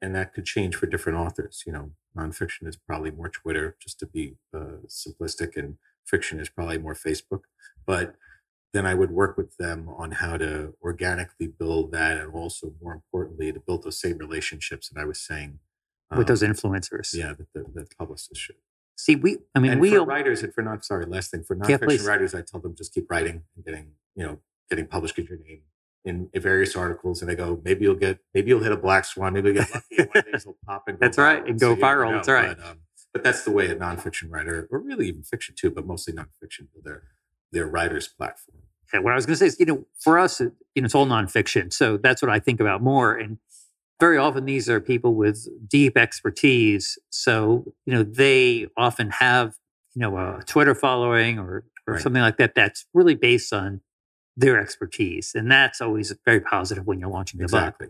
and 0.00 0.14
that 0.14 0.32
could 0.32 0.44
change 0.44 0.76
for 0.76 0.86
different 0.86 1.18
authors. 1.18 1.62
You 1.66 1.72
know, 1.72 1.90
nonfiction 2.16 2.66
is 2.66 2.76
probably 2.76 3.10
more 3.10 3.28
Twitter, 3.28 3.76
just 3.80 3.98
to 4.00 4.06
be 4.06 4.36
uh, 4.54 4.82
simplistic, 4.86 5.56
and 5.56 5.76
fiction 6.06 6.40
is 6.40 6.48
probably 6.48 6.78
more 6.78 6.94
Facebook. 6.94 7.42
But 7.86 8.14
then 8.72 8.86
I 8.86 8.94
would 8.94 9.10
work 9.10 9.36
with 9.36 9.56
them 9.56 9.88
on 9.88 10.12
how 10.12 10.36
to 10.36 10.74
organically 10.82 11.46
build 11.46 11.92
that, 11.92 12.18
and 12.18 12.32
also 12.32 12.74
more 12.82 12.92
importantly, 12.92 13.52
to 13.52 13.60
build 13.60 13.84
those 13.84 14.00
same 14.00 14.18
relationships 14.18 14.88
that 14.88 15.00
I 15.00 15.04
was 15.04 15.20
saying 15.20 15.58
With 16.16 16.26
those 16.26 16.42
um, 16.42 16.52
influencers. 16.52 17.14
yeah, 17.14 17.34
that 17.34 17.52
the, 17.54 17.64
the 17.74 17.86
publicists 17.98 18.38
should. 18.38 18.56
See, 18.96 19.14
we, 19.14 19.38
I 19.54 19.60
mean, 19.60 19.72
and 19.72 19.80
we, 19.80 19.90
for 19.90 20.04
writers 20.04 20.42
and 20.42 20.52
for 20.52 20.62
not 20.62 20.84
sorry, 20.84 21.06
last 21.06 21.30
thing 21.30 21.44
for 21.44 21.54
nonfiction 21.54 21.84
please. 21.84 22.06
writers, 22.06 22.34
I 22.34 22.42
tell 22.42 22.60
them 22.60 22.74
just 22.76 22.92
keep 22.92 23.08
writing 23.10 23.44
and 23.54 23.64
getting 23.64 23.92
you 24.16 24.26
know 24.26 24.38
getting 24.68 24.86
published, 24.86 25.16
get 25.16 25.28
your 25.28 25.38
name 25.38 25.62
in 26.04 26.30
various 26.34 26.76
articles, 26.76 27.20
and 27.20 27.30
they 27.30 27.34
go 27.34 27.60
maybe 27.64 27.84
you'll 27.84 27.94
get 27.94 28.18
maybe 28.34 28.48
you'll 28.48 28.62
hit 28.62 28.72
a 28.72 28.76
black 28.76 29.04
swan, 29.04 29.32
maybe 29.32 29.48
you'll 29.48 29.64
get 29.64 29.74
lucky, 29.74 29.96
and 29.98 30.08
one 30.08 30.24
you'll 30.44 30.58
pop 30.66 30.84
and 30.86 30.98
go 30.98 31.06
That's 31.06 31.18
right, 31.18 31.46
and 31.46 31.60
go 31.60 31.70
never 31.74 31.80
viral, 31.80 32.10
know. 32.10 32.16
that's 32.16 32.28
right. 32.28 32.56
But, 32.56 32.66
um, 32.66 32.78
but 33.12 33.24
that's 33.24 33.44
the 33.44 33.50
way 33.50 33.68
a 33.70 33.76
nonfiction 33.76 34.30
writer, 34.30 34.68
or 34.70 34.78
really 34.78 35.08
even 35.08 35.22
fiction 35.22 35.54
too, 35.58 35.70
but 35.70 35.86
mostly 35.86 36.12
nonfiction, 36.12 36.68
for 36.72 36.80
their 36.82 37.02
their 37.52 37.66
writer's 37.66 38.08
platform. 38.08 38.58
Yeah, 38.92 39.00
what 39.00 39.12
I 39.12 39.16
was 39.16 39.26
going 39.26 39.34
to 39.34 39.38
say 39.38 39.46
is, 39.46 39.60
you 39.60 39.66
know, 39.66 39.86
for 40.00 40.18
us, 40.18 40.40
it, 40.40 40.52
you 40.74 40.80
know, 40.82 40.86
it's 40.86 40.94
all 40.94 41.06
nonfiction. 41.06 41.72
So 41.72 41.98
that's 41.98 42.22
what 42.22 42.30
I 42.30 42.38
think 42.38 42.58
about 42.60 42.82
more. 42.82 43.14
And 43.14 43.38
very 44.00 44.16
often 44.16 44.46
these 44.46 44.68
are 44.70 44.80
people 44.80 45.14
with 45.14 45.46
deep 45.68 45.96
expertise. 45.98 46.98
So, 47.10 47.64
you 47.84 47.92
know, 47.92 48.02
they 48.02 48.68
often 48.78 49.10
have, 49.10 49.56
you 49.94 50.00
know, 50.00 50.16
a 50.16 50.42
Twitter 50.46 50.74
following 50.74 51.38
or, 51.38 51.64
or 51.86 51.94
Right. 51.94 52.02
something 52.02 52.22
like 52.22 52.36
that 52.38 52.54
that's 52.54 52.86
really 52.94 53.14
based 53.14 53.52
on 53.52 53.80
their 54.38 54.58
expertise. 54.58 55.32
And 55.34 55.50
that's 55.50 55.80
always 55.80 56.14
very 56.24 56.40
positive 56.40 56.86
when 56.86 57.00
you're 57.00 57.10
launching 57.10 57.40
the 57.40 57.46
book. 57.46 57.60
Exactly. 57.60 57.88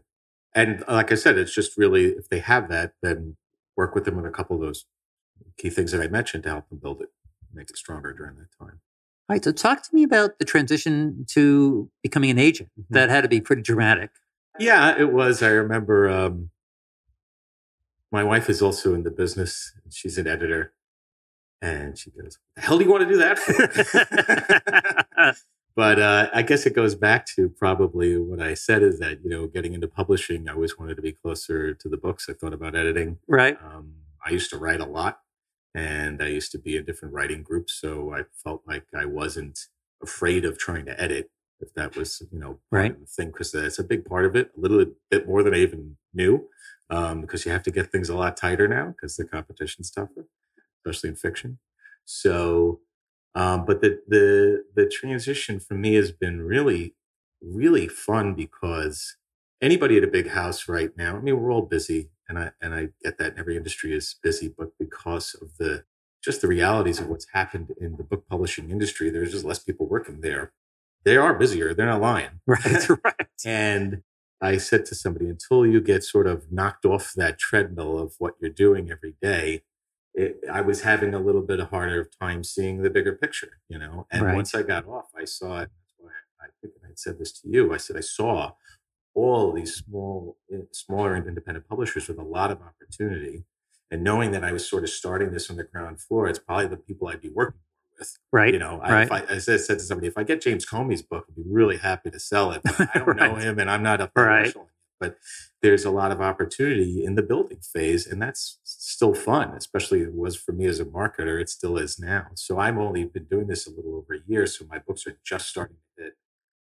And 0.54 0.82
uh, 0.88 0.94
like 0.94 1.12
I 1.12 1.14
said, 1.14 1.36
it's 1.36 1.54
just 1.54 1.76
really 1.76 2.06
if 2.06 2.30
they 2.30 2.38
have 2.38 2.70
that, 2.70 2.94
then 3.02 3.36
work 3.76 3.94
with 3.94 4.06
them 4.06 4.18
on 4.18 4.24
a 4.24 4.30
couple 4.30 4.56
of 4.56 4.62
those 4.62 4.86
key 5.58 5.68
things 5.68 5.92
that 5.92 6.00
I 6.00 6.08
mentioned 6.08 6.44
to 6.44 6.48
help 6.48 6.68
them 6.70 6.78
build 6.78 7.02
it, 7.02 7.10
make 7.52 7.68
it 7.68 7.76
stronger 7.76 8.12
during 8.14 8.36
that 8.36 8.48
time. 8.58 8.80
All 9.28 9.34
right. 9.34 9.44
So 9.44 9.52
talk 9.52 9.82
to 9.82 9.94
me 9.94 10.02
about 10.02 10.38
the 10.38 10.46
transition 10.46 11.26
to 11.28 11.90
becoming 12.02 12.30
an 12.30 12.38
agent. 12.38 12.70
Mhm. 12.80 12.86
That 12.90 13.10
had 13.10 13.20
to 13.20 13.28
be 13.28 13.42
pretty 13.42 13.60
dramatic. 13.60 14.10
Yeah, 14.58 14.98
it 14.98 15.12
was. 15.12 15.42
I 15.42 15.50
remember 15.50 16.08
um, 16.08 16.50
my 18.10 18.24
wife 18.24 18.48
is 18.48 18.62
also 18.62 18.94
in 18.94 19.02
the 19.02 19.10
business. 19.10 19.74
She's 19.90 20.16
an 20.16 20.26
editor. 20.26 20.72
And 21.60 21.98
she 21.98 22.10
goes, 22.10 22.38
the 22.56 22.62
hell 22.62 22.78
do 22.78 22.84
you 22.84 22.90
want 22.90 23.02
to 23.02 23.08
do 23.08 23.18
that 23.18 23.38
for? 23.38 25.34
but 25.78 26.00
uh, 26.00 26.28
I 26.34 26.42
guess 26.42 26.66
it 26.66 26.74
goes 26.74 26.96
back 26.96 27.24
to 27.36 27.48
probably 27.50 28.16
what 28.18 28.42
I 28.42 28.54
said 28.54 28.82
is 28.82 28.98
that, 28.98 29.22
you 29.22 29.30
know, 29.30 29.46
getting 29.46 29.74
into 29.74 29.86
publishing, 29.86 30.48
I 30.48 30.54
always 30.54 30.76
wanted 30.76 30.96
to 30.96 31.02
be 31.02 31.12
closer 31.12 31.72
to 31.72 31.88
the 31.88 31.96
books. 31.96 32.26
I 32.28 32.32
thought 32.32 32.52
about 32.52 32.74
editing. 32.74 33.18
right. 33.28 33.56
Um, 33.62 33.92
I 34.26 34.30
used 34.30 34.50
to 34.50 34.58
write 34.58 34.80
a 34.80 34.84
lot 34.84 35.20
and 35.76 36.20
I 36.20 36.26
used 36.26 36.50
to 36.50 36.58
be 36.58 36.76
in 36.76 36.84
different 36.84 37.14
writing 37.14 37.44
groups. 37.44 37.74
So 37.80 38.12
I 38.12 38.22
felt 38.42 38.62
like 38.66 38.86
I 38.92 39.04
wasn't 39.04 39.56
afraid 40.02 40.44
of 40.44 40.58
trying 40.58 40.84
to 40.86 41.00
edit 41.00 41.30
if 41.60 41.72
that 41.74 41.94
was, 41.96 42.20
you 42.32 42.40
know, 42.40 42.48
part 42.48 42.60
Right. 42.72 42.90
of 42.90 42.98
the 42.98 43.06
thing, 43.06 43.28
because 43.28 43.52
that's 43.52 43.78
a 43.78 43.84
big 43.84 44.04
part 44.04 44.24
of 44.26 44.34
it, 44.34 44.50
a 44.56 44.60
little 44.60 44.84
bit 45.12 45.28
more 45.28 45.44
than 45.44 45.54
I 45.54 45.58
even 45.58 45.96
knew, 46.12 46.48
um, 46.90 47.20
because 47.20 47.46
you 47.46 47.52
have 47.52 47.62
to 47.62 47.70
get 47.70 47.92
things 47.92 48.08
a 48.08 48.16
lot 48.16 48.36
tighter 48.36 48.66
now 48.66 48.86
because 48.96 49.14
the 49.16 49.24
competition's 49.24 49.92
tougher, 49.92 50.26
especially 50.84 51.10
in 51.10 51.14
fiction. 51.14 51.60
So, 52.04 52.80
um, 53.38 53.64
but 53.64 53.80
the, 53.80 54.00
the, 54.08 54.64
the 54.74 54.88
transition 54.88 55.60
for 55.60 55.74
me 55.74 55.94
has 55.94 56.10
been 56.10 56.42
really, 56.42 56.96
really 57.40 57.86
fun 57.86 58.34
because 58.34 59.16
anybody 59.62 59.96
at 59.96 60.02
a 60.02 60.08
big 60.08 60.30
house 60.30 60.68
right 60.68 60.90
now, 60.96 61.16
I 61.16 61.20
mean, 61.20 61.40
we're 61.40 61.52
all 61.52 61.62
busy 61.62 62.10
and 62.28 62.36
I, 62.36 62.50
and 62.60 62.74
I 62.74 62.88
get 63.04 63.18
that 63.18 63.38
every 63.38 63.56
industry 63.56 63.94
is 63.94 64.16
busy, 64.24 64.48
but 64.48 64.70
because 64.76 65.36
of 65.40 65.56
the, 65.56 65.84
just 66.20 66.40
the 66.40 66.48
realities 66.48 66.98
of 66.98 67.06
what's 67.06 67.28
happened 67.32 67.70
in 67.80 67.96
the 67.96 68.02
book 68.02 68.24
publishing 68.28 68.72
industry, 68.72 69.08
there's 69.08 69.30
just 69.30 69.44
less 69.44 69.60
people 69.60 69.86
working 69.86 70.20
there. 70.20 70.50
They 71.04 71.16
are 71.16 71.32
busier. 71.32 71.74
They're 71.74 71.86
not 71.86 72.00
lying. 72.00 72.40
Right. 72.48 72.88
right. 73.04 73.26
And 73.44 74.02
I 74.40 74.56
said 74.56 74.84
to 74.86 74.96
somebody, 74.96 75.28
until 75.28 75.64
you 75.64 75.80
get 75.80 76.02
sort 76.02 76.26
of 76.26 76.50
knocked 76.50 76.84
off 76.84 77.12
that 77.14 77.38
treadmill 77.38 78.00
of 78.00 78.14
what 78.18 78.34
you're 78.40 78.50
doing 78.50 78.90
every 78.90 79.14
day, 79.22 79.62
it, 80.18 80.40
I 80.52 80.60
was 80.62 80.82
having 80.82 81.14
a 81.14 81.20
little 81.20 81.42
bit 81.42 81.60
of 81.60 81.70
harder 81.70 82.10
time 82.20 82.42
seeing 82.42 82.82
the 82.82 82.90
bigger 82.90 83.12
picture, 83.12 83.60
you 83.68 83.78
know. 83.78 84.06
And 84.10 84.24
Right. 84.24 84.34
once 84.34 84.54
I 84.54 84.62
got 84.62 84.86
off, 84.86 85.10
I 85.16 85.24
saw 85.24 85.60
it. 85.62 85.70
I 86.40 86.46
think 86.60 86.74
I 86.84 86.88
had 86.88 86.98
said 86.98 87.18
this 87.18 87.32
to 87.40 87.48
you. 87.48 87.72
I 87.72 87.76
said 87.76 87.96
I 87.96 88.00
saw 88.00 88.52
all 89.14 89.52
these 89.52 89.74
small, 89.76 90.36
eh, 90.52 90.58
smaller 90.72 91.14
and 91.14 91.26
independent 91.26 91.68
publishers 91.68 92.08
with 92.08 92.18
a 92.18 92.22
lot 92.24 92.50
of 92.50 92.58
opportunity, 92.60 93.44
and 93.90 94.02
knowing 94.02 94.32
that 94.32 94.44
I 94.44 94.52
was 94.52 94.68
sort 94.68 94.82
of 94.84 94.90
starting 94.90 95.30
this 95.32 95.50
on 95.50 95.56
the 95.56 95.64
ground 95.64 96.00
floor, 96.00 96.28
it's 96.28 96.38
probably 96.38 96.66
the 96.66 96.76
people 96.76 97.08
I'd 97.08 97.20
be 97.20 97.30
working 97.30 97.60
with. 97.98 98.18
Right. 98.32 98.52
You 98.52 98.60
know, 98.60 98.80
I, 98.82 98.92
right. 98.92 99.12
I, 99.12 99.34
I 99.34 99.38
said, 99.38 99.60
said 99.60 99.78
to 99.78 99.84
somebody, 99.84 100.08
if 100.08 100.18
I 100.18 100.22
get 100.24 100.40
James 100.40 100.64
Comey's 100.66 101.02
book, 101.02 101.26
I'd 101.28 101.36
be 101.36 101.42
really 101.46 101.78
happy 101.78 102.10
to 102.10 102.20
sell 102.20 102.52
it. 102.52 102.62
But 102.64 102.88
I 102.94 102.98
don't 102.98 103.16
know 103.16 103.36
him, 103.36 103.58
and 103.58 103.70
I'm 103.70 103.82
not 103.82 104.00
a 104.00 104.10
Right. 104.14 104.54
But 105.00 105.16
there's 105.62 105.84
a 105.84 105.90
lot 105.90 106.10
of 106.10 106.20
opportunity 106.20 107.04
in 107.04 107.14
the 107.14 107.22
building 107.22 107.60
phase, 107.60 108.06
and 108.06 108.20
that's 108.20 108.58
still 108.64 109.14
fun. 109.14 109.50
Especially 109.50 110.00
it 110.00 110.14
was 110.14 110.36
for 110.36 110.52
me 110.52 110.66
as 110.66 110.80
a 110.80 110.84
marketer. 110.84 111.40
It 111.40 111.48
still 111.48 111.76
is 111.78 111.98
now. 111.98 112.28
So 112.34 112.58
I've 112.58 112.78
only 112.78 113.04
been 113.04 113.24
doing 113.24 113.46
this 113.46 113.66
a 113.66 113.70
little 113.70 113.96
over 113.96 114.14
a 114.14 114.20
year, 114.26 114.46
so 114.46 114.64
my 114.68 114.78
books 114.78 115.06
are 115.06 115.18
just 115.24 115.48
starting 115.48 115.76
to 115.96 116.04
hit 116.04 116.12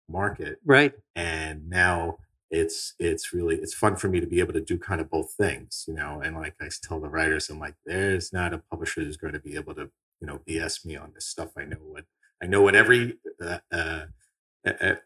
market 0.09 0.59
right. 0.65 0.93
and 1.15 1.71
now 1.71 2.19
it's 2.51 2.95
it's 2.99 3.33
really 3.33 3.57
it's 3.57 3.75
fun 3.75 3.97
for 3.97 4.09
me 4.09 4.21
to 4.21 4.27
be 4.27 4.41
able 4.41 4.53
to 4.53 4.61
do 4.61 4.77
kind 4.77 5.01
of 5.01 5.09
both 5.09 5.33
things, 5.33 5.85
you 5.87 5.95
know. 5.95 6.21
And 6.23 6.37
like 6.37 6.55
I 6.61 6.69
tell 6.83 7.01
the 7.01 7.09
writers, 7.09 7.49
I'm 7.49 7.61
like, 7.61 7.77
there's 7.87 8.33
not 8.33 8.53
a 8.53 8.59
publisher 8.59 9.03
who's 9.03 9.17
going 9.17 9.35
to 9.35 9.41
be 9.41 9.55
able 9.55 9.75
to, 9.75 9.91
you 10.21 10.27
know, 10.27 10.41
BS 10.49 10.85
me 10.85 10.97
on 10.97 11.13
this 11.15 11.27
stuff. 11.27 11.51
I 11.57 11.65
know 11.65 11.77
what 11.77 12.05
I 12.43 12.47
know 12.47 12.63
what 12.63 12.75
every 12.75 13.19
uh, 13.43 13.59
uh, 13.71 14.07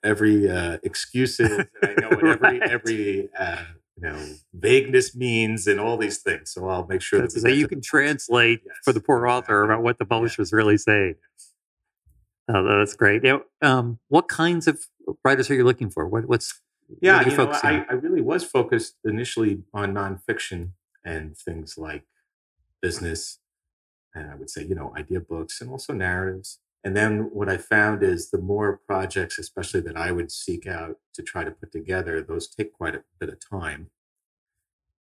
every 0.02 0.50
uh, 0.50 0.78
excuse 0.82 1.40
is, 1.40 1.50
and 1.50 1.68
I 1.82 1.94
know 2.00 2.08
what 2.10 2.24
every 2.24 2.58
right. 2.58 2.62
every 2.62 3.28
uh, 3.38 3.64
you 3.96 4.02
know 4.08 4.26
vagueness 4.52 5.14
means, 5.14 5.66
and 5.66 5.80
all 5.80 5.96
these 5.96 6.18
things. 6.18 6.52
So 6.52 6.68
I'll 6.68 6.86
make 6.86 7.02
sure 7.02 7.20
that, 7.20 7.32
that 7.42 7.56
you 7.56 7.68
can 7.68 7.80
translate 7.80 8.62
yes. 8.64 8.76
for 8.84 8.92
the 8.92 9.00
poor 9.00 9.26
author 9.26 9.64
about 9.64 9.82
what 9.82 9.98
the 9.98 10.04
publisher 10.04 10.42
is 10.42 10.52
really 10.52 10.76
saying. 10.76 11.14
Oh, 12.48 12.78
that's 12.78 12.94
great. 12.94 13.22
Now, 13.22 13.42
um, 13.62 13.98
what 14.08 14.28
kinds 14.28 14.68
of 14.68 14.78
writers 15.24 15.50
are 15.50 15.54
you 15.54 15.64
looking 15.64 15.88
for? 15.88 16.06
What, 16.06 16.26
what's 16.26 16.60
yeah, 17.00 17.24
you, 17.24 17.30
you 17.30 17.36
know, 17.36 17.50
I, 17.62 17.86
I 17.88 17.94
really 17.94 18.20
was 18.20 18.44
focused 18.44 18.96
initially 19.04 19.62
on 19.72 19.94
nonfiction 19.94 20.70
and 21.04 21.36
things 21.36 21.78
like 21.78 22.04
business, 22.82 23.38
and 24.14 24.30
I 24.30 24.34
would 24.34 24.50
say 24.50 24.64
you 24.64 24.74
know 24.74 24.92
idea 24.96 25.20
books 25.20 25.60
and 25.60 25.70
also 25.70 25.92
narratives. 25.92 26.58
And 26.84 26.94
then 26.94 27.30
what 27.32 27.48
I 27.48 27.56
found 27.56 28.02
is 28.02 28.30
the 28.30 28.40
more 28.40 28.80
projects, 28.86 29.38
especially 29.38 29.80
that 29.82 29.96
I 29.96 30.12
would 30.12 30.30
seek 30.30 30.66
out 30.66 30.96
to 31.14 31.22
try 31.22 31.42
to 31.42 31.50
put 31.50 31.72
together, 31.72 32.20
those 32.20 32.46
take 32.46 32.74
quite 32.74 32.94
a 32.94 33.02
bit 33.18 33.30
of 33.30 33.38
time. 33.40 33.90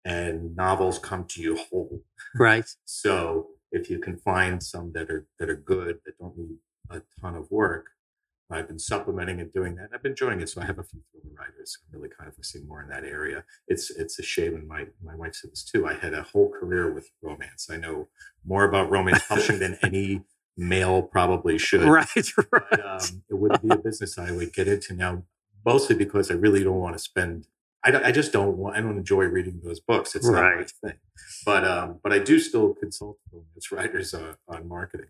And 0.05 0.55
novels 0.57 0.99
come 0.99 1.25
to 1.31 1.43
you 1.43 1.57
whole. 1.71 2.03
Right. 2.35 2.65
so 2.85 3.49
if 3.73 3.89
you 3.89 3.99
can 3.99 4.17
find 4.19 4.63
some 4.63 4.93
that 4.93 5.11
are 5.11 5.27
that 5.39 5.49
are 5.49 5.57
good, 5.57 5.99
that 6.05 6.19
don't 6.19 6.37
need 6.37 6.59
a 6.91 7.01
ton 7.21 7.35
of 7.35 7.51
work, 7.51 7.87
I've 8.53 8.69
been 8.69 8.79
supplementing 8.79 9.41
and 9.41 9.53
doing 9.53 9.77
that. 9.77 9.85
And 9.85 9.95
I've 9.95 10.03
been 10.03 10.13
enjoying 10.13 10.41
it. 10.41 10.49
So 10.49 10.61
I 10.61 10.67
have 10.67 10.79
a 10.79 10.85
few 10.85 11.01
thriller 11.11 11.35
writers. 11.39 11.79
I'm 11.81 11.99
really 11.99 12.13
kind 12.17 12.29
of 12.29 12.35
focusing 12.35 12.69
more 12.69 12.83
in 12.83 12.89
that 12.91 13.05
area. 13.05 13.45
It's 13.67 13.91
it's 13.91 14.19
a 14.19 14.23
shame, 14.23 14.55
and 14.55 14.69
my 14.69 14.87
my 15.03 15.15
wife 15.15 15.35
said 15.35 15.53
this 15.53 15.65
too. 15.65 15.87
I 15.87 15.95
had 15.95 16.15
a 16.15 16.23
whole 16.23 16.51
career 16.51 16.93
with 16.93 17.11
romance. 17.23 17.69
I 17.71 17.77
know 17.77 18.09
more 18.45 18.65
about 18.65 18.91
romance 18.91 19.23
publishing 19.27 19.59
than 19.59 19.79
any 19.83 20.23
male 20.57 21.03
probably 21.03 21.59
should. 21.59 21.83
Right, 21.83 22.09
right. 22.53 22.63
But, 22.71 22.87
um, 22.87 23.23
it 23.31 23.35
wouldn't 23.35 23.63
be 23.63 23.75
a 23.75 23.79
business 23.79 24.19
I 24.19 24.31
would 24.31 24.53
get 24.53 24.69
into 24.69 24.95
now, 24.95 25.25
mostly 25.65 25.97
because 25.97 26.31
I 26.31 26.35
really 26.35 26.63
don't 26.63 26.81
want 26.81 26.97
to 26.97 26.99
spend. 26.99 27.47
I, 27.85 27.91
don't, 27.91 28.05
I 28.05 28.13
just 28.13 28.33
don't 28.33 28.57
want. 28.57 28.77
I 28.77 28.81
don't 28.81 28.97
enjoy 28.97 29.25
reading 29.25 29.61
those 29.65 29.81
books. 29.81 30.15
It's 30.15 30.29
right. 30.29 30.57
not 30.57 30.57
my 30.57 30.91
thing. 30.91 30.99
But 31.45 31.65
um, 31.65 31.99
but 32.03 32.13
I 32.13 32.19
do 32.19 32.39
still 32.39 32.75
consult 32.75 33.19
romance 33.33 33.73
writers 33.73 34.15
on, 34.15 34.37
on 34.49 34.69
marketing. 34.69 35.07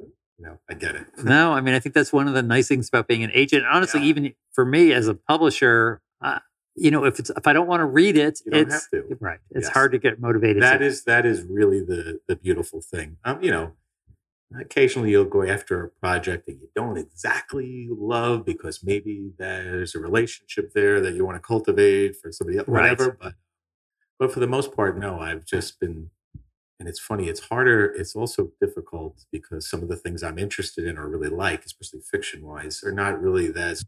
You 0.00 0.46
know, 0.46 0.58
I 0.68 0.74
get 0.74 0.96
it. 0.96 1.06
no, 1.22 1.52
I 1.52 1.60
mean, 1.60 1.74
I 1.74 1.78
think 1.80 1.94
that's 1.94 2.12
one 2.12 2.26
of 2.26 2.34
the 2.34 2.42
nice 2.42 2.66
things 2.66 2.88
about 2.88 3.06
being 3.06 3.22
an 3.22 3.30
agent. 3.34 3.64
Honestly, 3.70 4.00
yeah. 4.00 4.06
even 4.06 4.34
for 4.52 4.64
me 4.64 4.92
as 4.92 5.06
a 5.06 5.14
publisher, 5.14 6.00
uh, 6.22 6.38
you 6.74 6.90
know, 6.90 7.04
if 7.04 7.18
it's 7.18 7.30
if 7.30 7.46
I 7.46 7.52
don't 7.52 7.66
want 7.66 7.80
to 7.80 7.84
read 7.84 8.16
it, 8.16 8.40
it's 8.46 8.88
right. 9.20 9.38
It's 9.50 9.66
yes. 9.66 9.68
hard 9.68 9.92
to 9.92 9.98
get 9.98 10.20
motivated. 10.20 10.62
That 10.62 10.82
is 10.82 11.04
that 11.04 11.26
is 11.26 11.42
really 11.42 11.80
the 11.80 12.20
the 12.26 12.36
beautiful 12.36 12.80
thing. 12.80 13.18
Um, 13.24 13.42
you 13.42 13.50
know, 13.50 13.72
occasionally 14.58 15.10
you'll 15.10 15.24
go 15.24 15.42
after 15.42 15.84
a 15.84 15.88
project 15.88 16.46
that 16.46 16.54
you 16.54 16.68
don't 16.74 16.96
exactly 16.96 17.88
love 17.90 18.44
because 18.44 18.82
maybe 18.82 19.30
there's 19.38 19.94
a 19.94 19.98
relationship 19.98 20.72
there 20.74 21.00
that 21.00 21.14
you 21.14 21.24
want 21.24 21.36
to 21.36 21.40
cultivate 21.40 22.16
for 22.16 22.32
somebody 22.32 22.58
else, 22.58 22.68
right. 22.68 22.90
whatever. 22.90 23.16
But 23.20 23.34
but 24.18 24.32
for 24.32 24.40
the 24.40 24.46
most 24.46 24.76
part, 24.76 24.98
no. 24.98 25.18
I've 25.18 25.46
just 25.46 25.80
been, 25.80 26.10
and 26.78 26.88
it's 26.88 27.00
funny. 27.00 27.28
It's 27.28 27.40
harder. 27.40 27.86
It's 27.86 28.14
also 28.14 28.50
difficult 28.60 29.24
because 29.32 29.68
some 29.68 29.82
of 29.82 29.88
the 29.88 29.96
things 29.96 30.22
I'm 30.22 30.38
interested 30.38 30.86
in 30.86 30.98
or 30.98 31.08
really 31.08 31.30
like, 31.30 31.64
especially 31.64 32.00
fiction 32.00 32.46
wise, 32.46 32.84
are 32.84 32.92
not 32.92 33.20
really 33.20 33.50
that 33.52 33.82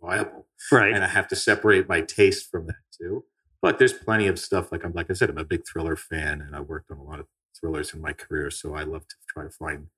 viable. 0.00 0.46
Right. 0.72 0.92
And 0.94 1.04
I 1.04 1.08
have 1.08 1.28
to 1.28 1.36
separate 1.36 1.88
my 1.88 2.00
taste 2.00 2.50
from 2.50 2.66
that 2.66 2.76
too. 2.98 3.24
But 3.60 3.78
there's 3.78 3.92
plenty 3.92 4.26
of 4.26 4.38
stuff 4.38 4.72
like 4.72 4.84
I'm 4.84 4.92
like 4.92 5.10
I 5.10 5.14
said, 5.14 5.30
I'm 5.30 5.38
a 5.38 5.44
big 5.44 5.66
thriller 5.66 5.96
fan 5.96 6.40
and 6.40 6.56
I 6.56 6.60
worked 6.60 6.90
on 6.90 6.98
a 6.98 7.02
lot 7.02 7.20
of 7.20 7.26
thrillers 7.58 7.92
in 7.94 8.00
my 8.00 8.12
career. 8.12 8.50
So 8.50 8.74
I 8.74 8.82
love 8.82 9.06
to 9.08 9.16
try 9.28 9.44
to 9.44 9.50
find 9.50 9.88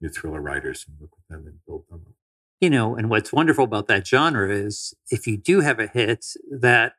new 0.00 0.08
thriller 0.08 0.40
writers 0.40 0.84
and 0.86 0.98
work 1.00 1.10
with 1.16 1.28
them 1.28 1.46
and 1.46 1.58
build 1.66 1.84
them 1.88 2.02
up. 2.06 2.14
You 2.60 2.70
know, 2.70 2.94
and 2.94 3.10
what's 3.10 3.32
wonderful 3.32 3.64
about 3.64 3.88
that 3.88 4.06
genre 4.06 4.48
is 4.48 4.94
if 5.10 5.26
you 5.26 5.36
do 5.36 5.60
have 5.60 5.80
a 5.80 5.86
hit, 5.86 6.26
that 6.50 6.94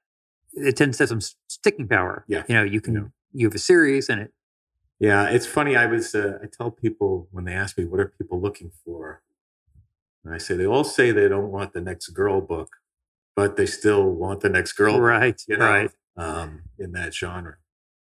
it 0.54 0.76
tends 0.76 0.98
to 0.98 1.04
have 1.04 1.10
some 1.10 1.22
sticking 1.48 1.88
power. 1.88 2.26
Yeah. 2.28 2.44
You 2.48 2.56
know, 2.56 2.64
you 2.64 2.82
can, 2.82 2.96
yeah. 2.96 3.02
you 3.32 3.48
have 3.48 3.56
a 3.56 3.60
series 3.60 4.10
and 4.10 4.22
it. 4.22 4.34
Yeah. 5.00 5.30
It's 5.30 5.46
funny. 5.46 5.76
I 5.76 5.86
was, 5.86 6.14
uh, 6.14 6.40
I 6.44 6.48
tell 6.52 6.70
people 6.70 7.28
when 7.32 7.46
they 7.46 7.54
ask 7.54 7.78
me, 7.78 7.86
what 7.86 8.00
are 8.00 8.14
people 8.20 8.42
looking 8.42 8.72
for? 8.84 9.22
And 10.26 10.34
I 10.34 10.38
say, 10.38 10.56
they 10.56 10.66
all 10.66 10.84
say 10.84 11.12
they 11.12 11.28
don't 11.28 11.52
want 11.52 11.74
the 11.74 11.82
next 11.82 12.10
girl 12.10 12.42
book, 12.42 12.70
but 13.36 13.56
they 13.56 13.66
still 13.66 14.04
want 14.04 14.42
the 14.42 14.50
next 14.50 14.74
girl. 14.74 15.00
Right. 15.00 15.36
Book, 15.36 15.46
you 15.48 15.58
know, 15.58 15.66
right. 15.66 15.92
Um, 16.16 16.64
in 16.78 16.92
that 16.92 17.14
genre. 17.14 17.56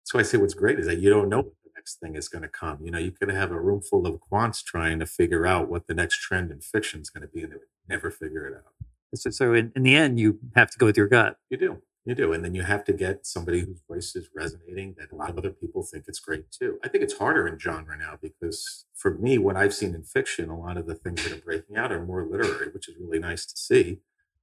So 0.03 0.19
I 0.19 0.23
say, 0.23 0.37
what's 0.37 0.53
great 0.53 0.79
is 0.79 0.87
that 0.87 0.97
you 0.97 1.09
don't 1.09 1.29
know 1.29 1.53
next 1.81 1.99
thing 1.99 2.15
is 2.15 2.27
going 2.27 2.43
to 2.43 2.47
come. 2.47 2.77
You 2.83 2.91
know, 2.91 2.99
you 2.99 3.11
could 3.11 3.29
have 3.29 3.51
a 3.51 3.59
room 3.59 3.81
full 3.81 4.05
of 4.05 4.19
quants 4.31 4.63
trying 4.63 4.99
to 4.99 5.07
figure 5.07 5.47
out 5.47 5.67
what 5.67 5.87
the 5.87 5.95
next 5.95 6.17
trend 6.17 6.51
in 6.51 6.61
fiction 6.61 7.01
is 7.01 7.09
going 7.09 7.23
to 7.23 7.27
be, 7.27 7.41
and 7.41 7.51
they 7.51 7.55
would 7.55 7.65
never 7.89 8.11
figure 8.11 8.45
it 8.47 8.53
out. 8.55 8.73
So, 9.15 9.31
so 9.31 9.53
in, 9.53 9.71
in 9.75 9.81
the 9.81 9.95
end, 9.95 10.19
you 10.19 10.37
have 10.55 10.69
to 10.69 10.77
go 10.77 10.85
with 10.85 10.95
your 10.95 11.07
gut. 11.07 11.37
You 11.49 11.57
do. 11.57 11.81
You 12.05 12.13
do. 12.13 12.33
And 12.33 12.45
then 12.45 12.53
you 12.53 12.61
have 12.61 12.83
to 12.85 12.93
get 12.93 13.25
somebody 13.25 13.61
whose 13.61 13.81
voice 13.87 14.15
is 14.15 14.29
resonating 14.35 14.95
that 14.99 15.11
a 15.11 15.15
lot 15.15 15.31
of 15.31 15.37
other 15.39 15.49
people 15.49 15.83
think 15.83 16.05
it's 16.07 16.19
great 16.19 16.51
too. 16.51 16.77
I 16.83 16.87
think 16.87 17.03
it's 17.03 17.17
harder 17.17 17.47
in 17.47 17.57
genre 17.57 17.97
now 17.97 18.19
because 18.21 18.85
for 18.95 19.15
me, 19.15 19.39
what 19.39 19.55
I've 19.57 19.73
seen 19.73 19.95
in 19.95 20.03
fiction, 20.03 20.49
a 20.49 20.59
lot 20.59 20.77
of 20.77 20.85
the 20.85 20.95
things 20.95 21.23
that 21.23 21.33
are 21.33 21.41
breaking 21.41 21.77
out 21.77 21.91
are 21.91 22.03
more 22.05 22.25
literary, 22.25 22.69
which 22.71 22.87
is 22.89 22.95
really 22.99 23.19
nice 23.19 23.45
to 23.47 23.57
see 23.57 23.99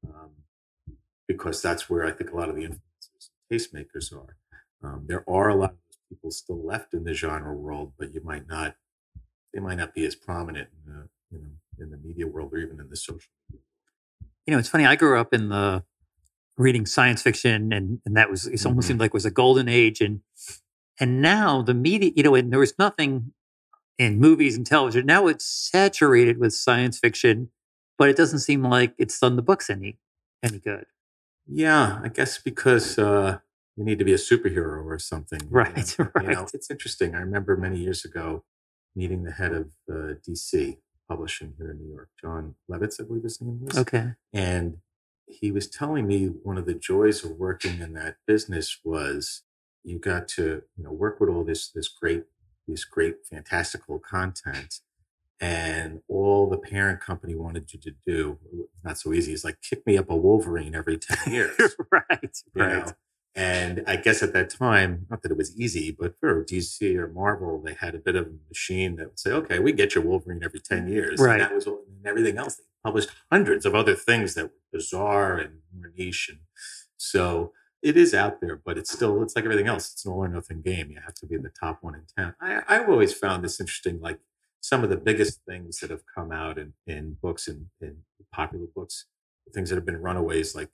um, 0.06 0.30
because 1.26 1.62
that's 1.62 1.88
where 1.88 2.04
I 2.04 2.10
think 2.10 2.32
a 2.32 2.36
lot 2.36 2.48
of 2.48 2.56
the 2.56 2.62
influencers 2.62 3.30
tastemakers 3.50 4.12
are. 4.12 4.36
Um, 4.82 5.04
there 5.06 5.24
are 5.28 5.48
a 5.48 5.54
lot 5.54 5.70
of 5.70 5.87
people 6.08 6.30
still 6.30 6.64
left 6.64 6.94
in 6.94 7.04
the 7.04 7.14
genre 7.14 7.54
world, 7.54 7.92
but 7.98 8.14
you 8.14 8.20
might 8.24 8.48
not, 8.48 8.76
they 9.52 9.60
might 9.60 9.78
not 9.78 9.94
be 9.94 10.04
as 10.04 10.14
prominent 10.14 10.68
in 10.72 10.92
the, 10.92 11.08
you 11.30 11.38
know, 11.42 11.50
in 11.80 11.90
the 11.90 11.96
media 11.96 12.26
world 12.26 12.52
or 12.52 12.58
even 12.58 12.80
in 12.80 12.88
the 12.88 12.96
social. 12.96 13.30
You 13.52 14.52
know, 14.52 14.58
it's 14.58 14.68
funny. 14.68 14.86
I 14.86 14.96
grew 14.96 15.20
up 15.20 15.34
in 15.34 15.48
the 15.48 15.84
reading 16.56 16.86
science 16.86 17.22
fiction, 17.22 17.72
and 17.72 18.00
and 18.04 18.16
that 18.16 18.30
was 18.30 18.46
it 18.46 18.64
almost 18.64 18.84
mm-hmm. 18.84 18.88
seemed 18.88 19.00
like 19.00 19.10
it 19.10 19.14
was 19.14 19.26
a 19.26 19.30
golden 19.30 19.68
age, 19.68 20.00
and 20.00 20.20
and 20.98 21.22
now 21.22 21.62
the 21.62 21.74
media, 21.74 22.10
you 22.16 22.22
know, 22.22 22.34
and 22.34 22.52
there 22.52 22.58
was 22.58 22.74
nothing 22.78 23.32
in 23.98 24.18
movies 24.18 24.56
and 24.56 24.66
television. 24.66 25.06
Now 25.06 25.26
it's 25.26 25.44
saturated 25.44 26.38
with 26.38 26.54
science 26.54 26.98
fiction, 26.98 27.50
but 27.96 28.08
it 28.08 28.16
doesn't 28.16 28.40
seem 28.40 28.62
like 28.62 28.94
it's 28.98 29.18
done 29.18 29.36
the 29.36 29.42
books 29.42 29.70
any 29.70 29.98
any 30.42 30.58
good. 30.58 30.86
Yeah, 31.46 32.00
I 32.02 32.08
guess 32.08 32.38
because 32.38 32.98
uh, 32.98 33.38
you 33.78 33.84
need 33.84 33.98
to 34.00 34.04
be 34.04 34.12
a 34.12 34.16
superhero 34.16 34.84
or 34.84 34.98
something. 34.98 35.40
Right, 35.48 35.96
you 35.98 36.10
right. 36.14 36.28
know, 36.28 36.46
it's 36.52 36.70
interesting. 36.70 37.14
I 37.14 37.20
remember 37.20 37.56
many 37.56 37.78
years 37.78 38.04
ago 38.04 38.44
meeting 38.96 39.22
the 39.22 39.30
head 39.30 39.52
of 39.52 39.68
uh, 39.88 40.14
DC 40.28 40.78
publishing 41.08 41.54
here 41.56 41.70
in 41.70 41.78
New 41.78 41.88
York, 41.90 42.10
John 42.20 42.56
Lovitz, 42.68 43.00
I 43.00 43.04
believe 43.04 43.22
his 43.22 43.40
name 43.40 43.60
was. 43.62 43.78
Okay. 43.78 44.14
And 44.32 44.78
he 45.26 45.52
was 45.52 45.68
telling 45.68 46.06
me 46.06 46.26
one 46.26 46.58
of 46.58 46.66
the 46.66 46.74
joys 46.74 47.24
of 47.24 47.32
working 47.32 47.80
in 47.80 47.92
that 47.92 48.16
business 48.26 48.78
was 48.84 49.42
you 49.84 49.98
got 49.98 50.26
to 50.26 50.62
you 50.76 50.84
know 50.84 50.92
work 50.92 51.20
with 51.20 51.28
all 51.28 51.44
this 51.44 51.70
this 51.70 51.88
great 51.88 52.24
this 52.66 52.84
great 52.84 53.26
fantastical 53.30 53.98
content 53.98 54.80
and 55.40 56.00
all 56.08 56.48
the 56.48 56.58
parent 56.58 57.00
company 57.00 57.34
wanted 57.34 57.72
you 57.72 57.78
to 57.78 57.92
do 58.06 58.38
not 58.84 58.98
so 58.98 59.12
easy 59.12 59.32
it's 59.32 59.44
like 59.44 59.60
kick 59.62 59.86
me 59.86 59.96
up 59.96 60.10
a 60.10 60.16
wolverine 60.16 60.74
every 60.74 60.98
10 60.98 61.32
years 61.32 61.76
right 61.92 62.36
right 62.54 62.86
know? 62.86 62.92
And 63.38 63.84
I 63.86 63.94
guess 63.94 64.20
at 64.20 64.32
that 64.32 64.50
time, 64.50 65.06
not 65.08 65.22
that 65.22 65.30
it 65.30 65.36
was 65.36 65.56
easy, 65.56 65.92
but 65.92 66.18
for 66.18 66.44
DC 66.44 66.96
or 66.96 67.06
Marvel, 67.06 67.62
they 67.64 67.74
had 67.74 67.94
a 67.94 68.00
bit 68.00 68.16
of 68.16 68.26
a 68.26 68.32
machine 68.48 68.96
that 68.96 69.06
would 69.10 69.20
say, 69.20 69.30
okay, 69.30 69.60
we 69.60 69.70
get 69.70 69.94
your 69.94 70.02
Wolverine 70.02 70.42
every 70.42 70.58
10 70.58 70.86
mm, 70.86 70.90
years. 70.90 71.20
Right. 71.20 71.34
And 71.34 71.42
that 71.42 71.54
was 71.54 71.68
and 71.68 72.04
everything 72.04 72.36
else. 72.36 72.56
They 72.56 72.64
published 72.82 73.10
hundreds 73.30 73.64
of 73.64 73.76
other 73.76 73.94
things 73.94 74.34
that 74.34 74.46
were 74.46 74.50
bizarre 74.72 75.36
and 75.36 75.58
more 75.72 75.92
niche. 75.96 76.30
And 76.30 76.40
so 76.96 77.52
it 77.80 77.96
is 77.96 78.12
out 78.12 78.40
there, 78.40 78.56
but 78.56 78.76
it's 78.76 78.90
still, 78.90 79.22
it's 79.22 79.36
like 79.36 79.44
everything 79.44 79.68
else. 79.68 79.92
It's 79.92 80.04
an 80.04 80.10
all 80.10 80.24
or 80.24 80.28
nothing 80.28 80.60
game. 80.60 80.90
You 80.90 80.98
have 81.04 81.14
to 81.14 81.26
be 81.26 81.36
in 81.36 81.42
the 81.42 81.50
top 81.50 81.78
one 81.80 81.94
in 81.94 82.02
town. 82.16 82.34
I, 82.40 82.62
I've 82.66 82.88
always 82.88 83.12
found 83.12 83.44
this 83.44 83.60
interesting. 83.60 84.00
Like 84.00 84.18
some 84.60 84.82
of 84.82 84.90
the 84.90 84.96
biggest 84.96 85.42
things 85.48 85.78
that 85.78 85.90
have 85.90 86.02
come 86.12 86.32
out 86.32 86.58
in, 86.58 86.72
in 86.88 87.18
books 87.22 87.46
and 87.46 87.66
in, 87.80 87.88
in 88.18 88.26
popular 88.32 88.66
books, 88.74 89.04
things 89.54 89.68
that 89.68 89.76
have 89.76 89.86
been 89.86 90.02
runaways 90.02 90.56
like 90.56 90.70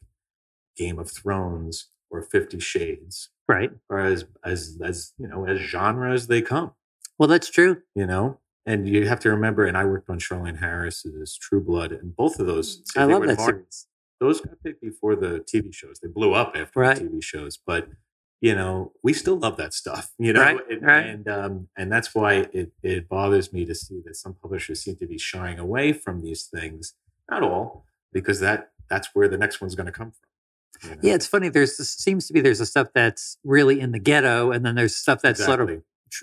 Game 0.79 0.99
of 0.99 1.11
Thrones 1.11 1.91
or 2.15 2.23
Fifty 2.23 2.61
Shades, 2.61 3.31
right? 3.49 3.71
Or 3.89 4.01
as 4.01 4.25
as 4.45 4.79
as 4.83 5.13
you 5.19 5.29
know 5.29 5.47
as 5.47 5.61
genre 5.61 6.13
as 6.13 6.27
they 6.27 6.43
come. 6.43 6.73
Well, 7.19 7.29
that's 7.29 7.51
true. 7.51 7.83
You 7.95 8.07
know, 8.07 8.39
and 8.67 8.89
you 8.89 9.07
have 9.09 9.21
to 9.21 9.31
remember. 9.31 9.67
And 9.67 9.77
I 9.77 9.85
worked 9.85 10.11
on 10.11 10.19
Charlaine 10.19 10.61
Harris's 10.61 11.37
True 11.37 11.61
Blood, 11.63 11.93
and 11.93 12.15
both 12.15 12.39
of 12.39 12.47
those. 12.47 12.83
I 12.97 13.05
love 13.05 13.27
that 13.27 13.41
series. 13.41 13.87
Those 14.21 14.41
got 14.41 14.63
picked 14.63 14.81
before 14.81 15.17
the 15.17 15.41
TV 15.41 15.75
shows. 15.75 15.99
They 16.01 16.09
blew 16.09 16.33
up 16.33 16.55
after 16.57 16.81
right. 16.81 16.97
the 16.97 17.05
TV 17.05 17.23
shows, 17.23 17.59
but 17.59 17.89
you 18.41 18.55
know, 18.55 18.93
we 19.03 19.15
still 19.15 19.39
love 19.39 19.57
that 19.57 19.73
stuff, 19.73 20.13
you 20.19 20.33
know, 20.33 20.43
right, 20.43 20.59
and, 20.71 20.83
right. 20.83 21.07
and, 21.07 21.29
um, 21.29 21.69
and 21.79 21.91
that's 21.91 22.15
why 22.15 22.47
it, 22.53 22.73
it 22.83 23.09
bothers 23.09 23.55
me 23.55 23.65
to 23.65 23.75
see 23.75 24.03
that 24.05 24.17
some 24.17 24.35
publishers 24.35 24.83
seem 24.83 24.97
to 24.97 25.07
be 25.07 25.17
shying 25.17 25.59
away 25.59 25.95
from 25.95 26.23
these 26.23 26.45
things. 26.45 26.93
Not 27.31 27.43
all, 27.43 27.87
because 28.13 28.41
that 28.41 28.73
that's 28.91 29.09
where 29.15 29.29
the 29.29 29.39
next 29.39 29.63
one's 29.63 29.75
going 29.75 29.87
to 29.87 29.93
come 29.93 30.11
from. 30.11 30.29
You 30.83 30.91
know? 30.91 30.97
Yeah, 31.03 31.15
it's 31.15 31.27
funny. 31.27 31.49
There's 31.49 31.77
this, 31.77 31.91
seems 31.91 32.27
to 32.27 32.33
be 32.33 32.41
there's 32.41 32.61
a 32.61 32.67
stuff 32.67 32.89
that's 32.95 33.39
really 33.45 33.81
in 33.81 33.93
the 33.93 33.99
ghetto, 33.99 34.51
and 34.51 34.65
then 34.65 34.75
there's 34.75 34.97
stuff 34.97 35.23
that's 35.23 35.45
sort 35.45 35.61
of 35.61 35.71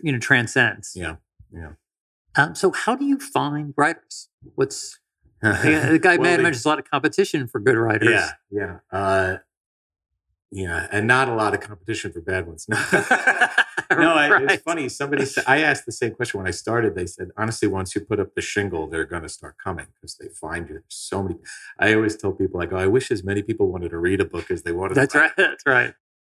you 0.04 0.12
know 0.12 0.20
transcends. 0.20 0.94
yeah, 0.96 1.16
yeah. 1.54 1.72
Um, 2.36 2.56
so 2.56 2.72
how 2.72 2.96
do 2.96 3.06
you 3.06 3.20
find 3.20 3.74
writers? 3.76 4.30
What's 4.56 5.00
the 5.42 6.00
guy 6.02 6.18
Well, 6.18 6.24
man 6.32 6.44
mentions 6.44 6.66
a 6.66 6.70
lot 6.70 6.80
of 6.80 6.90
competition 6.90 7.48
for 7.48 7.60
good 7.60 7.76
writers. 7.76 8.10
Yeah, 8.10 8.32
yeah, 8.52 8.78
uh, 8.98 9.38
yeah, 10.52 10.88
and 10.92 11.08
not 11.08 11.28
a 11.30 11.34
lot 11.34 11.54
of 11.54 11.60
competition 11.62 12.12
for 12.12 12.22
bad 12.22 12.48
ones. 12.48 12.68
No, 12.70 12.78
no, 14.00 14.16
Right. 14.16 14.52
it's 14.52 14.64
funny. 14.64 14.90
Somebody 14.90 15.26
said 15.26 15.44
I 15.48 15.62
asked 15.62 15.86
the 15.86 15.92
same 15.92 16.12
question 16.16 16.40
when 16.40 16.48
I 16.48 16.52
started. 16.52 16.96
They 16.96 17.06
said 17.08 17.30
honestly, 17.38 17.68
once 17.68 17.94
you 17.96 18.02
put 18.02 18.20
up 18.20 18.34
the 18.36 18.42
shingle, 18.42 18.88
they're 18.88 19.06
going 19.06 19.24
to 19.24 19.30
start 19.30 19.56
coming 19.64 19.88
because 19.96 20.16
they 20.18 20.28
find 20.30 20.68
you. 20.68 20.76
There's 20.76 20.86
so 20.90 21.24
many. 21.24 21.36
I 21.80 21.94
always 21.94 22.16
tell 22.16 22.32
people 22.32 22.60
like, 22.60 22.72
oh, 22.74 22.78
I 22.78 22.88
wish 22.88 23.12
as 23.12 23.24
many 23.24 23.42
people 23.42 23.72
wanted 23.72 23.90
to 23.90 23.98
read 23.98 24.22
a 24.22 24.26
book 24.26 24.50
as 24.52 24.64
they 24.64 24.72
wanted. 24.72 24.96
That's 24.96 25.16
right. 25.16 25.32
That's 25.38 25.64
right. 25.66 25.94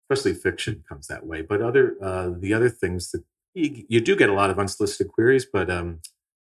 Especially 0.09 0.33
fiction 0.33 0.83
comes 0.87 1.07
that 1.07 1.25
way. 1.25 1.41
But 1.41 1.61
other 1.61 1.95
uh, 2.01 2.31
the 2.37 2.53
other 2.53 2.69
things 2.69 3.11
that 3.11 3.23
you, 3.53 3.85
you 3.89 4.01
do 4.01 4.15
get 4.15 4.29
a 4.29 4.33
lot 4.33 4.49
of 4.49 4.59
unsolicited 4.59 5.11
queries, 5.11 5.45
but 5.51 5.69
um, 5.69 5.99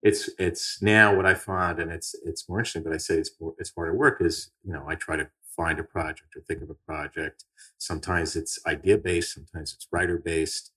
it's 0.02 0.30
it's 0.40 0.82
now 0.82 1.14
what 1.16 1.26
I 1.26 1.34
find, 1.34 1.80
and 1.80 1.92
it's 1.92 2.16
it's 2.24 2.48
more 2.48 2.60
interesting. 2.60 2.84
But 2.84 2.94
I 2.94 2.98
say 2.98 3.16
it's 3.16 3.32
more, 3.40 3.54
it's 3.58 3.74
harder 3.76 3.94
work. 3.94 4.22
Is 4.22 4.52
you 4.64 4.72
know 4.72 4.86
I 4.88 4.96
try 4.96 5.18
to 5.18 5.28
find 5.58 5.78
a 5.78 5.84
project 5.84 6.38
or 6.38 6.42
think 6.42 6.62
of 6.62 6.70
a 6.70 6.74
project. 6.74 7.44
Sometimes 7.78 8.38
it's 8.38 8.60
idea 8.66 8.98
based. 8.98 9.34
Sometimes 9.34 9.74
it's 9.74 9.88
writer 9.92 10.18
based. 10.18 10.72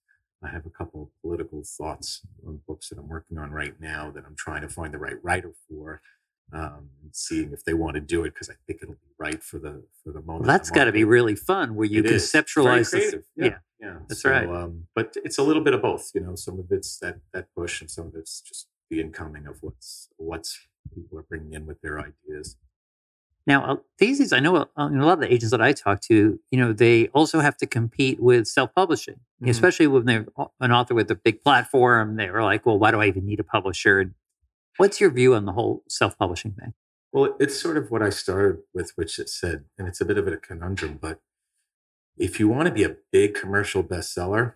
I 0.45 0.49
have 0.49 0.67
a 0.67 0.71
couple 0.71 1.03
of 1.03 1.09
political 1.23 1.63
thoughts 1.65 2.23
on 2.47 2.61
books 2.67 2.89
that 2.89 2.99
I'm 2.99 3.09
working 3.09 3.39
on 3.39 3.51
right 3.51 3.75
now 3.81 4.11
that 4.11 4.25
I'm 4.27 4.35
trying 4.37 4.63
to 4.63 4.69
find 4.69 4.93
the 4.93 4.99
right 4.99 5.23
writer 5.23 5.53
for, 5.69 6.01
um, 6.53 6.91
seeing 7.13 7.53
if 7.53 7.65
they 7.65 7.75
want 7.75 7.95
to 7.95 8.01
do 8.01 8.25
it 8.25 8.35
because 8.35 8.51
I 8.51 8.55
think 8.67 8.81
it'll 8.83 8.95
be 8.95 9.15
right 9.19 9.43
for 9.43 9.59
the 9.59 9.85
for 10.03 10.13
the 10.13 10.21
moment. 10.21 10.47
Well, 10.47 10.57
that's 10.57 10.71
got 10.71 10.85
to 10.85 10.93
be 10.93 11.05
really 11.05 11.35
fun 11.35 11.75
where 11.75 11.87
you 11.87 12.01
It 12.01 12.07
is. 12.07 12.25
It's 12.25 12.33
very 12.33 12.45
conceptualize 12.45 12.91
creative. 12.91 13.25
Yeah. 13.37 13.59
yeah, 13.81 13.99
That's 14.09 14.23
So, 14.23 14.31
right. 14.31 14.49
Um, 14.49 14.87
but 14.95 15.17
it's 15.25 15.39
a 15.39 15.43
little 15.43 15.63
bit 15.63 15.75
of 15.75 15.83
both. 15.83 16.11
You 16.15 16.21
know, 16.21 16.35
some 16.35 16.59
of 16.59 16.67
it's 16.71 16.99
that 16.99 17.19
that 17.33 17.47
push, 17.57 17.81
and 17.81 17.91
some 17.91 18.09
of 18.09 18.15
it's 18.17 18.41
just 18.41 18.69
the 18.91 19.01
incoming 19.01 19.47
of 19.47 19.63
what's 19.63 20.09
what's 20.17 20.59
people 20.95 21.19
are 21.19 21.23
bringing 21.23 21.55
in 21.55 21.67
with 21.67 21.81
their 21.81 21.99
ideas. 22.01 22.57
Now, 23.47 23.65
uh, 23.65 23.77
these 23.99 24.33
I 24.33 24.39
know 24.39 24.57
uh, 24.57 24.67
a 24.77 24.89
lot 24.89 25.15
of 25.15 25.21
the 25.21 25.33
agents 25.33 25.51
that 25.51 25.61
I 25.61 25.73
talk 25.73 26.01
to, 26.03 26.39
you 26.51 26.59
know, 26.59 26.73
they 26.73 27.09
also 27.09 27.41
have 27.41 27.57
to 27.59 27.67
compete 27.67 28.21
with 28.23 28.47
self-publishing, 28.47 29.19
Mhm. 29.43 29.49
especially 29.49 29.89
when 29.89 30.05
they're 30.05 30.27
an 30.61 30.71
author 30.71 30.95
with 30.95 31.11
a 31.11 31.17
big 31.17 31.43
platform. 31.43 32.17
They're 32.17 32.43
like, 32.43 32.65
well, 32.65 32.79
why 32.79 32.93
do 32.93 33.01
I 33.01 33.07
even 33.07 33.27
need 33.27 33.41
a 33.41 33.45
publisher? 33.45 33.99
And 34.01 34.15
what's 34.77 35.01
your 35.01 35.11
view 35.11 35.35
on 35.35 35.45
the 35.45 35.53
whole 35.53 35.83
self-publishing 35.89 36.53
thing? 36.53 36.75
Well, 37.13 37.37
it's 37.41 37.59
sort 37.61 37.77
of 37.77 37.91
what 37.91 38.01
I 38.03 38.11
started 38.11 38.63
with, 38.73 38.93
which 38.95 39.19
it 39.19 39.29
said, 39.29 39.65
and 39.77 39.87
it's 39.89 40.01
a 40.01 40.05
bit 40.05 40.19
of 40.19 40.27
a 40.29 40.37
conundrum, 40.37 40.99
but 41.01 41.21
if 42.17 42.39
you 42.39 42.49
want 42.49 42.67
to 42.69 42.73
be 42.73 42.85
a 42.85 42.97
big 43.11 43.35
commercial 43.35 43.83
bestseller, 43.83 44.55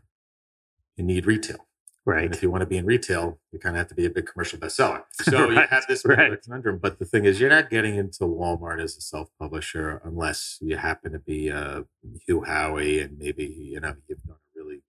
you 0.96 1.04
need 1.04 1.26
retail. 1.26 1.65
And 2.06 2.14
Right. 2.14 2.32
if 2.34 2.40
you 2.40 2.50
want 2.50 2.62
to 2.62 2.66
be 2.66 2.76
in 2.76 2.86
retail, 2.86 3.40
you 3.50 3.58
kind 3.58 3.74
of 3.74 3.78
have 3.78 3.88
to 3.88 3.94
be 3.96 4.06
a 4.06 4.10
big 4.10 4.26
commercial 4.26 4.58
bestseller. 4.60 5.02
So 5.22 5.50
you 5.50 5.56
have 5.58 5.86
this 5.88 6.04
right. 6.04 6.40
conundrum. 6.40 6.78
But 6.78 7.00
the 7.00 7.04
thing 7.04 7.24
is, 7.24 7.40
you're 7.40 7.50
not 7.50 7.68
getting 7.68 7.96
into 7.96 8.24
Walmart 8.24 8.80
as 8.80 8.96
a 8.96 9.00
self-publisher 9.00 10.00
unless 10.04 10.58
you 10.60 10.76
happen 10.76 11.12
to 11.12 11.18
be 11.18 11.50
uh, 11.50 11.82
Hugh 12.26 12.44
Howey 12.46 13.02
and 13.04 13.18
maybe 13.18 13.44
you 13.44 13.80
know 13.80 13.96
you've 14.08 14.22
done 14.22 14.36
a 14.36 14.58
really 14.58 14.82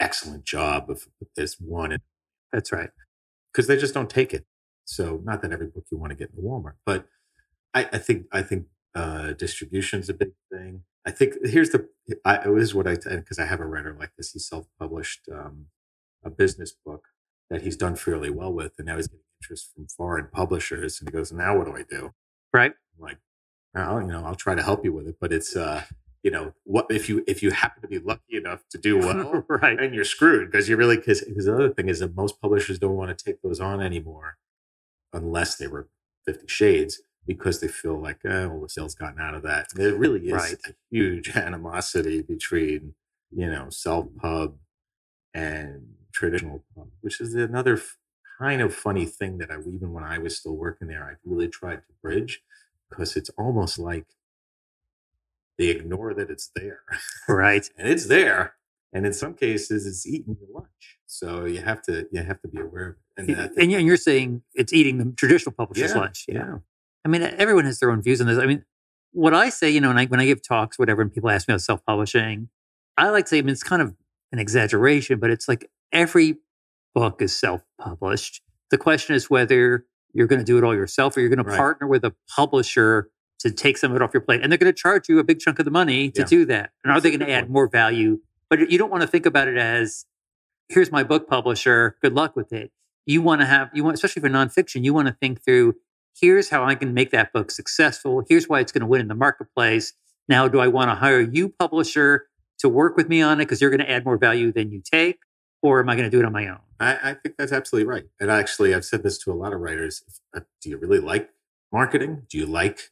excellent 0.00 0.44
job 0.44 0.90
of 0.90 1.06
this 1.36 1.60
one, 1.60 1.96
That's 2.52 2.72
right. 2.72 2.90
because 3.52 3.68
they 3.68 3.76
just 3.76 3.94
don't 3.94 4.10
take 4.10 4.34
it. 4.34 4.44
So 4.84 5.20
not 5.22 5.42
that 5.42 5.52
every 5.52 5.68
book 5.68 5.84
you 5.92 5.98
want 5.98 6.10
to 6.10 6.16
get 6.16 6.30
in 6.36 6.42
Walmart, 6.42 6.74
but 6.84 7.06
I, 7.72 7.88
I 7.92 7.98
think 7.98 8.26
I 8.32 8.42
think 8.42 8.66
uh, 8.96 9.32
distribution 9.34 10.00
is 10.00 10.08
a 10.08 10.14
big 10.14 10.32
thing. 10.50 10.82
I 11.06 11.12
think 11.12 11.34
here's 11.44 11.70
the 11.70 11.88
I, 12.24 12.36
it 12.38 12.58
is 12.58 12.74
what 12.74 12.88
I 12.88 12.96
because 12.96 13.38
I 13.38 13.46
have 13.46 13.60
a 13.60 13.64
writer 13.66 13.96
like 13.96 14.10
this. 14.18 14.32
He 14.32 14.40
self-published 14.40 15.28
um, 15.32 15.66
a 16.24 16.30
business 16.30 16.72
book 16.72 17.06
that 17.50 17.62
he's 17.62 17.76
done 17.76 17.96
fairly 17.96 18.30
well 18.30 18.52
with, 18.52 18.72
and 18.78 18.86
now 18.86 18.96
he's 18.96 19.08
getting 19.08 19.24
interest 19.42 19.72
from 19.74 19.86
foreign 19.88 20.28
publishers. 20.32 21.00
And 21.00 21.08
he 21.08 21.12
goes, 21.12 21.32
"Now 21.32 21.56
what 21.58 21.66
do 21.66 21.76
I 21.76 21.82
do?" 21.88 22.12
Right. 22.52 22.72
I'm 22.96 23.02
like, 23.02 23.18
"Well, 23.74 24.00
you 24.02 24.08
know, 24.08 24.24
I'll 24.24 24.34
try 24.34 24.54
to 24.54 24.62
help 24.62 24.84
you 24.84 24.92
with 24.92 25.06
it, 25.08 25.16
but 25.20 25.32
it's 25.32 25.54
uh, 25.56 25.82
you 26.22 26.30
know, 26.30 26.52
what 26.64 26.86
if 26.90 27.08
you 27.08 27.24
if 27.26 27.42
you 27.42 27.50
happen 27.50 27.82
to 27.82 27.88
be 27.88 27.98
lucky 27.98 28.36
enough 28.36 28.62
to 28.70 28.78
do 28.78 28.98
well, 29.06 29.44
right. 29.48 29.78
and 29.80 29.94
you're 29.94 30.04
screwed 30.04 30.50
because 30.50 30.68
you 30.68 30.76
really 30.76 30.96
because 30.96 31.20
the 31.20 31.52
other 31.54 31.70
thing 31.74 31.88
is 31.88 31.98
that 32.00 32.14
most 32.16 32.40
publishers 32.40 32.78
don't 32.78 32.96
want 32.96 33.16
to 33.16 33.24
take 33.24 33.42
those 33.42 33.60
on 33.60 33.80
anymore 33.82 34.36
unless 35.12 35.56
they 35.56 35.66
were 35.66 35.88
Fifty 36.24 36.46
Shades 36.46 37.00
because 37.26 37.60
they 37.60 37.68
feel 37.68 38.00
like 38.00 38.20
oh 38.24 38.48
well 38.48 38.60
the 38.62 38.68
sales 38.68 38.94
gotten 38.94 39.20
out 39.20 39.34
of 39.34 39.42
that. 39.42 39.66
There 39.74 39.94
really 39.94 40.26
is 40.28 40.32
Right. 40.32 40.56
a 40.68 40.72
huge 40.90 41.30
animosity 41.36 42.22
between 42.22 42.94
you 43.30 43.50
know 43.50 43.68
self 43.70 44.06
pub 44.20 44.56
and 45.34 45.94
traditional 46.12 46.64
pub, 46.74 46.88
which 47.00 47.20
is 47.20 47.34
another 47.34 47.74
f- 47.74 47.96
kind 48.38 48.60
of 48.60 48.74
funny 48.74 49.06
thing 49.06 49.38
that 49.38 49.50
I 49.50 49.58
even 49.60 49.92
when 49.92 50.04
I 50.04 50.18
was 50.18 50.36
still 50.36 50.56
working 50.56 50.88
there 50.88 51.04
I 51.04 51.14
really 51.24 51.48
tried 51.48 51.76
to 51.76 51.92
bridge 52.02 52.42
because 52.90 53.16
it's 53.16 53.30
almost 53.38 53.78
like 53.78 54.06
they 55.58 55.68
ignore 55.68 56.14
that 56.14 56.30
it's 56.30 56.50
there 56.56 56.80
Right. 57.28 57.68
and 57.76 57.88
it's 57.88 58.06
there 58.06 58.54
and 58.92 59.06
in 59.06 59.12
some 59.12 59.34
cases 59.34 59.86
it's 59.86 60.06
eating 60.06 60.36
your 60.40 60.48
lunch 60.60 60.98
so 61.06 61.44
you 61.44 61.60
have 61.60 61.82
to 61.82 62.06
you 62.10 62.22
have 62.22 62.40
to 62.42 62.48
be 62.48 62.60
aware 62.60 62.88
of 62.90 62.94
it 62.96 63.30
and, 63.30 63.30
And, 63.56 63.72
and 63.72 63.86
you're 63.86 63.96
saying 63.96 64.42
it's 64.54 64.72
eating 64.72 64.98
the 64.98 65.12
traditional 65.16 65.52
publisher's 65.52 65.92
Yeah, 65.92 65.98
lunch. 65.98 66.24
yeah 66.28 66.58
I 67.04 67.08
mean, 67.08 67.22
everyone 67.22 67.64
has 67.64 67.80
their 67.80 67.90
own 67.90 68.00
views 68.00 68.20
on 68.20 68.28
this. 68.28 68.38
I 68.38 68.46
mean, 68.46 68.64
what 69.10 69.34
I 69.34 69.48
say, 69.48 69.68
you 69.68 69.80
know, 69.80 69.90
and 69.90 69.98
I, 69.98 70.06
when 70.06 70.20
I 70.20 70.24
give 70.24 70.40
talks, 70.40 70.78
whatever, 70.78 71.02
and 71.02 71.12
people 71.12 71.30
ask 71.30 71.48
me 71.48 71.52
about 71.54 71.60
self 71.62 71.84
publishing, 71.84 72.48
I 72.96 73.08
like 73.08 73.24
to 73.24 73.30
say, 73.30 73.38
I 73.38 73.42
mean, 73.42 73.50
it's 73.50 73.64
kind 73.64 73.82
of 73.82 73.96
an 74.30 74.38
exaggeration, 74.38 75.18
but 75.18 75.28
it's 75.30 75.48
like 75.48 75.68
every 75.92 76.38
book 76.94 77.20
is 77.22 77.36
self 77.36 77.62
published. 77.80 78.42
The 78.70 78.78
question 78.78 79.14
is 79.14 79.28
whether 79.30 79.84
you're 80.12 80.26
going 80.26 80.38
to 80.38 80.44
do 80.44 80.58
it 80.58 80.64
all 80.64 80.74
yourself 80.74 81.16
or 81.16 81.20
you're 81.20 81.28
going 81.34 81.44
to 81.44 81.56
partner 81.56 81.86
with 81.86 82.04
a 82.04 82.14
publisher 82.34 83.10
to 83.40 83.50
take 83.50 83.76
some 83.78 83.90
of 83.92 83.96
it 83.96 84.02
off 84.02 84.10
your 84.14 84.20
plate. 84.20 84.40
And 84.42 84.52
they're 84.52 84.58
going 84.58 84.72
to 84.72 84.78
charge 84.78 85.08
you 85.08 85.18
a 85.18 85.24
big 85.24 85.40
chunk 85.40 85.58
of 85.58 85.64
the 85.64 85.70
money 85.70 86.10
to 86.10 86.20
Yeah. 86.20 86.26
do 86.26 86.44
that. 86.46 86.70
And 86.84 86.90
are 86.92 86.94
That's 86.96 87.02
they 87.04 87.10
going 87.10 87.20
to 87.20 87.30
add 87.30 87.42
point. 87.44 87.50
more 87.52 87.68
value? 87.68 88.20
But 88.48 88.70
you 88.70 88.78
don't 88.78 88.90
want 88.90 89.02
to 89.02 89.06
think 89.08 89.26
about 89.26 89.48
it 89.48 89.56
as 89.56 90.04
here's 90.68 90.92
my 90.92 91.02
book 91.02 91.28
publisher, 91.28 91.96
good 92.02 92.14
luck 92.14 92.36
with 92.36 92.52
it. 92.52 92.70
You 93.06 93.20
want 93.20 93.40
to 93.40 93.46
have, 93.46 93.70
you 93.74 93.82
want, 93.82 93.94
especially 93.94 94.20
for 94.22 94.28
nonfiction, 94.28 94.84
you 94.84 94.94
want 94.94 95.08
to 95.08 95.14
think 95.20 95.44
through 95.44 95.74
here's 96.20 96.50
how 96.50 96.62
I 96.64 96.74
can 96.74 96.94
make 96.94 97.10
that 97.10 97.32
book 97.32 97.50
successful. 97.50 98.22
Here's 98.28 98.48
why 98.48 98.60
it's 98.60 98.70
going 98.70 98.82
to 98.82 98.86
win 98.86 99.00
in 99.00 99.08
the 99.08 99.14
marketplace. 99.14 99.94
Now, 100.28 100.46
do 100.46 100.60
I 100.60 100.68
want 100.68 100.90
to 100.90 100.94
hire 100.94 101.20
you, 101.20 101.48
publisher, 101.48 102.26
to 102.60 102.68
work 102.68 102.96
with 102.96 103.08
me 103.08 103.22
on 103.22 103.40
it 103.40 103.44
because 103.46 103.60
you're 103.60 103.70
going 103.70 103.80
to 103.80 103.90
add 103.90 104.04
more 104.04 104.18
value 104.18 104.52
than 104.52 104.70
you 104.70 104.82
take? 104.84 105.18
Or 105.62 105.80
am 105.80 105.88
I 105.88 105.94
going 105.96 106.10
to 106.10 106.10
do 106.10 106.18
it 106.20 106.24
on 106.26 106.32
my 106.32 106.48
own? 106.48 106.58
I, 106.80 107.10
I 107.10 107.14
think 107.14 107.36
that's 107.38 107.52
absolutely 107.52 107.88
right. 107.88 108.04
And 108.20 108.30
actually 108.30 108.74
i've 108.74 108.84
said 108.84 109.02
this 109.02 109.18
to 109.18 109.32
a 109.32 109.34
lot 109.34 109.52
of 109.52 109.60
writers 109.60 110.02
uh, 110.36 110.40
do 110.60 110.70
you 110.70 110.76
really 110.78 110.98
like 110.98 111.30
marketing? 111.72 112.26
Do 112.28 112.36
you 112.38 112.46
like 112.46 112.90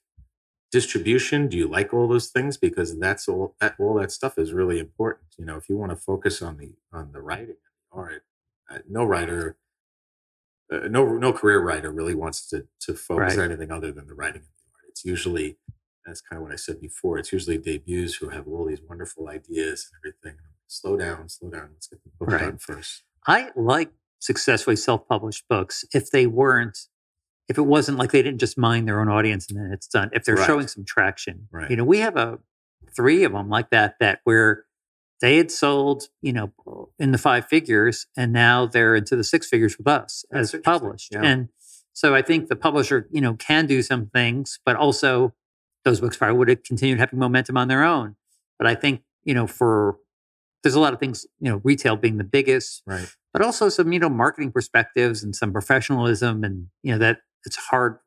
distribution? 0.70 1.48
Do 1.48 1.56
you 1.56 1.66
like 1.66 1.92
all 1.92 2.06
those 2.06 2.28
things? 2.28 2.56
Because 2.56 2.96
that's 2.98 3.28
all 3.28 3.56
that 3.60 3.74
all 3.78 3.94
that 3.94 4.12
stuff 4.12 4.38
is 4.38 4.52
really 4.52 4.78
important 4.78 5.26
you 5.38 5.44
know 5.44 5.56
if 5.56 5.68
you 5.68 5.76
want 5.76 5.90
to 5.90 5.96
focus 5.96 6.42
on 6.42 6.56
the 6.58 6.72
on 6.92 7.10
the 7.12 7.20
writing 7.20 7.56
the 7.92 7.98
art 7.98 8.22
uh, 8.70 8.78
no 8.88 9.04
writer 9.04 9.56
uh, 10.72 10.86
no 10.88 11.04
no 11.18 11.32
career 11.32 11.60
writer 11.60 11.90
really 11.90 12.14
wants 12.14 12.48
to 12.50 12.66
to 12.80 12.94
focus 12.94 13.36
Right. 13.36 13.38
on 13.44 13.50
anything 13.50 13.72
other 13.72 13.90
than 13.92 14.06
the 14.06 14.14
writing 14.14 14.42
and 14.42 14.44
the 14.44 14.70
art. 14.76 14.84
It's 14.90 15.04
usually 15.04 15.56
that's 16.06 16.20
kind 16.20 16.38
of 16.38 16.44
what 16.44 16.52
i 16.52 16.56
said 16.56 16.80
before 16.80 17.18
it's 17.18 17.32
usually 17.32 17.58
debuts 17.58 18.14
who 18.14 18.28
have 18.30 18.46
all 18.48 18.64
these 18.66 18.80
wonderful 18.88 19.28
ideas 19.28 19.90
and 19.90 19.98
everything 20.00 20.38
slow 20.70 20.96
down 20.96 21.28
slow 21.28 21.50
down 21.50 21.70
let's 21.72 21.86
get 21.88 22.02
the 22.04 22.10
book 22.18 22.30
Right. 22.30 22.40
done 22.40 22.58
first 22.58 23.02
I 23.26 23.50
like 23.54 23.90
successfully 24.18 24.76
self 24.76 25.06
published 25.08 25.44
books 25.48 25.84
if 25.92 26.10
they 26.10 26.26
weren't, 26.26 26.78
if 27.48 27.58
it 27.58 27.62
wasn't 27.62 27.98
like 27.98 28.12
they 28.12 28.22
didn't 28.22 28.40
just 28.40 28.56
mind 28.56 28.86
their 28.88 29.00
own 29.00 29.08
audience 29.08 29.46
and 29.50 29.58
then 29.58 29.70
it's 29.72 29.86
done, 29.88 30.10
if 30.12 30.24
they're 30.24 30.36
Right. 30.36 30.46
showing 30.46 30.68
some 30.68 30.84
traction. 30.84 31.48
Right. 31.50 31.70
You 31.70 31.76
know, 31.76 31.84
we 31.84 31.98
have 31.98 32.16
a 32.16 32.38
three 32.96 33.24
of 33.24 33.32
them 33.32 33.48
like 33.48 33.70
that, 33.70 33.96
that 34.00 34.20
where 34.24 34.64
they 35.20 35.36
had 35.36 35.50
sold, 35.50 36.04
you 36.22 36.32
know, 36.32 36.52
in 36.98 37.12
the 37.12 37.18
five 37.18 37.46
figures 37.46 38.06
and 38.16 38.32
now 38.32 38.66
they're 38.66 38.94
into 38.94 39.16
the 39.16 39.24
six 39.24 39.46
figures 39.48 39.76
with 39.76 39.86
us 39.86 40.24
That's 40.30 40.54
as 40.54 40.60
published. 40.62 41.08
Yeah. 41.12 41.22
And 41.22 41.48
so 41.92 42.14
I 42.14 42.22
think 42.22 42.48
the 42.48 42.56
publisher, 42.56 43.06
you 43.10 43.20
know, 43.20 43.34
can 43.34 43.66
do 43.66 43.82
some 43.82 44.06
things, 44.06 44.60
but 44.64 44.76
also 44.76 45.34
those 45.84 46.00
books 46.00 46.16
probably 46.16 46.38
would 46.38 46.48
have 46.48 46.62
continued 46.62 46.98
having 47.00 47.18
momentum 47.18 47.56
on 47.56 47.68
their 47.68 47.84
own. 47.84 48.16
But 48.58 48.66
I 48.66 48.74
think, 48.74 49.02
you 49.24 49.34
know, 49.34 49.46
for 49.46 49.98
there's 50.62 50.74
a 50.74 50.80
lot 50.80 50.92
of 50.92 51.00
things, 51.00 51.26
you 51.40 51.50
know, 51.50 51.60
retail 51.64 51.96
being 51.96 52.18
the 52.18 52.24
biggest, 52.24 52.82
right 52.86 53.08
but 53.32 53.42
also 53.42 53.68
some, 53.68 53.92
you 53.92 53.98
know, 54.00 54.08
marketing 54.08 54.50
perspectives 54.50 55.22
and 55.22 55.36
some 55.36 55.52
professionalism 55.52 56.42
and, 56.42 56.66
you 56.82 56.90
know, 56.92 56.98
that 56.98 57.18
it's 57.46 57.54
hard 57.56 57.98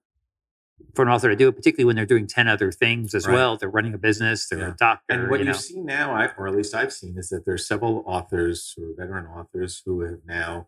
for 0.96 1.04
an 1.04 1.08
author 1.08 1.30
to 1.30 1.36
do 1.36 1.48
it, 1.48 1.56
particularly 1.56 1.86
when 1.86 1.96
they're 1.96 2.06
doing 2.06 2.28
10 2.28 2.48
other 2.50 2.72
things 2.74 3.16
as 3.16 3.26
Right. 3.26 3.34
well. 3.34 3.56
They're 3.58 3.70
running 3.70 3.94
a 3.94 3.98
business, 3.98 4.50
they're 4.50 4.60
Yeah. 4.60 4.72
a 4.74 4.76
doctor. 4.76 5.04
And 5.22 5.30
what 5.30 5.40
you 5.40 5.46
know. 5.46 5.54
see 5.54 5.80
now, 5.80 6.14
I, 6.14 6.28
or 6.38 6.48
at 6.48 6.56
least 6.56 6.76
I've 6.76 6.92
seen, 6.92 7.18
is 7.18 7.30
that 7.30 7.46
there's 7.46 7.66
several 7.66 8.04
authors 8.06 8.76
or 8.78 8.94
veteran 8.98 9.26
authors 9.28 9.82
who 9.86 10.02
have 10.02 10.20
now 10.26 10.68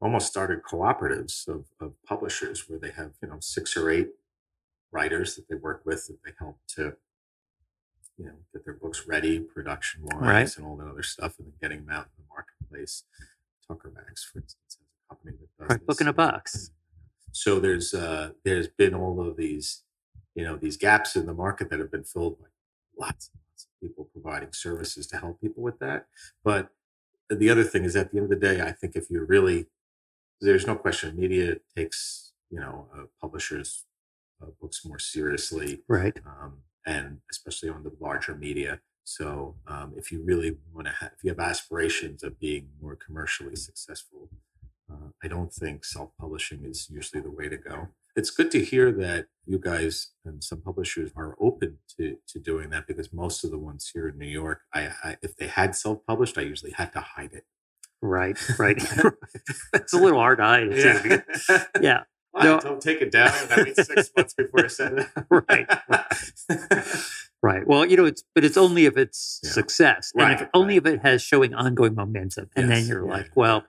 almost 0.00 0.26
started 0.28 0.60
cooperatives 0.62 1.48
of, 1.48 1.64
of 1.80 1.94
publishers 2.06 2.68
where 2.68 2.78
they 2.78 2.90
have, 2.90 3.12
you 3.22 3.28
know, 3.28 3.38
six 3.40 3.78
or 3.78 3.88
eight 3.88 4.10
writers 4.92 5.36
that 5.36 5.48
they 5.48 5.56
work 5.56 5.82
with 5.86 6.06
that 6.08 6.18
they 6.22 6.32
help 6.38 6.58
to 6.68 6.96
you 8.18 8.26
know, 8.26 8.32
get 8.52 8.64
their 8.64 8.74
books 8.74 9.06
ready 9.06 9.40
production 9.40 10.02
wise 10.04 10.20
Right. 10.20 10.56
and 10.56 10.66
all 10.66 10.76
that 10.76 10.88
other 10.88 11.02
stuff, 11.02 11.38
and 11.38 11.46
then 11.48 11.54
getting 11.60 11.84
them 11.86 11.94
out 11.94 12.06
in 12.06 12.24
the 12.24 12.28
marketplace. 12.28 13.04
Tucker 13.66 13.90
Max, 13.94 14.24
for 14.24 14.38
instance, 14.38 14.62
is 14.68 14.78
a 14.80 15.14
company 15.14 15.36
that 15.38 15.58
does 15.68 15.70
Right, 15.76 15.86
book 15.86 16.00
in 16.00 16.08
a 16.08 16.12
box. 16.12 16.70
So 17.32 17.60
there's 17.60 17.92
uh, 17.92 18.30
there's 18.44 18.68
been 18.68 18.94
all 18.94 19.20
of 19.20 19.36
these, 19.36 19.82
you 20.34 20.44
know, 20.44 20.56
these 20.56 20.76
gaps 20.76 21.16
in 21.16 21.26
the 21.26 21.34
market 21.34 21.68
that 21.70 21.78
have 21.78 21.90
been 21.90 22.04
filled 22.04 22.38
by 22.38 22.46
lots 22.98 23.28
and 23.34 23.40
lots 23.50 23.64
of 23.66 23.80
people 23.80 24.08
providing 24.12 24.52
services 24.52 25.06
to 25.08 25.18
help 25.18 25.40
people 25.40 25.62
with 25.62 25.78
that. 25.80 26.06
But 26.44 26.70
the 27.28 27.50
other 27.50 27.64
thing 27.64 27.84
is, 27.84 27.96
at 27.96 28.12
the 28.12 28.18
end 28.18 28.24
of 28.32 28.40
the 28.40 28.46
day, 28.46 28.62
I 28.62 28.72
think 28.72 28.94
if 28.96 29.10
you're 29.10 29.26
really, 29.26 29.66
there's 30.40 30.66
no 30.66 30.76
question, 30.76 31.16
media 31.16 31.56
takes 31.76 32.32
you 32.50 32.60
know 32.60 32.88
uh, 32.96 33.02
publishers' 33.20 33.84
uh, 34.40 34.46
books 34.60 34.84
more 34.86 34.98
seriously 35.00 35.82
Right. 35.88 36.16
um, 36.24 36.58
and 36.86 37.18
especially 37.30 37.68
on 37.68 37.82
the 37.82 37.92
larger 38.00 38.34
media. 38.34 38.80
So 39.04 39.56
um, 39.66 39.94
if 39.96 40.10
you 40.10 40.22
really 40.24 40.56
want 40.72 40.86
to 40.88 40.92
have, 40.94 41.12
if 41.16 41.22
you 41.24 41.30
have 41.30 41.38
aspirations 41.40 42.22
of 42.22 42.38
being 42.40 42.68
more 42.80 42.96
commercially 42.96 43.54
successful, 43.56 44.28
uh, 44.90 45.08
I 45.22 45.28
don't 45.28 45.52
think 45.52 45.84
self-publishing 45.84 46.64
is 46.64 46.88
usually 46.90 47.20
the 47.22 47.30
way 47.30 47.48
to 47.48 47.56
go. 47.56 47.88
It's 48.16 48.30
good 48.30 48.50
to 48.52 48.64
hear 48.64 48.90
that 48.92 49.26
you 49.44 49.58
guys 49.58 50.10
and 50.24 50.42
some 50.42 50.60
publishers 50.62 51.10
are 51.16 51.36
open 51.40 51.78
to 51.98 52.16
to 52.28 52.38
doing 52.38 52.70
that 52.70 52.86
because 52.86 53.12
most 53.12 53.44
of 53.44 53.50
the 53.50 53.58
ones 53.58 53.90
here 53.92 54.08
in 54.08 54.16
New 54.18 54.26
York, 54.28 54.60
I, 54.74 54.88
I 55.04 55.16
if 55.22 55.36
they 55.36 55.48
had 55.48 55.74
self-published, 55.76 56.38
I 56.38 56.42
usually 56.42 56.72
had 56.72 56.92
to 56.94 57.00
hide 57.00 57.32
it. 57.32 57.44
Right. 58.02 58.38
Right. 58.58 58.76
it's 59.74 59.92
a 59.92 59.98
little 59.98 60.18
hard 60.18 60.38
to 60.38 60.44
hide. 60.44 60.68
it, 60.68 60.82
too, 60.82 61.08
because- 61.08 61.48
Yeah. 61.48 61.64
Yeah. 61.82 62.02
No. 62.44 62.60
Don't 62.60 62.80
take 62.80 63.00
it 63.00 63.10
down. 63.10 63.32
I 63.50 63.62
mean, 63.64 63.74
six 63.74 64.10
months 64.16 64.34
before 64.34 64.64
I 64.64 64.68
said 64.68 64.98
it. 64.98 65.08
Right. 65.30 65.66
Right. 67.42 67.66
Well, 67.66 67.84
you 67.86 67.96
know, 67.96 68.04
it's 68.06 68.24
but 68.34 68.44
it's 68.44 68.56
only 68.56 68.86
if 68.86 68.96
it's 68.96 69.40
Yeah. 69.44 69.50
success, 69.50 70.12
and 70.16 70.32
if 70.32 70.40
Right, 70.40 70.50
only 70.54 70.76
if 70.76 70.86
it 70.86 71.00
has 71.02 71.22
showing 71.22 71.54
ongoing 71.54 71.94
momentum, 71.94 72.50
and 72.56 72.70
then 72.70 72.86
you're 72.86 73.04
like, 73.04 73.30
well, 73.36 73.64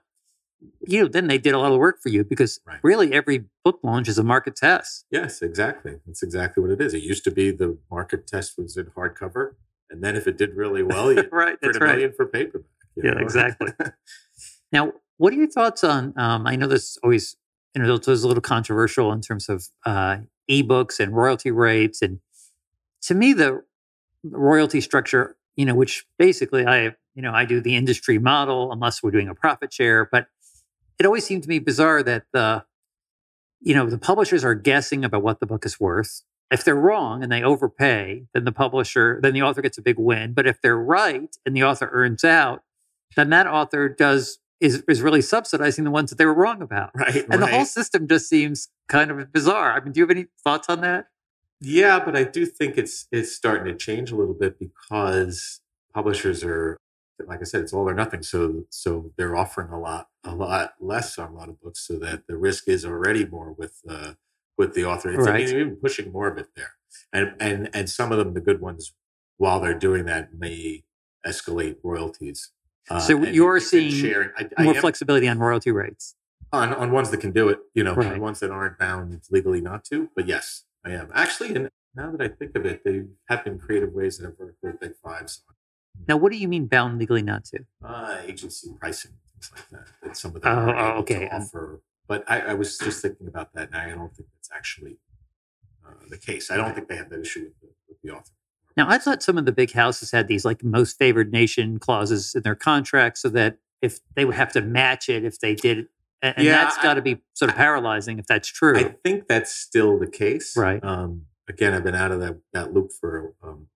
you 0.86 1.02
know, 1.02 1.08
then 1.08 1.28
they 1.28 1.38
did 1.38 1.54
a 1.54 1.58
lot 1.58 1.70
of 1.70 1.78
work 1.78 2.00
for 2.02 2.08
you 2.08 2.24
because 2.24 2.58
Right. 2.66 2.80
really 2.82 3.12
every 3.12 3.44
book 3.64 3.78
launch 3.84 4.08
is 4.08 4.18
a 4.18 4.24
market 4.24 4.56
test. 4.56 5.04
Yes, 5.10 5.42
exactly. 5.42 6.00
That's 6.06 6.22
exactly 6.22 6.62
what 6.62 6.72
it 6.72 6.80
is. 6.80 6.94
It 6.94 7.02
used 7.02 7.22
to 7.24 7.30
be 7.30 7.50
the 7.52 7.78
market 7.90 8.26
test 8.26 8.58
was 8.58 8.76
in 8.76 8.86
hardcover, 8.86 9.54
and 9.90 10.02
then 10.02 10.16
if 10.16 10.26
it 10.26 10.36
did 10.36 10.54
really 10.56 10.82
well, 10.82 11.12
you 11.12 11.28
right. 11.32 11.60
print 11.60 11.76
a 11.76 11.78
right. 11.78 11.90
million 11.92 12.12
for 12.12 12.26
paperback. 12.26 12.66
you 12.96 13.02
Yeah, 13.04 13.14
know? 13.14 13.20
exactly. 13.20 13.72
Now, 14.72 14.92
what 15.16 15.32
are 15.32 15.36
your 15.36 15.48
thoughts 15.48 15.82
on? 15.82 16.12
Um, 16.16 16.46
I 16.46 16.54
know 16.56 16.66
this 16.66 16.98
always 17.02 17.36
know 17.74 17.96
this 17.96 18.08
is 18.08 18.24
a 18.24 18.28
little 18.28 18.40
controversial 18.40 19.12
in 19.12 19.20
terms 19.20 19.48
of 19.48 19.66
uh, 19.84 20.18
ebooks 20.50 20.98
and 21.00 21.14
royalty 21.14 21.50
rates, 21.50 22.02
and 22.02 22.20
to 23.02 23.14
me, 23.14 23.32
the 23.32 23.62
royalty 24.24 24.80
structure, 24.80 25.36
you 25.56 25.64
know, 25.64 25.74
which 25.74 26.06
basically 26.18 26.66
I 26.66 26.94
you 27.14 27.22
know 27.22 27.32
I 27.32 27.44
do 27.44 27.60
the 27.60 27.76
industry 27.76 28.18
model 28.18 28.72
unless 28.72 29.02
we're 29.02 29.10
doing 29.10 29.28
a 29.28 29.34
profit 29.34 29.72
share, 29.72 30.08
but 30.10 30.28
it 30.98 31.06
always 31.06 31.24
seemed 31.24 31.44
to 31.44 31.48
me 31.48 31.58
bizarre 31.58 32.02
that 32.02 32.24
the 32.32 32.64
you 33.60 33.74
know 33.74 33.86
the 33.88 33.98
publishers 33.98 34.44
are 34.44 34.54
guessing 34.54 35.04
about 35.04 35.22
what 35.22 35.40
the 35.40 35.46
book 35.46 35.64
is 35.66 35.78
worth. 35.78 36.22
If 36.50 36.64
they're 36.64 36.74
wrong 36.74 37.22
and 37.22 37.30
they 37.30 37.42
overpay, 37.42 38.24
then 38.32 38.44
the 38.44 38.52
publisher, 38.52 39.20
then 39.22 39.34
the 39.34 39.42
author 39.42 39.60
gets 39.60 39.76
a 39.76 39.82
big 39.82 39.98
win. 39.98 40.32
But 40.32 40.46
if 40.46 40.62
they're 40.62 40.78
right 40.78 41.36
and 41.44 41.54
the 41.54 41.62
author 41.62 41.90
earns 41.92 42.24
out, 42.24 42.62
then 43.16 43.28
that 43.30 43.46
author 43.46 43.86
does 43.88 44.38
is 44.60 44.82
is 44.88 45.02
really 45.02 45.22
subsidizing 45.22 45.84
the 45.84 45.90
ones 45.90 46.10
that 46.10 46.16
they 46.16 46.26
were 46.26 46.34
wrong 46.34 46.62
about. 46.62 46.90
right. 46.94 47.24
And 47.30 47.42
the 47.42 47.46
whole 47.46 47.64
system 47.64 48.08
just 48.08 48.28
seems 48.28 48.68
kind 48.88 49.10
of 49.10 49.32
bizarre. 49.32 49.72
I 49.72 49.80
mean, 49.80 49.92
do 49.92 50.00
you 50.00 50.04
have 50.04 50.10
any 50.10 50.26
thoughts 50.42 50.68
on 50.68 50.80
that? 50.82 51.06
Yeah, 51.60 52.02
but 52.04 52.16
I 52.16 52.24
do 52.24 52.46
think 52.46 52.76
it's 52.78 53.06
it's 53.12 53.32
starting 53.34 53.64
to 53.66 53.76
change 53.76 54.10
a 54.12 54.16
little 54.16 54.34
bit 54.34 54.58
because 54.58 55.60
publishers 55.92 56.44
are, 56.44 56.76
like 57.26 57.40
I 57.40 57.44
said, 57.44 57.62
it's 57.62 57.72
all 57.72 57.88
or 57.88 57.94
nothing. 57.94 58.22
So 58.22 58.64
so 58.70 59.12
they're 59.16 59.36
offering 59.36 59.70
a 59.70 59.78
lot 59.78 60.08
a 60.24 60.34
lot 60.34 60.74
less 60.80 61.18
on 61.18 61.30
a 61.32 61.34
lot 61.34 61.48
of 61.48 61.60
books, 61.60 61.86
so 61.86 61.98
that 61.98 62.26
the 62.28 62.36
risk 62.36 62.68
is 62.68 62.84
already 62.84 63.24
more 63.26 63.52
with 63.52 63.80
uh, 63.88 64.12
with 64.56 64.74
the 64.74 64.84
author. 64.84 65.10
It's 65.12 65.26
Right. 65.26 65.44
like 65.44 65.52
even 65.54 65.76
pushing 65.76 66.12
more 66.12 66.28
of 66.28 66.38
it 66.38 66.48
there, 66.54 66.74
and 67.12 67.34
and 67.40 67.70
and 67.74 67.90
some 67.90 68.12
of 68.12 68.18
them, 68.18 68.34
the 68.34 68.40
good 68.40 68.60
ones, 68.60 68.92
while 69.36 69.58
they're 69.60 69.78
doing 69.78 70.04
that, 70.06 70.34
may 70.34 70.84
escalate 71.26 71.76
royalties. 71.82 72.52
Uh, 72.90 73.00
So 73.00 73.22
you're 73.24 73.60
seeing 73.60 73.90
sharing. 73.92 74.30
I, 74.36 74.48
I 74.56 74.64
More 74.64 74.74
am- 74.74 74.80
flexibility 74.80 75.28
on 75.28 75.38
royalty 75.38 75.70
rates. 75.70 76.14
on 76.52 76.72
on 76.72 76.90
ones 76.92 77.10
that 77.10 77.20
can 77.20 77.32
do 77.32 77.48
it, 77.48 77.58
you 77.74 77.84
know, 77.84 77.94
Right. 77.94 78.12
on 78.12 78.20
ones 78.20 78.40
that 78.40 78.50
aren't 78.50 78.78
bound 78.78 79.20
legally 79.30 79.60
not 79.60 79.84
to. 79.86 80.08
But 80.16 80.26
yes, 80.26 80.64
I 80.84 80.92
am 80.92 81.10
actually. 81.14 81.54
And 81.54 81.70
now 81.94 82.10
that 82.12 82.20
I 82.20 82.28
think 82.28 82.56
of 82.56 82.64
it, 82.64 82.84
they 82.84 83.04
have 83.28 83.44
been 83.44 83.58
creative 83.58 83.92
ways 83.92 84.16
that 84.18 84.24
have 84.26 84.38
worked 84.38 84.58
with 84.62 84.80
Big 84.80 84.94
Fives 85.02 85.42
Now, 86.08 86.16
what 86.16 86.30
do 86.32 86.38
you 86.38 86.48
mean 86.48 86.66
bound 86.66 86.98
legally 86.98 87.22
not 87.22 87.44
to? 87.46 87.58
uh, 87.84 88.18
agency 88.24 88.68
pricing, 88.80 89.12
things 89.32 89.50
like 89.54 89.68
that. 89.70 89.86
That 90.02 90.16
some 90.16 90.34
of 90.36 90.42
them 90.42 90.56
Oh, 90.58 90.70
are 90.70 90.76
oh, 90.78 90.88
able 90.90 90.98
okay. 91.00 91.28
to 91.28 91.34
offer. 91.36 91.82
But 92.06 92.24
I, 92.30 92.40
I 92.40 92.54
was 92.54 92.78
just 92.78 93.02
thinking 93.02 93.26
about 93.28 93.52
that, 93.54 93.68
and 93.72 93.76
I 93.76 93.90
don't 93.90 94.14
think 94.16 94.28
that's 94.34 94.48
actually 94.54 94.96
uh, 95.86 96.04
the 96.08 96.16
case. 96.16 96.50
I 96.50 96.56
don't 96.56 96.72
think 96.74 96.88
they 96.88 96.96
have 96.96 97.10
that 97.10 97.20
issue 97.20 97.44
with 97.50 97.60
the, 97.60 97.68
with 97.88 97.98
the 98.02 98.10
author. 98.16 98.32
Now, 98.78 98.88
I 98.88 98.96
thought 98.98 99.22
some 99.24 99.36
of 99.36 99.44
the 99.44 99.52
big 99.52 99.72
houses 99.72 100.12
had 100.12 100.28
these 100.28 100.44
like 100.44 100.62
most 100.62 100.96
favored 100.96 101.32
nation 101.32 101.78
clauses 101.78 102.34
in 102.34 102.42
their 102.42 102.54
contracts 102.54 103.20
so 103.20 103.28
that 103.30 103.58
if 103.82 103.98
they 104.14 104.24
would 104.24 104.36
have 104.36 104.52
to 104.52 104.60
match 104.62 105.08
it 105.08 105.24
if 105.24 105.40
they 105.40 105.54
did 105.56 105.78
it. 105.78 105.86
And, 106.22 106.34
and 106.38 106.46
Yeah, 106.46 106.62
that's 106.64 106.78
got 106.78 106.94
to 106.94 107.02
be 107.02 107.18
sort 107.34 107.50
of 107.50 107.56
paralyzing 107.56 108.18
if 108.20 108.26
that's 108.26 108.48
true. 108.48 108.78
I 108.78 108.94
think 109.04 109.26
that's 109.28 109.52
still 109.52 109.98
the 109.98 110.06
case. 110.06 110.56
Right. 110.56 110.82
Um, 110.82 111.26
again, 111.48 111.74
I've 111.74 111.84
been 111.84 111.96
out 111.96 112.12
of 112.12 112.20
that, 112.20 112.38
that 112.52 112.72
loop 112.72 112.92
for 112.92 113.34
um, 113.42 113.66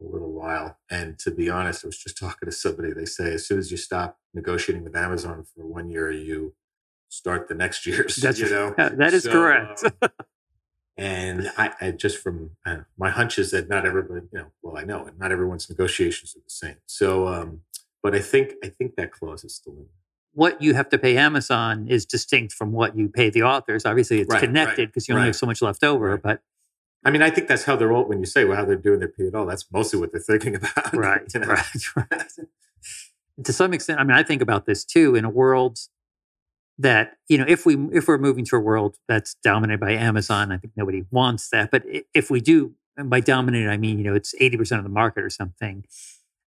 a 0.00 0.04
little 0.04 0.32
while. 0.32 0.78
And 0.90 1.18
to 1.20 1.30
be 1.30 1.50
honest, 1.50 1.84
I 1.84 1.88
was 1.88 1.98
just 1.98 2.18
talking 2.18 2.46
to 2.48 2.52
somebody. 2.52 2.92
They 2.92 3.04
say 3.04 3.34
as 3.34 3.46
soon 3.46 3.58
as 3.58 3.70
you 3.70 3.76
stop 3.76 4.18
negotiating 4.34 4.84
with 4.84 4.96
Amazon 4.96 5.44
for 5.54 5.66
one 5.66 5.90
year, 5.90 6.10
you 6.10 6.54
start 7.10 7.48
the 7.48 7.54
next 7.54 7.86
year's. 7.86 8.16
That's 8.16 8.38
you 8.38 8.48
know. 8.48 8.74
yeah, 8.78 8.88
that 8.96 9.12
is 9.12 9.24
So, 9.24 9.32
correct. 9.32 9.84
um, 9.84 10.08
and 10.98 11.50
I, 11.58 11.72
I 11.80 11.90
just 11.90 12.18
from 12.18 12.50
uh, 12.64 12.78
my 12.96 13.10
hunch 13.10 13.38
is 13.38 13.50
that 13.50 13.68
not 13.68 13.84
everybody, 13.86 14.22
you 14.32 14.38
know, 14.38 14.46
well, 14.62 14.78
I 14.78 14.84
know 14.84 15.06
it. 15.06 15.14
Not 15.18 15.32
everyone's 15.32 15.68
negotiations 15.68 16.34
are 16.36 16.40
the 16.40 16.50
same. 16.50 16.76
So, 16.86 17.28
um, 17.28 17.60
but 18.02 18.14
I 18.14 18.20
think 18.20 18.54
I 18.64 18.68
think 18.68 18.96
that 18.96 19.12
clause 19.12 19.44
is 19.44 19.54
still 19.54 19.74
in. 19.74 19.86
what 20.32 20.60
you 20.62 20.74
have 20.74 20.88
to 20.90 20.98
pay 20.98 21.16
Amazon 21.16 21.86
is 21.88 22.06
distinct 22.06 22.52
from 22.54 22.72
what 22.72 22.96
you 22.96 23.08
pay 23.08 23.30
the 23.30 23.42
authors. 23.42 23.84
Obviously, 23.84 24.20
it's 24.20 24.30
Right, 24.32 24.40
connected 24.40 24.78
right, 24.82 24.88
because 24.88 25.08
you 25.08 25.14
only 25.14 25.22
right. 25.24 25.26
have 25.28 25.36
so 25.36 25.46
much 25.46 25.60
left 25.62 25.82
over. 25.84 26.10
Right. 26.12 26.22
But 26.22 26.42
I 27.04 27.10
mean, 27.10 27.22
I 27.22 27.30
think 27.30 27.48
that's 27.48 27.64
how 27.64 27.76
they're 27.76 27.92
all. 27.92 28.04
When 28.04 28.18
you 28.20 28.26
say 28.26 28.44
well, 28.44 28.56
how 28.56 28.64
they're 28.64 28.76
doing 28.76 28.98
their 29.00 29.08
P 29.08 29.24
and 29.24 29.34
L, 29.34 29.46
that's 29.46 29.66
mostly 29.72 29.98
what 30.00 30.12
they're 30.12 30.20
thinking 30.20 30.54
about. 30.60 30.92
right, 30.94 31.22
you 31.34 31.40
know? 31.40 31.46
right, 31.48 31.96
right. 31.96 32.30
to 33.44 33.52
some 33.52 33.72
extent, 33.74 34.00
I 34.00 34.04
mean, 34.04 34.16
I 34.16 34.22
think 34.22 34.40
about 34.42 34.66
this 34.66 34.84
too 34.84 35.14
in 35.14 35.24
a 35.24 35.30
world 35.30 35.78
that 36.78 37.16
you 37.28 37.38
know, 37.38 37.44
if 37.48 37.64
we 37.66 37.76
if 37.92 38.08
we're 38.08 38.18
moving 38.18 38.44
to 38.46 38.56
a 38.56 38.60
world 38.60 38.96
that's 39.08 39.34
dominated 39.42 39.80
by 39.80 39.92
Amazon, 39.92 40.52
I 40.52 40.58
think 40.58 40.72
nobody 40.76 41.04
wants 41.10 41.48
that. 41.50 41.70
But 41.70 41.84
if 42.14 42.30
we 42.30 42.40
do, 42.40 42.74
and 42.96 43.08
by 43.10 43.20
dominated, 43.20 43.70
I 43.70 43.76
mean 43.76 43.98
you 43.98 44.04
know 44.04 44.14
it's 44.14 44.34
eighty 44.40 44.56
percent 44.56 44.78
of 44.78 44.84
the 44.84 44.90
market 44.90 45.24
or 45.24 45.30
something. 45.30 45.84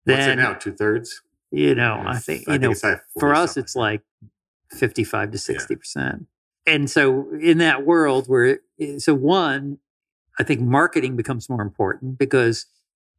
What's 0.05 0.25
it 0.25 0.35
now? 0.37 0.53
Two 0.53 0.73
thirds. 0.73 1.21
you 1.51 1.73
know, 1.75 2.03
I 2.05 2.17
think 2.19 2.47
you 2.47 2.59
know 2.59 2.69
for 3.13 3.33
40 3.33 3.39
us 3.39 3.57
it's 3.57 3.75
like 3.75 4.01
55 4.71 5.31
to 5.31 5.37
60 5.39 5.75
percent 5.75 6.27
and 6.67 6.89
so 6.89 7.27
in 7.41 7.57
that 7.57 7.85
world 7.85 8.27
where 8.27 8.59
so 8.99 9.15
one 9.15 9.79
i 10.39 10.43
think 10.43 10.61
marketing 10.61 11.15
becomes 11.15 11.49
more 11.49 11.63
important 11.63 12.19
because 12.19 12.67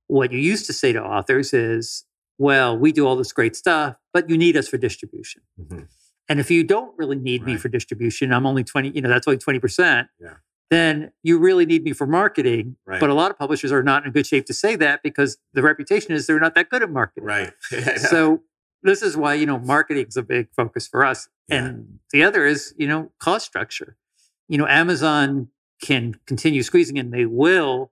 what 0.06 0.30
you 0.30 0.38
used 0.38 0.64
to 0.66 0.72
say 0.72 0.92
to 0.92 1.02
authors 1.02 1.52
is 1.52 2.04
well 2.38 2.78
we 2.78 2.92
do 2.92 3.04
all 3.04 3.16
this 3.16 3.32
great 3.32 3.56
stuff 3.56 3.96
but 4.12 4.30
you 4.30 4.38
need 4.38 4.56
us 4.56 4.68
for 4.68 4.76
distribution 4.78 5.42
Mhm. 5.60 5.88
And 6.28 6.38
if 6.40 6.50
you 6.50 6.62
don't 6.64 6.96
really 6.98 7.16
need 7.16 7.44
me 7.44 7.56
for 7.56 7.68
distribution 7.68 8.32
i'm 8.32 8.46
only 8.46 8.64
20 8.64 8.90
you 8.90 9.00
know 9.00 9.08
that's 9.08 9.26
only 9.26 9.38
20 9.38 9.58
percent 9.58 10.08
Yeah. 10.20 10.34
then 10.70 11.12
you 11.22 11.38
really 11.38 11.66
need 11.66 11.82
me 11.84 11.92
for 11.92 12.06
marketing 12.06 12.76
Right. 12.86 13.00
but 13.00 13.10
a 13.10 13.14
lot 13.14 13.30
of 13.30 13.38
publishers 13.38 13.72
are 13.72 13.82
not 13.82 14.04
in 14.06 14.12
good 14.12 14.26
shape 14.26 14.46
to 14.46 14.54
say 14.54 14.76
that 14.76 15.02
because 15.02 15.38
the 15.52 15.62
reputation 15.62 16.12
is 16.12 16.26
they're 16.26 16.40
not 16.40 16.54
that 16.54 16.68
good 16.70 16.82
at 16.82 16.90
marketing 16.90 17.24
right. 17.24 17.52
so 17.98 18.42
this 18.82 19.02
is 19.02 19.16
why 19.16 19.34
you 19.34 19.46
know 19.46 19.58
marketing 19.58 20.06
is 20.08 20.16
a 20.16 20.22
big 20.22 20.48
focus 20.54 20.86
for 20.88 21.04
us 21.04 21.28
Yeah. 21.48 21.64
and 21.66 21.98
the 22.12 22.22
other 22.24 22.44
is 22.46 22.74
you 22.78 22.86
know 22.88 23.10
cost 23.18 23.46
structure 23.46 23.96
you 24.48 24.58
know 24.58 24.66
amazon 24.66 25.48
can 25.82 26.14
continue 26.26 26.62
squeezing 26.62 26.98
and 26.98 27.12
they 27.12 27.24
will 27.26 27.90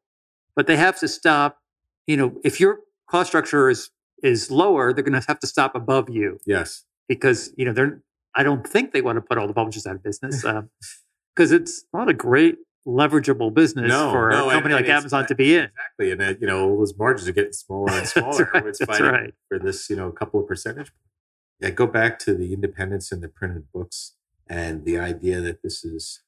but 0.55 0.67
they 0.67 0.77
have 0.77 0.99
to 1.01 1.09
stop 1.09 1.59
you 2.07 2.17
know 2.17 2.37
if 2.45 2.61
your 2.61 2.81
cost 3.11 3.29
structure 3.31 3.71
is 3.71 3.91
is 4.23 4.51
lower 4.51 4.93
they're 4.93 5.05
going 5.05 5.19
to 5.19 5.25
have 5.27 5.39
to 5.39 5.47
stop 5.47 5.75
above 5.75 6.11
you 6.11 6.39
yes. 6.45 6.85
because 7.09 7.53
you 7.57 7.65
know 7.65 7.73
they're 7.73 8.03
i 8.39 8.43
don't 8.43 8.67
think 8.67 8.93
they 8.93 9.03
want 9.03 9.17
to 9.17 9.21
put 9.23 9.37
all 9.39 9.47
the 9.47 9.53
publishers 9.61 9.87
out 9.87 9.97
of 9.97 10.03
business 10.03 10.43
because 11.35 11.53
it's 11.53 11.85
not 11.93 12.09
a 12.09 12.15
great 12.15 12.57
leverageable 12.87 13.53
business 13.53 13.89
No, 13.91 14.11
for 14.11 14.31
no, 14.31 14.49
a 14.49 14.53
company 14.53 14.75
and 14.75 14.81
like 14.81 14.85
it's- 14.85 15.01
amazon 15.01 15.27
to 15.27 15.35
be 15.35 15.55
in 15.57 15.65
Exactly, 15.65 16.13
and 16.13 16.23
uh, 16.23 16.35
you 16.41 16.47
know, 16.47 16.71
all 16.71 16.79
those 16.79 16.97
margins 16.97 17.29
are 17.29 17.33
getting 17.33 17.53
smaller 17.53 17.93
and 17.93 18.07
smaller. 18.17 18.49
right, 18.55 18.67
It's 18.67 18.79
that's 18.79 19.01
right. 19.01 19.35
for 19.49 19.59
this, 19.59 19.91
you 19.91 19.97
know, 19.97 20.09
a 20.09 20.13
couple 20.13 20.41
of 20.41 20.47
percentage. 20.47 20.87
Points. 20.93 21.61
Yeah, 21.61 21.71
go 21.71 21.87
back 21.87 22.19
to 22.21 22.35
the 22.35 22.55
independence 22.55 23.13
and 23.13 23.21
the 23.23 23.29
printed 23.29 23.65
books 23.75 24.15
and 24.49 24.85
the 24.87 24.97
idea 24.99 25.41
that 25.43 25.63
this 25.63 25.85
is, 25.85 26.23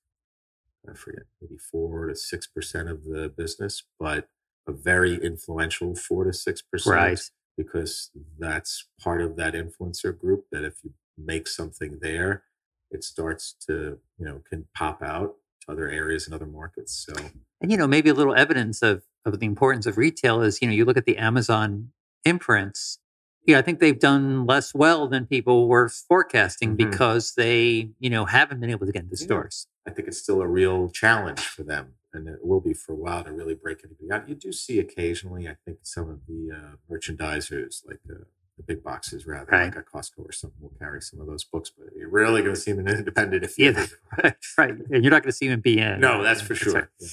I 0.91 0.93
forget, 0.95 1.23
maybe 1.41 1.57
four 1.57 2.09
to 2.09 2.15
six 2.17 2.47
percent 2.47 2.89
of 2.91 3.05
the 3.05 3.33
business, 3.35 3.85
but 3.99 4.29
a 4.69 4.73
very 4.73 5.15
influential 5.15 5.95
four 5.95 6.25
to 6.25 6.33
six 6.33 6.61
percent. 6.63 6.95
Right. 6.97 7.21
Because 7.57 8.11
that's 8.39 8.89
part 9.03 9.23
of 9.23 9.37
that 9.37 9.55
influencer 9.55 10.19
group 10.19 10.47
that 10.53 10.65
if 10.65 10.75
you 10.85 10.91
make 11.25 11.49
something 11.49 11.99
there, 12.01 12.45
it 12.91 13.05
starts 13.05 13.53
to, 13.66 13.99
you 14.18 14.25
know, 14.27 14.43
can 14.49 14.66
pop 14.75 15.03
out 15.03 15.37
to 15.62 15.73
other 15.73 15.89
areas 15.89 16.27
and 16.27 16.35
other 16.35 16.47
markets. 16.47 17.07
So 17.07 17.14
And 17.61 17.71
you 17.71 17.77
know, 17.77 17.87
maybe 17.87 18.09
a 18.11 18.14
little 18.14 18.35
evidence 18.35 18.83
of 18.83 19.05
of 19.27 19.39
the 19.39 19.47
importance 19.47 19.85
of 19.87 19.99
retail 19.99 20.41
is, 20.41 20.62
you 20.62 20.68
know, 20.68 20.75
you 20.75 20.85
look 20.87 20.97
at 20.97 21.05
the 21.05 21.18
Amazon 21.18 21.93
imprints. 22.25 22.99
Yeah, 23.47 23.59
I 23.59 23.62
think 23.62 23.79
they've 23.81 23.99
done 23.99 24.47
less 24.47 24.75
well 24.75 25.09
than 25.09 25.27
people 25.27 25.68
were 25.68 25.89
forecasting 25.89 26.73
Mhm. 26.75 26.77
because 26.91 27.35
they, 27.35 27.91
you 27.99 28.09
know, 28.11 28.25
haven't 28.25 28.61
been 28.61 28.71
able 28.71 28.87
to 28.87 28.93
get 28.93 29.03
into 29.03 29.16
Yeah. 29.18 29.25
stores. 29.25 29.66
I 29.87 29.91
think 29.91 30.09
it's 30.09 30.18
still 30.18 30.41
a 30.41 30.47
real 30.49 30.89
challenge 30.91 31.41
for 31.41 31.62
them, 31.64 31.95
and 32.12 32.29
it 32.29 32.45
will 32.45 32.61
be 32.61 32.73
for 32.75 32.93
a 32.93 32.97
while 32.97 33.25
to 33.25 33.33
really 33.33 33.55
break 33.55 33.85
anything 33.85 34.11
out. 34.11 34.29
You 34.29 34.35
do 34.35 34.53
see 34.53 34.79
occasionally, 34.79 35.49
I 35.49 35.57
think, 35.64 35.79
some 35.83 36.09
of 36.09 36.27
the 36.27 36.51
uh, 36.53 36.77
merchandisers, 36.91 37.85
like 37.87 38.01
the, 38.05 38.27
the 38.67 38.75
big 38.75 38.83
boxes, 38.85 39.27
rather 39.27 39.51
Right. 39.51 39.65
like 39.65 39.77
a 39.77 39.83
Costco 39.83 40.19
or 40.29 40.33
something, 40.33 40.61
will 40.61 40.75
carry 40.79 41.01
some 41.01 41.21
of 41.21 41.27
those 41.27 41.45
books. 41.45 41.71
But 41.77 41.89
you're 41.97 42.09
rarely 42.11 42.43
going 42.43 42.55
to 42.55 42.61
see 42.61 42.73
them 42.73 42.87
in 42.87 42.97
independent 42.99 43.45
if 43.45 43.59
Yeah, 43.59 43.71
you. 43.81 43.87
right, 44.23 44.35
right. 44.59 44.75
And 44.91 45.05
you're 45.05 45.11
not 45.11 45.23
going 45.23 45.31
to 45.33 45.37
see 45.37 45.49
them 45.49 45.61
be 45.61 45.79
in. 45.79 46.01
no, 46.01 46.23
that's 46.23 46.41
for 46.41 46.55
sure. 46.55 46.75
right. 46.75 46.85
Yeah. 47.01 47.09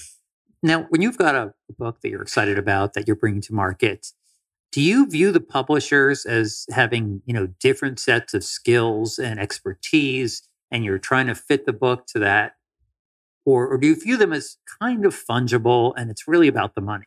Now, 0.64 0.84
when 0.90 1.02
you've 1.02 1.18
got 1.18 1.36
a 1.36 1.54
book 1.78 2.02
that 2.02 2.10
you're 2.10 2.22
excited 2.22 2.58
about 2.58 2.94
that 2.94 3.08
you're 3.08 3.16
bringing 3.16 3.42
to 3.42 3.54
market, 3.54 4.08
do 4.72 4.82
you 4.82 5.08
view 5.08 5.32
the 5.32 5.40
publishers 5.40 6.26
as 6.26 6.66
having, 6.72 7.22
you 7.26 7.34
know, 7.34 7.48
different 7.60 8.00
sets 8.00 8.34
of 8.34 8.44
skills 8.44 9.18
and 9.20 9.40
expertise 9.40 10.42
and 10.72 10.84
you're 10.84 10.98
trying 11.00 11.28
to 11.28 11.36
fit 11.36 11.66
the 11.66 11.74
book 11.74 12.06
to 12.08 12.20
that? 12.20 12.54
Or, 13.46 13.66
or 13.68 13.78
do 13.78 13.88
you 13.88 13.96
view 13.96 14.18
them 14.18 14.34
as 14.34 14.58
kind 14.82 15.06
of 15.06 15.16
fungible 15.16 15.94
and 15.96 16.10
it's 16.12 16.28
really 16.28 16.50
about 16.50 16.76
the 16.76 16.82
money? 16.82 17.06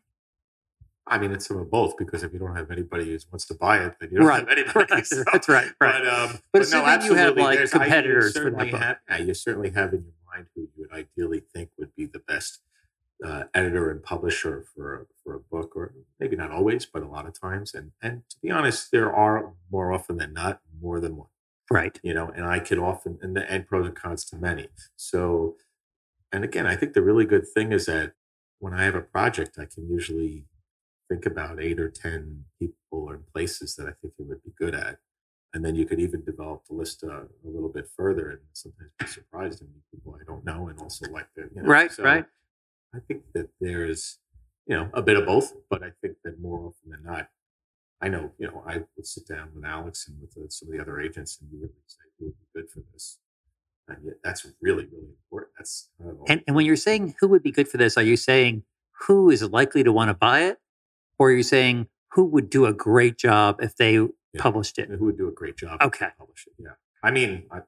I 1.10 1.18
mean, 1.18 1.32
it's 1.32 1.46
some 1.46 1.58
of 1.58 1.70
both 1.70 1.96
because 1.98 2.22
if 2.22 2.32
you 2.32 2.38
don't 2.38 2.54
have 2.56 2.70
anybody 2.70 3.04
who 3.10 3.18
wants 3.32 3.44
to 3.46 3.54
buy 3.54 3.78
it, 3.84 3.94
then 4.00 4.10
you 4.12 4.18
don't 4.18 4.26
Right, 4.28 4.40
have 4.40 4.48
anybody. 4.48 4.86
right, 4.94 5.06
so- 5.06 5.24
that's 5.32 5.48
right, 5.48 5.70
right. 5.80 6.02
But, 6.02 6.06
um, 6.08 6.38
But 6.52 6.58
no, 6.70 6.84
assuming 6.86 7.02
you 7.06 7.14
have, 7.14 7.36
like, 7.36 7.56
there's- 7.56 7.74
I- 7.74 7.78
you 7.78 7.82
competitors 7.84 8.32
for 8.32 8.38
that 8.38 8.44
certainly 8.44 8.70
book. 8.70 8.80
have- 8.80 8.96
yeah, 9.08 9.16
you 9.18 9.34
certainly 9.34 9.70
have 9.70 9.92
in 9.92 10.04
your 10.04 10.14
mind 10.34 10.46
who 10.54 10.62
you 10.62 10.68
would 10.78 10.92
ideally 10.92 11.40
think 11.52 11.70
would 11.78 11.94
be 11.96 12.06
the 12.06 12.20
best 12.20 12.60
uh, 13.22 13.44
editor 13.52 13.90
and 13.90 14.02
publisher 14.02 14.64
for 14.74 15.02
a, 15.02 15.06
for 15.22 15.34
a 15.34 15.40
book, 15.40 15.76
or 15.76 15.92
maybe 16.18 16.36
not 16.36 16.50
always, 16.50 16.86
but 16.86 17.02
a 17.02 17.06
lot 17.06 17.26
of 17.26 17.38
times. 17.38 17.74
And 17.74 17.92
and 18.00 18.22
to 18.30 18.36
be 18.40 18.50
honest, 18.50 18.90
there 18.92 19.12
are 19.14 19.52
more 19.70 19.92
often 19.92 20.16
than 20.16 20.32
not 20.32 20.62
more 20.80 21.00
than 21.00 21.16
one. 21.18 21.28
Right. 21.70 22.00
You 22.02 22.14
know, 22.14 22.30
and 22.34 22.46
I 22.46 22.60
could 22.60 22.78
often 22.78 23.18
and 23.20 23.36
the 23.36 23.50
and 23.52 23.66
pros 23.66 23.86
and 23.86 23.94
cons 23.94 24.24
to 24.26 24.36
many. 24.36 24.68
So, 24.96 25.56
and 26.32 26.44
again, 26.44 26.66
I 26.66 26.76
think 26.76 26.94
the 26.94 27.02
really 27.02 27.26
good 27.26 27.46
thing 27.46 27.72
is 27.72 27.84
that 27.86 28.14
when 28.58 28.72
I 28.72 28.84
have 28.84 28.94
a 28.94 29.02
project, 29.02 29.58
I 29.58 29.66
can 29.66 29.86
usually 29.90 30.46
think 31.10 31.26
about 31.26 31.60
eight 31.60 31.80
or 31.80 31.90
ten 31.90 32.44
people 32.58 33.10
and 33.10 33.26
places 33.34 33.74
that 33.76 33.86
I 33.86 33.92
think 34.00 34.14
it 34.18 34.26
would 34.26 34.42
be 34.44 34.52
good 34.56 34.74
at. 34.74 34.98
And 35.52 35.64
then 35.64 35.74
you 35.74 35.84
could 35.84 35.98
even 35.98 36.24
develop 36.24 36.62
the 36.68 36.74
list 36.74 37.02
uh, 37.02 37.22
a 37.22 37.28
little 37.44 37.68
bit 37.68 37.88
further 37.96 38.30
and 38.30 38.40
sometimes 38.52 38.92
be 39.00 39.06
surprised 39.06 39.60
and 39.60 39.70
meet 39.70 39.82
people 39.92 40.16
I 40.20 40.24
don't 40.24 40.44
know 40.44 40.68
and 40.68 40.78
also 40.80 41.10
like 41.10 41.26
the 41.34 41.50
you 41.54 41.62
know, 41.62 41.68
Right, 41.68 41.90
so 41.90 42.04
right. 42.04 42.24
I 42.94 42.98
think 43.08 43.22
that 43.34 43.48
there's, 43.60 44.18
you 44.66 44.76
know, 44.76 44.88
a 44.94 45.02
bit 45.02 45.16
of 45.16 45.26
both, 45.26 45.52
but 45.68 45.82
I 45.82 45.90
think 46.00 46.16
that 46.24 46.40
more 46.40 46.60
often 46.60 46.90
than 46.90 47.02
not, 47.04 47.28
I 48.00 48.08
know, 48.08 48.30
you 48.38 48.46
know, 48.46 48.62
I 48.66 48.78
would 48.96 49.06
sit 49.06 49.26
down 49.26 49.50
with 49.54 49.64
Alex 49.64 50.08
and 50.08 50.20
with 50.20 50.36
uh, 50.38 50.48
some 50.48 50.68
of 50.68 50.74
the 50.74 50.80
other 50.80 51.00
agents 51.00 51.38
and 51.40 51.50
really 51.52 51.72
say 51.86 51.98
who 52.18 52.26
would 52.26 52.38
be 52.38 52.46
good 52.54 52.70
for 52.70 52.80
this. 52.92 53.18
And 53.88 53.98
yet 54.04 54.14
that's 54.22 54.46
really, 54.62 54.84
really 54.84 55.08
important. 55.24 55.52
That's 55.58 55.90
kind 55.98 56.10
of 56.10 56.16
And, 56.28 56.42
and 56.46 56.54
when 56.54 56.64
you're 56.64 56.76
saying 56.76 57.16
who 57.18 57.28
would 57.28 57.42
be 57.42 57.50
good 57.50 57.68
for 57.68 57.76
this, 57.76 57.96
are 57.96 58.02
you 58.02 58.16
saying 58.16 58.62
who 59.06 59.30
is 59.30 59.42
likely 59.42 59.82
to 59.82 59.92
want 59.92 60.08
to 60.10 60.14
buy 60.14 60.42
it? 60.42 60.58
Or 61.20 61.28
are 61.28 61.32
you 61.32 61.42
saying 61.42 61.86
who 62.12 62.24
would 62.24 62.48
do 62.50 62.64
a 62.66 62.72
great 62.72 63.18
job 63.18 63.60
if 63.62 63.76
they 63.76 64.00
published 64.38 64.78
it? 64.78 64.88
who 64.88 65.04
would 65.04 65.18
do 65.18 65.28
a 65.28 65.32
great 65.32 65.56
job. 65.56 65.76
if 65.80 65.86
Okay. 65.88 66.06
they 66.06 66.12
Publish 66.18 66.46
it. 66.46 66.54
Yeah. 66.58 66.70
I 67.02 67.10
mean, 67.10 67.44
I, 67.50 67.58
uh, 67.58 67.62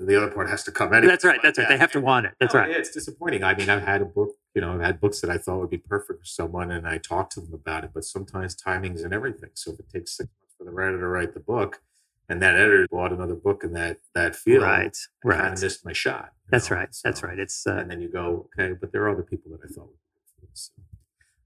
the 0.00 0.16
other 0.16 0.30
part 0.30 0.48
has 0.48 0.62
to 0.64 0.70
come 0.72 0.92
anyway. 0.94 1.10
That's 1.12 1.24
right. 1.24 1.40
That's 1.42 1.58
right. 1.58 1.64
yeah. 1.64 1.74
They 1.74 1.78
have 1.78 1.92
to 1.92 2.00
want 2.00 2.26
it. 2.26 2.32
That's 2.40 2.54
No, 2.54 2.60
right. 2.60 2.70
yeah, 2.70 2.76
it's 2.78 2.90
disappointing. 2.90 3.42
I 3.44 3.54
mean, 3.56 3.68
I've 3.68 3.82
had 3.82 4.02
a 4.02 4.04
book, 4.04 4.36
you 4.54 4.60
know, 4.60 4.72
I've 4.74 4.80
had 4.80 5.00
books 5.00 5.20
that 5.20 5.30
I 5.30 5.38
thought 5.38 5.58
would 5.60 5.70
be 5.70 5.78
perfect 5.78 6.20
for 6.20 6.26
someone 6.26 6.70
and 6.70 6.86
I 6.86 6.98
talked 6.98 7.32
to 7.32 7.40
them 7.40 7.52
about 7.54 7.82
it, 7.84 7.90
but 7.92 8.04
sometimes 8.04 8.54
timings 8.56 9.04
and 9.04 9.12
everything. 9.12 9.50
So 9.54 9.72
if 9.72 9.80
it 9.80 9.88
takes 9.88 10.16
six 10.16 10.28
months 10.40 10.54
for 10.58 10.64
the 10.64 10.70
writer 10.70 10.98
to 11.00 11.06
write 11.08 11.34
the 11.34 11.40
book 11.40 11.80
and 12.28 12.40
that 12.42 12.54
editor 12.54 12.86
bought 12.90 13.12
another 13.12 13.34
book 13.36 13.62
in 13.64 13.72
that 13.74 13.98
that 14.14 14.36
field, 14.36 14.62
Right. 14.62 14.78
I 15.24 15.28
kind 15.32 15.42
Right. 15.42 15.52
of 15.52 15.60
missed 15.62 15.84
my 15.84 15.92
shot. 15.92 16.32
That's 16.50 16.70
know? 16.70 16.76
right. 16.76 16.88
That's 17.02 17.22
right. 17.24 17.38
It's 17.38 17.66
uh, 17.66 17.76
And 17.76 17.90
then 17.90 18.00
you 18.00 18.08
go, 18.08 18.48
okay, 18.58 18.74
but 18.80 18.90
there 18.92 19.02
are 19.04 19.10
other 19.10 19.22
people 19.24 19.50
that 19.52 19.60
I 19.64 19.68
thought 19.68 19.86
would 19.86 19.98
be 19.98 20.20
good 20.20 20.40
for 20.40 20.46
this. 20.46 20.70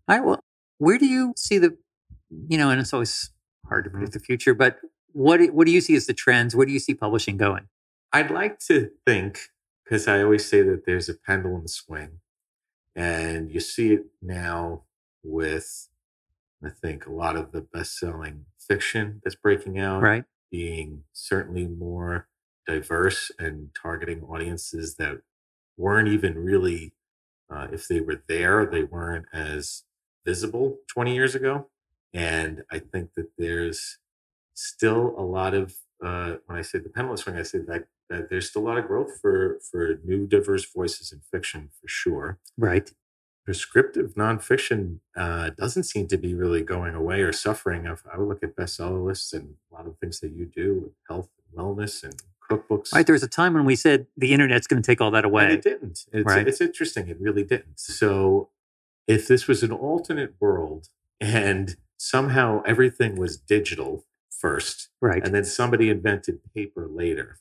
all 0.09 0.17
right. 0.19 0.25
Well, 0.27 0.43
where 0.81 0.97
do 0.99 1.07
you 1.07 1.35
see 1.37 1.59
the, 1.59 1.77
you 2.49 2.57
know, 2.57 2.71
and 2.71 2.81
it's 2.81 2.93
always 2.95 3.31
hard 3.67 3.85
to 3.85 3.91
predict 3.91 4.13
the 4.15 4.19
future, 4.19 4.55
but 4.55 4.79
what 5.13 5.37
do- 5.37 5.53
what 5.53 5.67
do 5.67 5.73
you 5.73 5.81
see 5.81 5.95
as 5.95 6.07
the 6.07 6.15
trends? 6.15 6.57
Where 6.57 6.65
do 6.67 6.73
you 6.73 6.79
see 6.79 6.95
publishing 6.95 7.37
going? 7.37 7.69
I'd 8.13 8.31
like 8.31 8.59
to 8.61 8.91
think, 9.07 9.39
because 9.85 10.09
I 10.09 10.23
always 10.23 10.45
say 10.47 10.63
that 10.63 10.87
there's 10.87 11.09
a 11.09 11.15
pendulum 11.15 11.69
swing, 11.69 12.21
and 12.97 13.51
you 13.51 13.61
see 13.61 13.93
it 13.93 14.07
now 14.23 14.85
with, 15.23 15.89
I 16.65 16.71
think, 16.71 17.07
a 17.07 17.13
lot 17.13 17.37
of 17.37 17.53
the 17.53 17.61
best 17.61 17.99
selling 17.99 18.47
fiction 18.59 19.21
that's 19.23 19.37
breaking 19.37 19.79
out, 19.79 20.01
Right. 20.03 20.25
being 20.51 21.05
certainly 21.13 21.67
more 21.67 22.29
diverse 22.67 23.31
and 23.39 23.71
targeting 23.81 24.23
audiences 24.23 24.97
that 24.97 25.19
weren't 25.77 26.09
even 26.09 26.39
really, 26.39 26.95
uh, 27.51 27.69
if 27.73 27.87
they 27.87 28.01
were 28.01 28.23
there, 28.29 28.65
they 28.67 28.85
weren't 28.85 29.27
as 29.33 29.85
visible 30.25 30.79
20 30.89 31.15
years 31.15 31.35
ago. 31.35 31.67
And 32.13 32.65
I 32.71 32.79
think 32.81 33.15
that 33.15 33.31
there's 33.39 33.99
still 34.55 35.15
a 35.17 35.23
lot 35.23 35.55
of, 35.55 35.75
uh, 36.05 36.37
when 36.47 36.59
I 36.59 36.63
say 36.63 36.79
the 36.79 36.89
pendulum 36.89 37.17
swing, 37.17 37.37
I 37.37 37.43
say 37.43 37.59
that, 37.61 37.85
that 38.09 38.29
there's 38.31 38.49
still 38.51 38.63
a 38.63 38.69
lot 38.69 38.79
of 38.79 38.87
growth 38.87 39.19
for, 39.21 39.59
for 39.71 40.01
new 40.05 40.27
diverse 40.27 40.71
voices 40.71 41.13
in 41.13 41.21
fiction 41.31 41.71
for 41.81 41.87
sure 41.89 42.39
Right. 42.59 42.91
prescriptive 43.45 44.15
nonfiction 44.15 44.99
uh, 45.17 45.51
doesn't 45.57 45.85
seem 45.85 46.09
to 46.09 46.17
be 46.19 46.35
really 46.35 46.63
going 46.63 46.95
away 46.95 47.23
or 47.23 47.33
suffering. 47.33 47.87
If 47.87 48.03
I 48.13 48.19
would 48.19 48.29
look 48.29 48.43
at 48.43 48.57
bestseller 48.57 49.05
lists 49.05 49.33
and 49.33 49.55
a 49.71 49.75
lot 49.75 49.87
of 49.87 49.97
things 49.99 50.21
that 50.21 50.33
you 50.33 50.47
do 50.47 50.75
with 50.83 50.93
health 51.09 51.29
and 51.49 51.59
wellness 51.59 52.03
and 52.03 52.15
cookbooks. 52.51 52.93
Right. 52.93 53.07
There 53.07 53.13
was 53.15 53.23
a 53.23 53.29
time 53.29 53.55
when 53.55 53.65
we 53.65 53.77
said 53.77 54.07
the 54.17 54.33
internet's 54.33 54.67
going 54.67 54.83
to 54.83 54.87
take 54.87 55.01
all 55.01 55.13
that 55.13 55.19
and 55.25 55.27
away. 55.27 55.53
it 55.55 55.63
didn't. 55.63 56.07
It's, 56.13 56.25
Right. 56.27 56.47
it's 56.49 56.61
interesting. 56.61 57.07
It 57.09 57.21
really 57.21 57.45
didn't. 57.45 57.79
So 57.79 58.49
if 59.07 59.27
this 59.29 59.47
was 59.47 59.63
an 59.63 59.73
alternate 59.73 60.35
world 60.41 60.89
and 61.21 61.77
somehow 61.97 62.63
everything 62.67 63.17
was 63.17 63.37
digital 63.37 64.07
first, 64.31 64.89
Right. 65.01 65.23
and 65.25 65.35
then 65.35 65.45
somebody 65.45 65.91
invented 65.91 66.41
paper 66.55 66.87
later. 66.89 67.39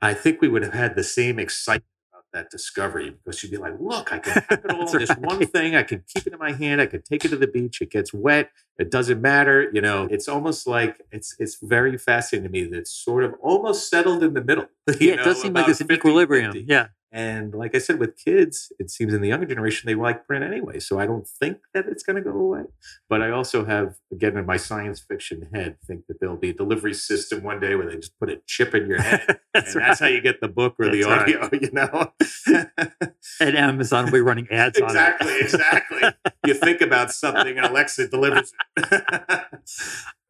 I 0.00 0.14
think 0.14 0.40
we 0.40 0.48
would 0.48 0.62
have 0.62 0.74
had 0.74 0.94
the 0.94 1.04
same 1.04 1.38
excitement 1.38 1.84
about 2.12 2.24
that 2.32 2.50
discovery 2.50 3.10
because 3.10 3.42
you'd 3.42 3.50
be 3.50 3.56
like, 3.56 3.74
look, 3.80 4.12
I 4.12 4.18
can 4.18 4.32
have 4.48 4.64
it 4.64 4.70
all 4.70 4.86
in 4.90 4.98
this 4.98 5.10
one 5.18 5.46
thing. 5.46 5.74
I 5.74 5.82
can 5.82 6.04
keep 6.14 6.26
it 6.26 6.32
in 6.32 6.38
my 6.38 6.52
hand. 6.52 6.80
I 6.80 6.86
can 6.86 7.02
take 7.02 7.24
it 7.24 7.28
to 7.28 7.36
the 7.36 7.46
beach. 7.46 7.80
It 7.80 7.90
gets 7.90 8.12
wet. 8.12 8.50
It 8.78 8.90
doesn't 8.90 9.20
matter. 9.20 9.70
You 9.72 9.80
know, 9.80 10.06
it's 10.10 10.28
almost 10.28 10.66
like 10.66 11.00
it's 11.10 11.34
it's 11.38 11.56
very 11.62 11.96
fascinating 11.96 12.50
to 12.50 12.52
me 12.52 12.64
that 12.68 12.78
it's 12.78 12.90
sort 12.92 13.24
of 13.24 13.34
almost 13.40 13.88
settled 13.88 14.22
in 14.22 14.34
the 14.34 14.44
middle. 14.44 14.66
yeah, 15.00 15.14
it 15.14 15.24
does 15.24 15.40
seem 15.40 15.54
like 15.54 15.68
it's 15.68 15.80
an 15.80 15.88
50-50. 15.88 15.94
equilibrium. 15.94 16.52
Yeah. 16.66 16.88
And 17.16 17.54
like 17.54 17.74
I 17.74 17.78
said, 17.78 17.98
with 17.98 18.14
kids, 18.22 18.70
it 18.78 18.90
seems 18.90 19.14
in 19.14 19.22
the 19.22 19.28
younger 19.28 19.46
generation, 19.46 19.86
they 19.86 19.94
like 19.94 20.26
print 20.26 20.44
anyway. 20.44 20.78
So 20.80 20.98
I 20.98 21.06
don't 21.06 21.26
think 21.26 21.56
that 21.72 21.86
it's 21.86 22.02
going 22.02 22.16
to 22.16 22.22
go 22.22 22.38
away. 22.38 22.64
But 23.08 23.22
I 23.22 23.30
also 23.30 23.64
have, 23.64 23.96
again, 24.12 24.36
in 24.36 24.44
my 24.44 24.58
science 24.58 25.00
fiction 25.00 25.48
head, 25.54 25.78
think 25.86 26.08
that 26.08 26.20
there'll 26.20 26.36
be 26.36 26.50
a 26.50 26.52
delivery 26.52 26.92
system 26.92 27.42
one 27.42 27.58
day 27.58 27.74
where 27.74 27.88
they 27.88 27.96
just 27.96 28.20
put 28.20 28.28
a 28.28 28.42
chip 28.46 28.74
in 28.74 28.86
your 28.86 29.00
head. 29.00 29.38
that's 29.54 29.74
and 29.74 29.82
that's 29.82 29.98
how 29.98 30.08
you 30.08 30.20
get 30.20 30.42
the 30.42 30.48
book 30.48 30.74
or 30.78 30.90
the 30.90 31.04
That's 31.04 31.06
right. 31.06 31.40
audio, 31.40 31.58
you 31.58 31.70
know? 31.72 32.12
And 33.40 33.56
Amazon 33.56 34.04
will 34.06 34.12
be 34.12 34.20
running 34.20 34.48
ads 34.50 34.78
exactly, 34.78 35.30
on 35.30 35.36
it. 35.36 35.42
exactly. 35.42 36.02
You 36.46 36.54
think 36.54 36.80
about 36.80 37.10
something 37.10 37.56
and 37.56 37.66
Alexa 37.66 38.08
delivers 38.08 38.52
it. 38.76 39.04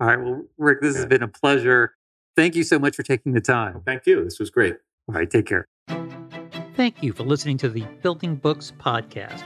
All 0.00 0.06
right. 0.06 0.20
Well, 0.20 0.44
Rick, 0.56 0.80
this 0.82 0.96
has 0.96 1.06
been 1.06 1.22
a 1.22 1.28
pleasure. 1.28 1.94
Thank 2.36 2.56
you 2.56 2.64
so 2.64 2.78
much 2.78 2.96
for 2.96 3.02
taking 3.02 3.32
the 3.32 3.40
time. 3.40 3.82
Thank 3.84 4.06
you. 4.06 4.24
This 4.24 4.38
was 4.38 4.50
great. 4.50 4.76
All 5.08 5.14
right. 5.14 5.30
Take 5.30 5.46
care. 5.46 5.68
Thank 6.76 7.02
you 7.02 7.14
for 7.14 7.22
listening 7.22 7.56
to 7.58 7.70
the 7.70 7.84
Building 8.02 8.36
Books 8.36 8.70
podcast. 8.78 9.42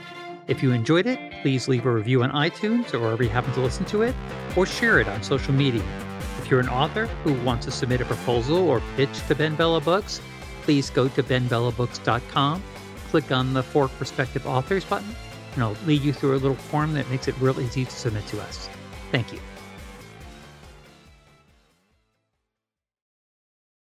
If 0.49 0.61
you 0.61 0.73
enjoyed 0.73 1.07
it, 1.07 1.17
please 1.41 1.69
leave 1.69 1.85
a 1.85 1.91
review 1.91 2.23
on 2.23 2.31
iTunes 2.31 2.93
or 2.93 2.99
wherever 2.99 3.23
you 3.23 3.29
happen 3.29 3.53
to 3.53 3.61
listen 3.61 3.85
to 3.85 4.01
it, 4.01 4.13
or 4.57 4.65
share 4.65 4.99
it 4.99 5.07
on 5.07 5.23
social 5.23 5.53
media. 5.53 5.81
If 6.39 6.51
you're 6.51 6.59
an 6.59 6.67
author 6.67 7.05
who 7.23 7.33
wants 7.45 7.63
to 7.67 7.71
submit 7.71 8.01
a 8.01 8.05
proposal 8.05 8.57
or 8.57 8.81
pitch 8.97 9.13
to 9.29 9.35
BenBella 9.35 9.81
Books, 9.81 10.19
please 10.63 10.89
go 10.89 11.07
to 11.07 11.23
benbellabooks.com, 11.23 12.61
click 13.11 13.31
on 13.31 13.53
the 13.53 13.63
For 13.63 13.87
Prospective 13.87 14.45
Authors 14.45 14.83
button, 14.83 15.15
and 15.53 15.63
I'll 15.63 15.77
lead 15.85 16.01
you 16.01 16.11
through 16.11 16.33
a 16.33 16.39
little 16.39 16.55
form 16.55 16.93
that 16.95 17.09
makes 17.09 17.29
it 17.29 17.35
real 17.39 17.61
easy 17.61 17.85
to 17.85 17.91
submit 17.91 18.27
to 18.27 18.41
us. 18.41 18.67
Thank 19.13 19.31
you. 19.31 19.39